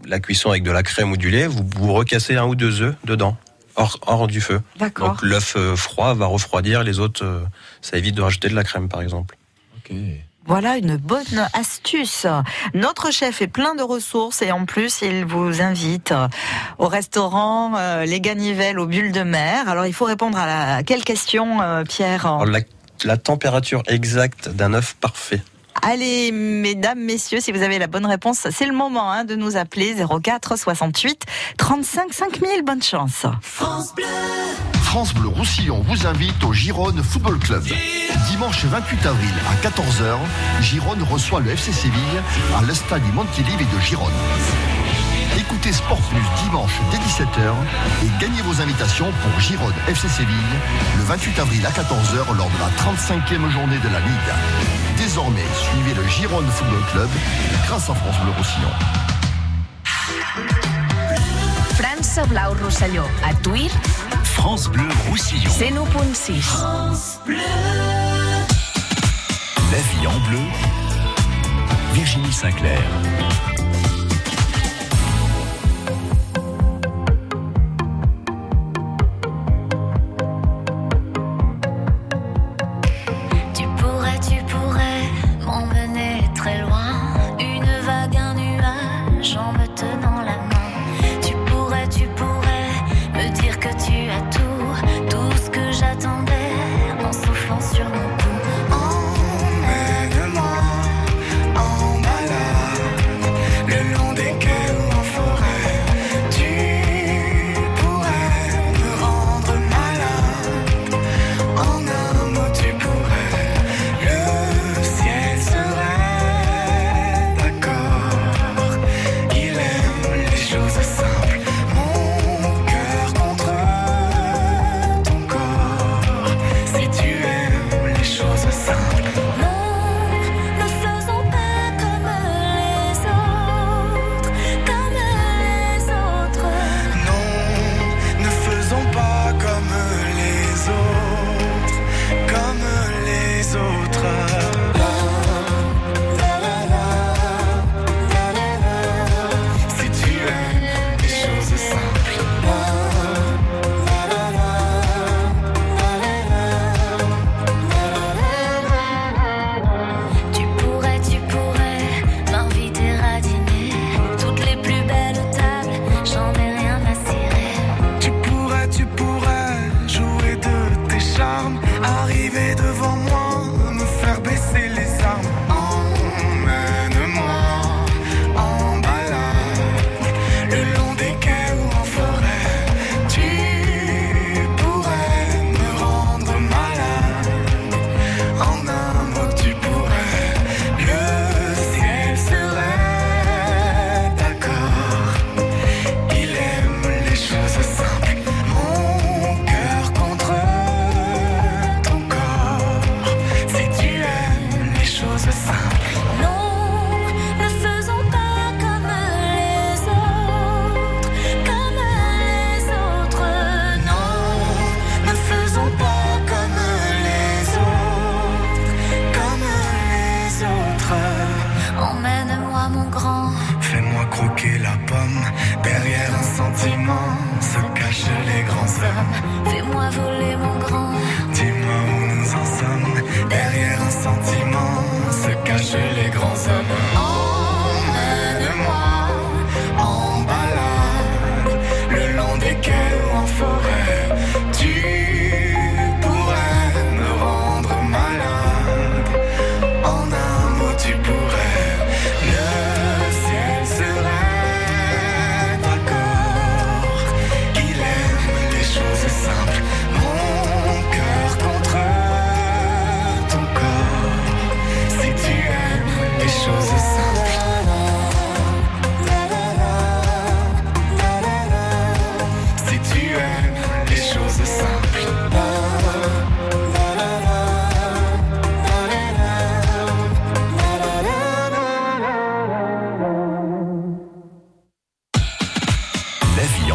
la 0.07 0.20
cuisson 0.20 0.51
avec 0.51 0.62
de 0.62 0.70
la 0.70 0.84
crème 0.84 1.11
ou 1.11 1.16
du 1.16 1.30
lait, 1.30 1.49
vous, 1.49 1.68
vous 1.76 1.92
recassez 1.92 2.36
un 2.36 2.44
ou 2.47 2.55
deux 2.55 2.82
œufs 2.82 2.94
dedans, 3.05 3.36
hors, 3.74 3.99
hors 4.07 4.28
du 4.28 4.40
feu. 4.40 4.61
D'accord. 4.78 5.09
Donc 5.09 5.22
l'œuf 5.22 5.57
froid 5.74 6.14
va 6.14 6.26
refroidir, 6.26 6.84
les 6.84 7.01
autres, 7.01 7.24
euh, 7.24 7.40
ça 7.82 7.99
évite 7.99 8.14
de 8.14 8.22
rajouter 8.22 8.49
de 8.49 8.55
la 8.55 8.62
crème 8.62 8.88
par 8.88 9.03
exemple. 9.03 9.36
Voilà 10.47 10.76
une 10.76 10.97
bonne 10.97 11.49
astuce. 11.55 12.26
Notre 12.72 13.11
chef 13.11 13.42
est 13.42 13.49
plein 13.49 13.74
de 13.74 13.82
ressources 13.82 14.42
et 14.42 14.53
en 14.53 14.64
plus, 14.64 15.01
il 15.03 15.24
vous 15.24 15.61
invite 15.61 16.14
au 16.78 16.86
restaurant 16.86 17.76
euh, 17.76 18.05
Les 18.05 18.20
Ganivelles 18.20 18.78
au 18.78 18.86
Bulle 18.86 19.12
de 19.12 19.22
Mer. 19.22 19.68
Alors, 19.68 19.86
il 19.86 19.92
faut 19.92 20.05
répondre 20.05 20.38
à 20.38 20.47
la... 20.47 20.82
quelle 20.82 21.03
question, 21.05 21.61
euh, 21.61 21.82
Pierre? 21.82 22.26
Alors, 22.26 22.47
la, 22.47 22.61
la 23.05 23.16
température 23.16 23.82
exacte 23.88 24.49
d'un 24.49 24.74
œuf 24.74 24.94
parfait. 24.94 25.42
Allez, 25.83 26.33
mesdames, 26.33 27.01
messieurs, 27.01 27.41
si 27.41 27.53
vous 27.53 27.62
avez 27.62 27.79
la 27.79 27.87
bonne 27.87 28.07
réponse, 28.07 28.47
c'est 28.51 28.66
le 28.66 28.74
moment 28.74 29.11
hein, 29.11 29.24
de 29.24 29.35
nous 29.37 29.57
appeler 29.57 29.95
04 29.95 30.59
68 30.59 31.22
35 31.59 32.12
5000. 32.12 32.62
Bonne 32.64 32.83
chance. 32.83 33.27
France 33.41 33.95
Bleu. 33.95 34.05
France 34.83 35.12
Bleu 35.12 35.29
Roussillon 35.29 35.83
vous 35.87 36.07
invite 36.07 36.43
au 36.45 36.53
Gironde 36.53 37.03
Football 37.03 37.39
Club. 37.39 37.64
Dimanche 38.31 38.64
28 38.64 39.07
avril 39.07 39.35
à 39.49 39.68
14h, 39.68 40.16
Gironde 40.62 41.03
reçoit 41.03 41.41
le 41.41 41.51
FC 41.51 41.72
Séville 41.72 42.22
à 42.57 42.62
l'Estade 42.62 43.03
du 43.03 43.12
Montilivi 43.12 43.64
de 43.64 43.81
Gironde. 43.81 44.11
Écoutez 45.39 45.72
Sport 45.72 46.01
Plus 46.11 46.22
dimanche 46.45 46.72
dès 46.91 46.99
17h 46.99 47.53
et 48.05 48.20
gagnez 48.20 48.43
vos 48.43 48.61
invitations 48.61 49.12
pour 49.22 49.41
Gironde 49.41 49.72
FC 49.89 50.09
Séville 50.09 50.37
le 50.97 51.05
28 51.05 51.39
avril 51.39 51.66
à 51.66 51.70
14h 51.70 52.37
lors 52.37 52.51
de 52.51 52.59
la 52.59 52.70
35e 52.83 53.51
journée 53.51 53.79
de 53.79 53.89
la 53.89 54.01
Ligue. 54.01 54.33
Désormais, 54.97 55.45
suivez 55.55 55.95
le 55.95 56.07
Gironde 56.09 56.47
Football 56.47 56.83
Club 56.93 57.09
grâce 57.66 57.91
à 57.91 57.95
France 57.95 58.16
Bleu 58.22 58.33
Roussillon. 58.37 58.70
França 61.74 62.24
Blau 62.27 62.55
Rosselló. 62.62 63.03
A 63.24 63.35
Tuir, 63.35 63.70
France 64.24 64.68
Bleu 64.68 64.89
Roussillon. 65.09 65.51
101.6. 65.51 66.41
France 66.41 67.20
Bleu. 67.27 67.37
La 69.72 69.79
vie 69.79 70.07
en 70.07 70.29
bleu. 70.29 70.39
Virginie 71.93 72.33
Sinclair. 72.33 72.83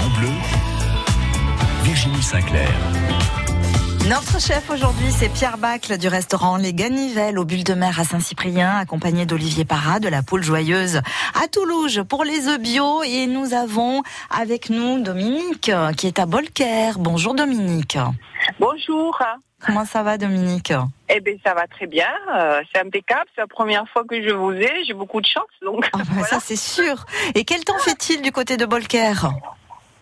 en 0.02 0.20
bleu, 0.20 0.30
Virginie 1.84 2.24
Sinclair. 2.24 2.70
Notre 4.10 4.42
chef 4.42 4.70
aujourd'hui, 4.72 5.12
c'est 5.12 5.30
Pierre 5.30 5.60
Bacle 5.60 5.98
du 6.00 6.08
restaurant 6.08 6.58
Les 6.58 6.74
Ganivelles 6.74 7.38
au 7.38 7.46
Bulle 7.46 7.64
de 7.64 7.76
Mer 7.76 8.00
à 8.00 8.04
Saint-Cyprien, 8.04 8.78
accompagné 8.78 9.28
d'Olivier 9.28 9.64
Parra 9.64 10.00
de 10.00 10.10
la 10.10 10.24
Poule 10.24 10.42
Joyeuse 10.42 11.02
à 11.36 11.48
Toulouse 11.48 12.04
pour 12.10 12.24
les 12.24 12.48
œufs 12.48 12.60
bio. 12.60 13.04
Et 13.04 13.28
nous 13.28 13.54
avons 13.54 14.02
avec 14.32 14.72
nous 14.72 15.00
Dominique 15.02 15.70
euh, 15.70 15.94
qui 15.94 16.08
est 16.08 16.18
à 16.18 16.26
Bolker. 16.26 16.94
Bonjour 16.98 17.36
Dominique. 17.36 17.98
Bonjour. 18.60 19.20
Comment 19.64 19.86
ça 19.86 20.02
va 20.02 20.18
Dominique? 20.18 20.74
Eh 21.10 21.20
bien, 21.20 21.36
ça 21.46 21.54
va 21.54 21.68
très 21.68 21.86
bien. 21.86 22.10
Euh, 22.36 22.62
c'est 22.74 22.82
impeccable. 22.82 23.26
C'est 23.36 23.42
la 23.42 23.48
première 23.48 23.88
fois 23.90 24.04
que 24.04 24.20
je 24.28 24.34
vous 24.34 24.52
ai. 24.52 24.84
J'ai 24.88 24.94
beaucoup 24.94 25.22
de 25.22 25.28
chance. 25.28 25.44
Donc. 25.62 25.88
Ah, 25.94 26.00
bah, 26.16 26.24
ça, 26.30 26.40
c'est 26.40 26.56
sûr. 26.56 27.06
Et 27.36 27.44
quel 27.44 27.64
temps 27.64 27.78
fait-il 27.78 28.24
du 28.24 28.32
côté 28.32 28.58
de 28.58 28.66
Bolker? 28.66 29.30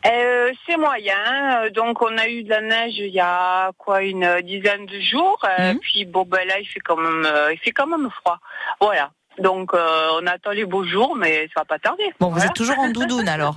Euh, 0.05 0.51
c'est 0.65 0.77
moyen. 0.77 1.63
Euh, 1.65 1.69
Donc, 1.69 2.01
on 2.01 2.17
a 2.17 2.27
eu 2.27 2.43
de 2.43 2.49
la 2.49 2.61
neige 2.61 2.93
il 2.97 3.13
y 3.13 3.19
a 3.19 3.71
quoi 3.77 4.01
une 4.03 4.23
euh, 4.23 4.41
dizaine 4.41 4.85
de 4.85 4.99
jours. 4.99 5.39
Euh, 5.59 5.73
Puis, 5.81 6.05
bon, 6.05 6.23
ben 6.25 6.47
là, 6.47 6.59
il 6.59 6.65
fait 6.65 6.79
quand 6.79 6.97
même, 6.97 7.27
il 7.51 7.57
fait 7.59 7.71
quand 7.71 7.87
même 7.87 8.09
froid. 8.09 8.39
Voilà. 8.79 9.11
Donc, 9.39 9.73
euh, 9.73 10.07
on 10.21 10.27
attend 10.27 10.51
les 10.51 10.65
beaux 10.65 10.83
jours, 10.85 11.15
mais 11.15 11.47
ça 11.53 11.61
va 11.61 11.65
pas 11.65 11.79
tarder. 11.79 12.11
Bon, 12.19 12.29
vous 12.29 12.43
êtes 12.43 12.53
toujours 12.53 12.79
en 12.79 12.89
doudoune 12.89 13.27
alors 13.37 13.55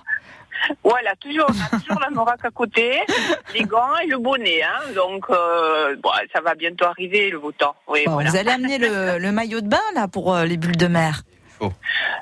Voilà, 0.84 1.14
toujours, 1.16 1.46
on 1.48 1.76
a 1.76 1.80
toujours 1.80 2.00
la 2.00 2.10
norac 2.10 2.44
à 2.44 2.50
côté, 2.50 3.00
les 3.54 3.64
gants 3.64 3.96
et 4.02 4.06
le 4.06 4.18
bonnet. 4.18 4.62
Hein. 4.62 4.92
Donc, 4.94 5.24
euh, 5.30 5.96
bon, 6.00 6.10
ça 6.34 6.40
va 6.40 6.54
bientôt 6.54 6.84
arriver, 6.84 7.30
le 7.30 7.38
beau 7.40 7.50
temps. 7.52 7.74
Oui, 7.88 8.02
Bon, 8.06 8.12
voilà. 8.12 8.30
Vous 8.30 8.36
allez 8.36 8.50
amener 8.50 8.78
le, 8.78 9.18
le 9.18 9.32
maillot 9.32 9.60
de 9.60 9.68
bain 9.68 9.80
là 9.94 10.06
pour 10.08 10.34
euh, 10.34 10.44
les 10.44 10.56
bulles 10.56 10.76
de 10.76 10.86
mer 10.86 11.22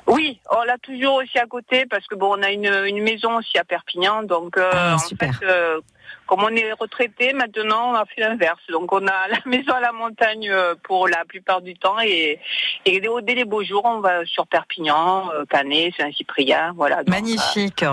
Oui, 0.07 0.39
on 0.49 0.63
l'a 0.63 0.77
toujours 0.77 1.15
aussi 1.15 1.37
à 1.39 1.45
côté 1.45 1.85
parce 1.85 2.05
que 2.07 2.15
bon, 2.15 2.37
on 2.37 2.43
a 2.43 2.51
une, 2.51 2.65
une 2.85 3.01
maison 3.03 3.37
aussi 3.37 3.57
à 3.57 3.63
Perpignan, 3.63 4.23
donc 4.23 4.57
euh, 4.57 4.69
Ah, 4.73 4.95
en 4.95 4.97
super. 4.97 5.33
fait, 5.35 5.45
euh, 5.45 5.79
comme 6.27 6.43
on 6.43 6.49
est 6.55 6.71
retraité, 6.73 7.33
maintenant 7.33 7.91
on 7.91 7.93
a 7.95 8.05
fait 8.05 8.21
l'inverse. 8.21 8.61
Donc 8.69 8.91
on 8.91 9.05
a 9.07 9.27
la 9.29 9.39
maison 9.45 9.73
à 9.73 9.79
la 9.79 9.91
montagne 9.91 10.49
euh, 10.49 10.75
pour 10.83 11.07
la 11.07 11.23
plupart 11.25 11.61
du 11.61 11.75
temps 11.75 11.99
et, 12.01 12.39
et 12.85 12.99
dès 12.99 13.07
dès 13.23 13.35
les 13.35 13.45
beaux 13.45 13.63
jours, 13.63 13.83
on 13.85 13.99
va 13.99 14.25
sur 14.25 14.47
Perpignan, 14.47 15.29
Canet, 15.49 15.93
Saint-Cyprien, 15.97 16.73
voilà. 16.75 16.97
Donc, 16.97 17.09
Magnifique. 17.09 17.85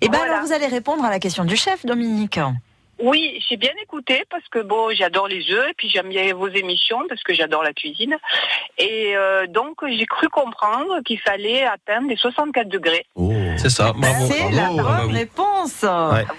Et 0.00 0.08
ben 0.08 0.20
alors 0.20 0.40
vous 0.42 0.52
allez 0.52 0.66
répondre 0.66 1.04
à 1.04 1.10
la 1.10 1.18
question 1.18 1.44
du 1.44 1.56
chef 1.56 1.84
Dominique. 1.86 2.38
Oui, 3.02 3.42
j'ai 3.48 3.56
bien 3.56 3.72
écouté 3.82 4.24
parce 4.30 4.46
que 4.48 4.58
bon, 4.58 4.90
j'adore 4.92 5.28
les 5.28 5.50
œufs 5.50 5.70
et 5.70 5.74
puis 5.74 5.88
j'aime 5.88 6.08
bien 6.08 6.34
vos 6.34 6.48
émissions 6.48 7.00
parce 7.08 7.22
que 7.22 7.34
j'adore 7.34 7.62
la 7.62 7.72
cuisine. 7.72 8.16
Et 8.78 9.16
euh, 9.16 9.46
donc 9.46 9.78
j'ai 9.86 10.06
cru 10.06 10.28
comprendre 10.28 11.00
qu'il 11.04 11.18
fallait 11.18 11.64
atteindre 11.64 12.08
les 12.08 12.16
64 12.16 12.68
degrés. 12.68 13.06
C'est 13.56 13.70
ça, 13.70 13.92
bravo. 13.92 14.26
C'est 14.26 14.50
la 14.50 14.68
bonne 14.68 15.12
réponse. 15.12 15.84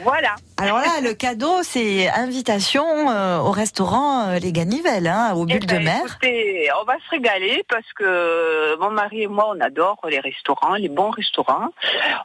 Voilà. 0.04 0.36
Alors 0.62 0.78
là, 0.78 1.02
le 1.02 1.14
cadeau, 1.14 1.64
c'est 1.64 2.08
invitation 2.10 2.86
euh, 3.10 3.40
au 3.40 3.50
restaurant 3.52 4.28
euh, 4.28 4.38
Les 4.40 4.52
Ganivelles, 4.52 5.08
hein, 5.08 5.34
au 5.36 5.44
Eh 5.48 5.54
Bulle 5.54 5.66
de 5.66 5.76
ben, 5.76 5.84
Mer. 5.84 6.02
écoutez, 6.06 6.70
on 6.80 6.86
va 6.86 6.94
se 7.04 7.10
régaler 7.10 7.64
parce 7.68 7.86
que 7.96 8.78
mon 8.80 8.92
mari 8.92 9.24
et 9.24 9.28
moi, 9.28 9.52
on 9.56 9.60
adore 9.60 9.98
les 10.10 10.20
restaurants, 10.20 10.76
les 10.76 10.90
bons 10.90 11.10
restaurants. 11.10 11.70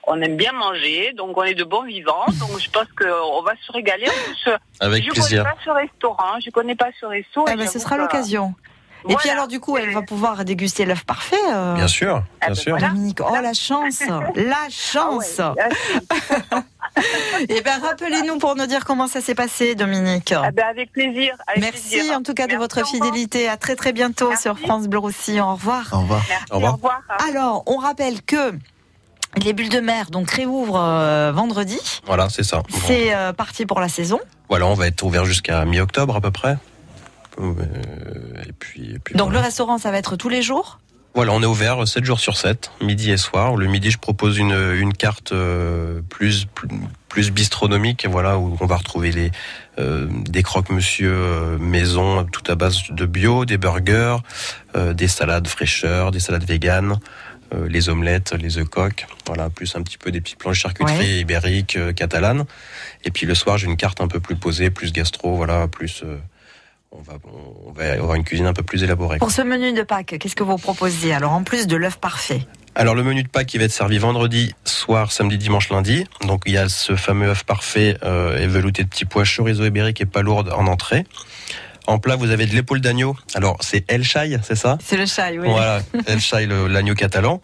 On 0.06 0.20
aime 0.20 0.36
bien 0.36 0.52
manger, 0.52 1.12
donc 1.16 1.36
on 1.38 1.44
est 1.44 1.54
de 1.54 1.64
bons 1.64 1.84
vivants. 1.84 2.26
Donc 2.38 2.58
je 2.60 2.68
pense 2.70 2.86
qu'on 2.98 3.42
va 3.42 3.52
se 3.66 3.72
régaler. 3.72 4.04
Plus, 4.04 4.52
Avec 4.80 5.04
je 5.04 5.10
plaisir. 5.10 5.42
connais 5.42 5.50
pas 5.54 5.56
ce 5.64 5.70
restaurant, 5.70 6.32
je 6.44 6.50
connais 6.50 6.74
pas 6.76 6.88
ce 7.00 7.06
resto. 7.06 7.46
Ah 7.48 7.56
ben, 7.56 7.66
ce 7.66 7.78
sera 7.78 7.96
que- 7.96 8.02
l'occasion. 8.02 8.54
Et 9.08 9.14
puis 9.14 9.30
alors 9.30 9.46
du 9.46 9.60
coup, 9.60 9.76
elle 9.76 9.92
va 9.94 10.02
pouvoir 10.02 10.44
déguster 10.44 10.84
l'œuf 10.84 11.04
parfait. 11.04 11.36
euh, 11.52 11.74
Bien 11.74 11.86
sûr, 11.86 12.22
bien 12.44 12.54
sûr. 12.54 12.76
Dominique, 12.76 13.20
oh 13.20 13.36
la 13.40 13.52
chance, 13.54 14.02
la 14.34 14.68
chance. 14.68 15.40
Et 17.48 17.60
ben 17.60 17.78
rappelez-nous 17.80 18.38
pour 18.38 18.56
nous 18.56 18.66
dire 18.66 18.84
comment 18.84 19.06
ça 19.06 19.20
s'est 19.20 19.34
passé, 19.34 19.74
Dominique. 19.74 20.32
Ah 20.36 20.50
ben, 20.50 20.64
avec 20.70 20.92
plaisir. 20.92 21.34
avec 21.46 21.62
Merci 21.62 21.90
plaisir. 21.96 22.14
en 22.16 22.22
tout 22.22 22.34
cas 22.34 22.46
de 22.46 22.56
votre 22.56 22.86
fidélité. 22.86 23.48
À 23.48 23.56
très 23.56 23.76
très 23.76 23.92
bientôt 23.92 24.34
sur 24.36 24.58
France 24.58 24.86
Bleu 24.88 24.98
Roussillon. 24.98 25.48
Au 25.50 25.54
revoir. 25.54 25.88
Au 25.92 26.00
revoir. 26.00 26.22
Au 26.50 26.58
revoir. 26.58 27.00
Alors, 27.28 27.62
on 27.66 27.76
rappelle 27.76 28.22
que 28.22 28.52
les 29.42 29.52
bulles 29.52 29.68
de 29.68 29.80
mer 29.80 30.10
donc 30.10 30.30
réouvrent 30.30 30.80
euh, 30.80 31.32
vendredi. 31.32 31.78
Voilà, 32.06 32.28
c'est 32.30 32.42
ça. 32.44 32.62
C'est 32.86 33.14
euh, 33.14 33.32
parti 33.34 33.66
pour 33.66 33.80
la 33.80 33.88
saison. 33.88 34.18
Voilà, 34.48 34.66
on 34.66 34.74
va 34.74 34.86
être 34.86 35.02
ouvert 35.02 35.24
jusqu'à 35.26 35.64
mi-octobre 35.66 36.16
à 36.16 36.20
peu 36.20 36.30
près. 36.30 36.56
Euh, 37.38 37.52
Et 38.48 38.52
puis, 38.52 38.94
et 38.94 38.98
puis 38.98 39.14
Donc 39.14 39.26
voilà. 39.26 39.40
le 39.40 39.44
restaurant, 39.44 39.76
ça 39.76 39.90
va 39.90 39.98
être 39.98 40.16
tous 40.16 40.30
les 40.30 40.40
jours. 40.40 40.78
Voilà, 41.16 41.32
on 41.32 41.42
est 41.42 41.46
ouvert 41.46 41.88
7 41.88 42.04
jours 42.04 42.20
sur 42.20 42.36
7, 42.36 42.72
midi 42.82 43.10
et 43.10 43.16
soir. 43.16 43.56
Le 43.56 43.66
midi, 43.68 43.90
je 43.90 43.96
propose 43.96 44.36
une, 44.36 44.52
une 44.52 44.92
carte 44.92 45.32
euh, 45.32 46.02
plus, 46.10 46.44
plus, 46.44 46.68
plus 47.08 47.30
bistronomique, 47.30 48.06
voilà, 48.06 48.36
où 48.36 48.54
on 48.60 48.66
va 48.66 48.76
retrouver 48.76 49.12
les, 49.12 49.30
euh, 49.78 50.06
des 50.28 50.42
croque-monsieur 50.42 51.10
euh, 51.10 51.58
maison, 51.58 52.24
tout 52.24 52.42
à 52.52 52.54
base 52.54 52.82
de 52.90 53.06
bio, 53.06 53.46
des 53.46 53.56
burgers, 53.56 54.18
euh, 54.76 54.92
des 54.92 55.08
salades 55.08 55.48
fraîcheurs, 55.48 56.10
des 56.10 56.20
salades 56.20 56.44
véganes, 56.44 56.98
les 57.68 57.88
omelettes, 57.88 58.34
les 58.34 58.58
œufs 58.58 58.68
coques, 58.68 59.06
voilà, 59.26 59.48
plus 59.48 59.74
un 59.76 59.82
petit 59.82 59.96
peu 59.96 60.10
des 60.10 60.20
petits 60.20 60.36
plans 60.36 60.50
de 60.50 60.56
charcuterie 60.56 60.98
Ouais. 60.98 61.20
ibérique, 61.20 61.76
euh, 61.76 61.92
catalane. 61.94 62.44
Et 63.04 63.10
puis 63.10 63.24
le 63.24 63.34
soir, 63.34 63.56
j'ai 63.56 63.68
une 63.68 63.76
carte 63.78 64.02
un 64.02 64.08
peu 64.08 64.20
plus 64.20 64.36
posée, 64.36 64.68
plus 64.68 64.92
gastro, 64.92 65.34
voilà, 65.36 65.66
plus... 65.66 66.04
on 66.98 67.02
va, 67.02 67.18
on 67.66 67.72
va 67.72 67.92
avoir 67.92 68.14
une 68.14 68.24
cuisine 68.24 68.46
un 68.46 68.52
peu 68.52 68.62
plus 68.62 68.82
élaborée. 68.82 69.18
Pour 69.18 69.30
ce 69.30 69.42
menu 69.42 69.72
de 69.72 69.82
Pâques, 69.82 70.16
qu'est-ce 70.18 70.36
que 70.36 70.42
vous 70.42 70.56
proposez 70.56 71.12
Alors 71.12 71.32
en 71.32 71.42
plus 71.42 71.66
de 71.66 71.76
l'œuf 71.76 71.96
parfait. 71.96 72.40
Alors 72.74 72.94
le 72.94 73.02
menu 73.02 73.22
de 73.22 73.28
Pâques 73.28 73.46
qui 73.46 73.58
va 73.58 73.64
être 73.64 73.72
servi 73.72 73.98
vendredi 73.98 74.54
soir, 74.64 75.10
samedi, 75.12 75.38
dimanche, 75.38 75.70
lundi. 75.70 76.04
Donc 76.26 76.42
il 76.46 76.52
y 76.52 76.58
a 76.58 76.68
ce 76.68 76.94
fameux 76.96 77.30
œuf 77.30 77.44
parfait 77.44 77.96
euh, 78.02 78.38
et 78.38 78.46
velouté 78.46 78.84
de 78.84 78.88
petits 78.88 79.06
pois, 79.06 79.24
chorizo 79.24 79.64
ibérique 79.64 80.00
et 80.00 80.06
pas 80.06 80.22
lourde 80.22 80.52
en 80.54 80.66
entrée. 80.66 81.06
En 81.86 81.98
plat, 81.98 82.16
vous 82.16 82.30
avez 82.30 82.46
de 82.46 82.54
l'épaule 82.54 82.80
d'agneau. 82.80 83.16
Alors 83.34 83.56
c'est 83.60 83.90
El 83.90 84.02
Chai, 84.02 84.38
c'est 84.42 84.56
ça? 84.56 84.76
C'est 84.84 84.96
le 84.96 85.06
chai, 85.06 85.38
oui. 85.38 85.48
Voilà, 85.48 85.80
El 86.06 86.20
Chai, 86.20 86.46
l'agneau 86.46 86.94
catalan, 86.94 87.40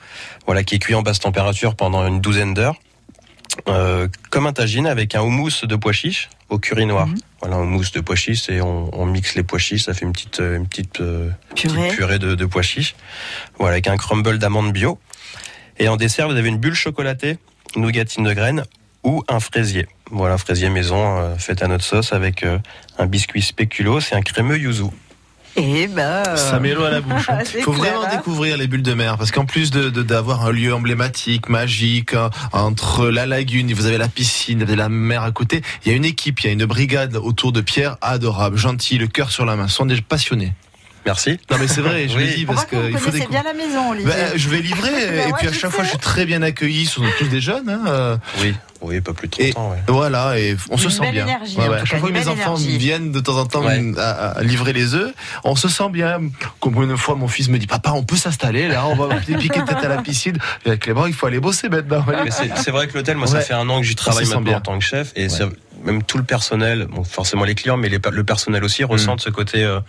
voilà 0.47 0.65
qui 0.65 0.75
est 0.75 0.79
cuit 0.79 0.95
en 0.95 1.03
basse 1.03 1.21
température 1.21 1.77
pendant 1.77 2.07
une 2.07 2.21
douzaine 2.21 2.53
d'heures. 2.53 2.77
Euh, 3.69 4.09
comme 4.31 4.47
un 4.47 4.53
tagine 4.53 4.87
avec 4.87 5.15
un 5.15 5.21
houmous 5.23 5.51
de 5.65 5.77
pois 5.77 5.93
chiches 5.93 6.31
au 6.49 6.59
curry 6.59 6.87
noir. 6.87 7.07
Mhm. 7.07 7.19
Voilà, 7.41 7.57
un 7.57 7.61
houmous 7.61 7.91
de 7.93 8.01
pois 8.01 8.17
chiches 8.17 8.49
et 8.49 8.61
on, 8.63 8.89
on 8.99 9.07
mixe 9.07 9.35
les 9.35 9.43
pois 9.43 9.59
chiches, 9.59 9.83
ça 9.85 9.95
fait 9.95 10.05
une 10.07 10.13
petite, 10.13 10.41
euh, 10.41 10.57
une 10.57 10.67
petite, 10.67 11.01
euh, 11.01 11.31
Purée. 11.55 11.75
petite 11.83 11.97
purée 11.97 12.19
de, 12.19 12.35
de 12.35 12.47
pois 12.47 12.63
chiches. 12.63 12.95
Voilà, 13.59 13.75
avec 13.75 13.89
un 13.89 13.97
crumble 13.97 14.39
d'amandes 14.39 14.73
bio. 14.73 14.99
Et 15.79 15.89
en 15.89 15.97
dessert, 15.97 16.29
vous 16.29 16.37
avez 16.37 16.49
une 16.49 16.59
bulle 16.59 16.75
chocolatée, 16.75 17.39
nougatine 17.77 18.25
de 18.25 18.33
graines 18.33 18.65
ou 19.05 19.23
un 19.29 19.41
fraisier. 19.41 19.87
Voilà, 20.11 20.35
un 20.35 20.39
fraisier 20.39 20.69
maison 20.71 21.19
euh, 21.19 21.37
fait 21.37 21.63
à 21.63 21.69
notre 21.69 21.85
sauce 21.85 22.13
avec 22.13 22.45
un 22.99 23.07
biscuit 23.07 23.43
spéculoos 23.43 24.01
et 24.01 24.15
un 24.15 24.23
crémeux 24.23 24.59
yuzu. 24.59 24.85
Et 25.57 25.87
ben. 25.87 26.23
Ça 26.37 26.59
met 26.61 26.73
l'eau 26.75 26.85
à 26.85 26.91
la 26.91 27.01
bouche. 27.03 27.29
Il 27.41 27.47
C'est 27.47 27.61
faut 27.61 27.73
clair, 27.73 27.93
vraiment 27.95 28.07
hein. 28.13 28.17
découvrir 28.17 28.57
les 28.57 28.67
bulles 28.67 28.83
de 28.83 28.95
mer 28.95 29.19
parce 29.19 29.31
qu'en 29.31 29.45
plus 29.45 29.71
de 29.71 29.91
de- 29.91 30.03
d'avoir 30.03 30.47
un 30.47 30.51
lieu 30.53 30.73
emblématique, 30.75 31.49
magique, 31.49 32.15
hein, 32.15 32.31
entre 32.53 33.09
la 33.09 33.27
lagune, 33.27 33.73
vous 33.75 33.87
avez 33.87 33.99
la 33.99 34.09
piscine, 34.09 34.59
vous 34.59 34.65
avez 34.65 34.77
la 34.77 34.89
mer 34.89 35.23
à 35.23 35.31
côté, 35.31 35.63
il 35.85 35.91
y 35.93 35.95
a 35.95 35.97
une 35.97 36.05
équipe, 36.07 36.41
il 36.41 36.47
y 36.47 36.51
a 36.51 36.53
une 36.53 36.65
brigade 36.65 37.17
autour 37.17 37.53
de 37.53 37.61
Pierre 37.61 37.97
adorable, 38.01 38.57
gentil, 38.57 38.97
le 38.99 39.09
cœur 39.09 39.31
sur 39.31 39.45
la 39.45 39.57
main, 39.57 39.69
ce 39.69 39.75
sont 39.77 39.87
des 39.87 40.01
passionnés. 40.01 40.55
Merci. 41.05 41.39
Non 41.51 41.59
mais 41.59 41.67
c'est 41.69 41.81
vrai, 41.81 42.09
je 42.09 42.17
Oui. 42.17 42.27
le 42.29 42.35
dis 42.35 42.45
parce 42.47 42.65
que 42.65 42.77
vous 42.77 42.83
qu'il 42.89 42.99
faut 42.99 43.11
découvrir. 43.11 43.29
bien 43.29 43.43
la 43.43 43.53
maison, 43.55 43.91
Olivier. 43.91 44.09
Ben, 44.11 44.33
je 44.37 44.49
vais 44.49 44.61
livrer 44.61 44.91
Ben 44.91 45.29
et 45.29 45.33
ouais, 45.33 45.39
puis 45.39 45.49
à 45.49 45.53
chaque 45.53 45.73
fois 45.73 45.83
je 45.85 45.91
suis 45.91 45.99
très 45.99 46.25
bien 46.25 46.43
accueilli, 46.43 46.87
ce 46.87 46.95
sont 46.95 47.05
tous 47.19 47.27
des 47.29 47.41
jeunes. 47.41 47.69
Hein, 47.69 47.81
euh, 47.89 48.17
Oui, 48.41 48.55
oui, 48.83 49.01
pas 49.01 49.13
plus 49.13 49.29
de 49.29 49.33
30 49.33 49.47
et 49.47 49.57
ans. 49.57 49.71
ouais. 49.71 49.79
voilà, 49.89 50.39
et 50.39 50.57
on 50.71 50.77
se 50.77 50.85
Une 50.85 50.91
sent 50.91 51.11
bien. 51.13 51.23
énergie, 51.25 51.57
Ouais, 51.57 51.69
ouais, 51.69 51.79
cas, 51.79 51.85
chaque 51.85 52.01
fois 52.01 52.09
que 52.09 52.15
mes 52.15 52.29
enfants 52.29 52.57
énergie. 52.57 52.79
viennent 52.79 53.13
de 53.13 53.21
temps 53.21 53.37
en 53.39 53.47
temps 53.47 53.65
Ouais. 53.65 53.93
à, 53.99 54.31
à 54.39 54.43
livrer 54.43 54.73
les 54.73 54.95
œufs, 54.95 55.13
on 55.45 55.57
se 55.57 55.69
sent 55.69 55.89
bien. 55.91 56.19
Comme 56.61 56.83
une 56.83 56.97
fois, 56.97 57.15
mon 57.15 57.29
fils 57.29 57.49
me 57.49 57.59
dit 57.59 57.67
Papa, 57.67 57.93
on 57.95 58.03
peut 58.05 58.17
s'installer 58.17 58.69
là, 58.69 58.87
on 58.87 58.95
va 58.97 59.15
piquer 59.21 59.49
tête 59.65 59.83
à 59.83 59.89
la 59.89 60.03
piscine. 60.03 60.37
Et 60.65 60.69
avec 60.69 60.87
les 60.87 60.93
bras, 60.95 61.09
il 61.09 61.15
faut 61.15 61.27
aller 61.27 61.41
bosser 61.41 61.69
maintenant. 61.69 62.05
C'est 62.31 62.57
c'est 62.57 62.71
vrai 62.71 62.87
que 62.89 62.95
l'hôtel, 62.95 63.17
moi, 63.17 63.27
ça 63.27 63.41
fait 63.41 63.55
un 63.55 63.69
an 63.69 63.81
que 63.81 63.87
j'y 63.87 63.95
travaille 63.97 64.25
maintenant 64.25 64.41
bien. 64.43 64.59
en 64.59 64.61
tant 64.61 64.79
que 64.79 64.85
chef, 64.85 65.13
et 65.17 65.29
même 65.85 66.03
tout 66.05 66.17
le 66.19 66.25
personnel, 66.25 66.87
bon, 66.91 67.03
forcément 67.03 67.45
les 67.45 67.55
clients, 67.57 67.77
mais 67.77 67.89
les 67.89 67.99
le 68.11 68.25
personnel 68.25 68.63
aussi 68.65 68.85
ressentent 68.85 69.21
ce 69.21 69.31
côté. 69.31 69.65
euh, 69.65 69.81
Mm. 69.81 69.83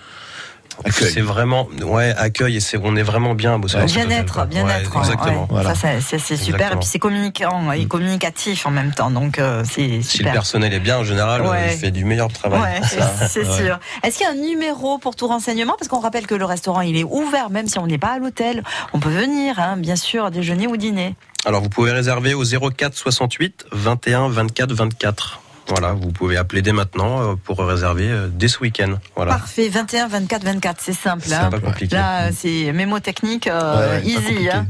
C'est 0.92 1.22
vraiment, 1.22 1.68
ouais, 1.84 2.14
accueil, 2.18 2.58
et 2.58 2.60
c'est, 2.60 2.78
on 2.82 2.96
est 2.96 3.04
vraiment 3.04 3.34
bien 3.36 3.54
à 3.56 3.58
Bien-être, 3.86 4.46
bien-être. 4.48 4.96
Ouais, 4.96 5.02
exactement. 5.02 5.42
ouais. 5.42 5.48
Voilà. 5.50 5.76
Ça, 5.76 5.90
c'est- 6.02 6.18
super. 6.20 6.38
Exactement. 6.38 6.72
Et 6.74 6.76
puis 6.78 6.88
c'est 6.88 7.00
communicant 7.00 7.72
et 7.72 7.86
communicatif 7.86 8.66
en 8.66 8.72
même 8.72 8.94
temps. 8.94 9.12
Donc 9.12 9.40
euh, 9.40 9.64
c'est 9.70 10.02
Si 10.02 10.24
le 10.24 10.32
personnel 10.32 10.74
est 10.74 10.80
bien, 10.80 11.00
en 11.00 11.04
général, 11.04 11.42
Ouais. 11.44 11.74
il 11.74 11.78
fait 11.80 11.92
du 11.92 12.06
meilleur 12.06 12.32
travail. 12.32 12.62
Ouais, 12.62 12.82
c'est- 12.88 13.28
c'est 13.30 13.48
Ouais. 13.48 13.58
sûr. 13.66 13.80
Est-ce 14.04 14.18
qu'il 14.18 14.26
y 14.26 14.30
a 14.30 14.32
un 14.32 14.36
numéro 14.36 14.98
pour 14.98 15.16
tout 15.16 15.28
renseignement? 15.28 15.76
Parce 15.78 15.88
qu'on 15.88 16.00
rappelle 16.00 16.28
que 16.28 16.36
le 16.36 16.46
restaurant 16.46 16.82
il 16.82 16.98
est 16.98 17.04
ouvert, 17.04 17.50
même 17.50 17.68
si 17.68 17.78
on 17.80 17.88
n'est 17.88 17.98
pas 17.98 18.14
à 18.14 18.18
l'hôtel. 18.20 18.64
On 18.94 19.00
peut 19.00 19.10
venir, 19.10 19.60
hein, 19.60 19.78
bien 19.78 19.96
sûr, 19.96 20.32
déjeuner 20.32 20.68
ou 20.68 20.78
dîner. 20.78 21.16
Alors, 21.46 21.62
vous 21.62 21.70
pouvez 21.70 21.92
réserver 21.92 22.34
au 22.34 22.44
04 22.46 22.96
68 22.96 23.66
21 23.74 24.30
24 24.30 24.72
24. 24.74 25.42
Voilà, 25.70 25.94
vous 25.94 26.12
pouvez 26.12 26.36
appeler 26.38 26.62
dès 26.62 26.74
maintenant 26.74 27.22
euh, 27.22 27.36
pour 27.36 27.60
réserver 27.60 28.10
euh, 28.10 28.28
dès 28.32 28.48
ce 28.48 28.60
week-end. 28.60 28.96
Voilà. 29.16 29.34
Parfait, 29.34 29.70
21, 29.70 30.08
24, 30.08 30.44
24, 30.44 30.82
c'est 30.82 30.94
simple. 30.94 31.24
C'est 31.26 31.34
hein. 31.36 31.50
pas 31.50 31.60
compliqué. 31.60 31.96
Là, 31.96 32.32
c'est 32.32 32.72
mémotechnique 32.74 33.48
euh, 33.48 34.00
Ouais, 34.00 34.06
easy. 34.06 34.50
hein. 34.50 34.66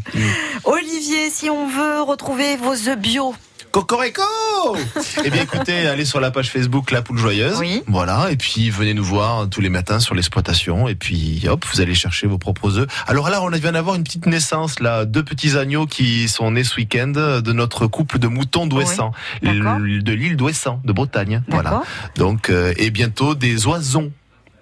Olivier, 0.63 1.29
si 1.29 1.49
on 1.49 1.67
veut 1.67 2.01
retrouver 2.01 2.55
vos 2.57 2.73
œufs 2.73 2.97
bio, 2.97 3.33
Cocorico 3.73 4.21
Eh 5.25 5.31
bien 5.31 5.41
écoutez, 5.41 5.87
allez 5.87 6.05
sur 6.05 6.19
la 6.19 6.29
page 6.29 6.51
Facebook 6.51 6.91
La 6.91 7.01
Poule 7.01 7.17
Joyeuse. 7.17 7.57
Oui. 7.59 7.81
Voilà, 7.87 8.29
et 8.29 8.37
puis 8.37 8.69
venez 8.69 8.93
nous 8.93 9.03
voir 9.03 9.49
tous 9.49 9.61
les 9.61 9.69
matins 9.69 9.99
sur 9.99 10.13
l'exploitation, 10.13 10.87
et 10.87 10.93
puis 10.93 11.43
hop, 11.49 11.65
vous 11.73 11.81
allez 11.81 11.95
chercher 11.95 12.27
vos 12.27 12.37
propres 12.37 12.77
œufs. 12.77 12.87
Alors 13.07 13.31
là, 13.31 13.41
on 13.41 13.49
vient 13.49 13.71
d'avoir 13.71 13.95
une 13.95 14.03
petite 14.03 14.27
naissance, 14.27 14.79
là, 14.79 15.05
deux 15.05 15.23
petits 15.23 15.57
agneaux 15.57 15.87
qui 15.87 16.29
sont 16.29 16.51
nés 16.51 16.63
ce 16.63 16.75
week-end 16.75 17.07
de 17.07 17.51
notre 17.51 17.87
couple 17.87 18.19
de 18.19 18.27
moutons 18.27 18.67
d'Ouessant, 18.67 19.11
de 19.41 20.11
l'île 20.13 20.37
d'Ouessant, 20.37 20.79
de 20.83 20.93
Bretagne. 20.93 21.41
Voilà. 21.47 21.81
Donc, 22.15 22.51
euh, 22.51 22.75
et 22.77 22.91
bientôt 22.91 23.33
des 23.33 23.65
oisons 23.65 24.11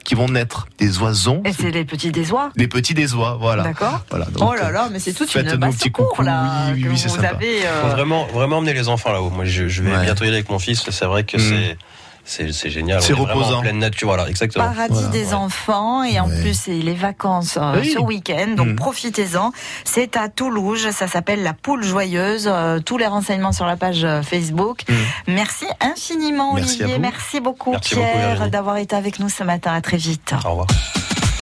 qui 0.03 0.15
vont 0.15 0.27
naître, 0.27 0.67
des 0.77 0.97
oisons. 0.99 1.41
Et 1.45 1.53
c'est 1.53 1.71
les 1.71 1.85
petits 1.85 2.11
des 2.11 2.31
oies. 2.31 2.49
Les 2.55 2.67
petits 2.67 2.93
des 2.93 3.13
oies, 3.13 3.37
voilà. 3.39 3.63
D'accord. 3.63 4.03
Voilà, 4.09 4.25
oh 4.39 4.53
là 4.53 4.71
là, 4.71 4.89
mais 4.91 4.99
c'est 4.99 5.13
toute 5.13 5.33
une 5.35 5.47
un 5.47 5.57
basse 5.57 5.75
petit 5.77 5.91
cour 5.91 6.09
coucou, 6.09 6.23
là 6.23 6.67
oui, 6.67 6.73
oui, 6.75 6.81
que 6.83 6.89
oui, 6.89 6.97
c'est 6.97 7.07
vous 7.09 7.15
sympa. 7.15 7.29
avez. 7.35 7.65
euh, 7.65 7.81
Faut 7.83 7.87
vraiment, 7.89 8.25
vraiment 8.27 8.57
emmener 8.57 8.73
les 8.73 8.87
enfants 8.89 9.11
là-haut. 9.11 9.29
Moi, 9.29 9.45
je, 9.45 9.67
je 9.67 9.83
vais 9.83 9.91
Ouais. 9.95 10.03
bientôt 10.03 10.23
y 10.23 10.27
aller 10.27 10.37
avec 10.37 10.49
mon 10.49 10.59
fils. 10.59 10.83
C'est 10.89 11.05
vrai 11.05 11.23
que 11.23 11.37
c'est, 11.37 11.47
c'est, 11.49 11.77
c'est 12.23 12.69
génial. 12.69 13.01
C'est 13.01 13.13
reposant. 13.13 13.57
En 13.57 13.61
pleine 13.61 13.79
nature, 13.79 14.07
voilà, 14.07 14.29
exactement. 14.29 14.65
Paradis 14.65 14.93
Voilà. 14.93 15.07
des 15.09 15.27
Ouais. 15.29 15.33
enfants 15.33 16.03
et 16.03 16.19
en 16.19 16.27
plus 16.29 16.53
c'est 16.53 16.71
les 16.73 16.93
vacances 16.93 17.57
euh, 17.61 17.79
Oui. 17.81 17.91
ce 17.93 17.99
week-end 17.99 18.55
donc 18.55 18.67
Mhm. 18.67 18.75
profitez-en 18.75 19.51
c'est 19.83 20.15
à 20.17 20.29
Toulouse 20.29 20.89
ça 20.91 21.07
s'appelle 21.07 21.43
la 21.43 21.53
poule 21.53 21.83
joyeuse 21.83 22.47
Euh, 22.51 22.79
tous 22.79 22.97
les 22.97 23.07
renseignements 23.07 23.51
sur 23.51 23.65
la 23.65 23.75
page 23.77 24.03
euh, 24.03 24.21
Facebook 24.21 24.83
merci 25.27 25.65
infiniment 25.79 26.53
Merci 26.55 26.81
à 26.81 26.85
Olivier 26.85 26.99
merci 26.99 27.39
beaucoup 27.39 27.71
Merci 27.71 27.95
Pierre 27.95 28.49
d'avoir 28.49 28.77
été 28.77 28.95
avec 28.95 29.19
nous 29.19 29.29
ce 29.29 29.43
matin 29.43 29.73
à 29.73 29.81
très 29.81 29.97
vite 29.97 30.33
Au 30.45 30.49
revoir. 30.49 30.67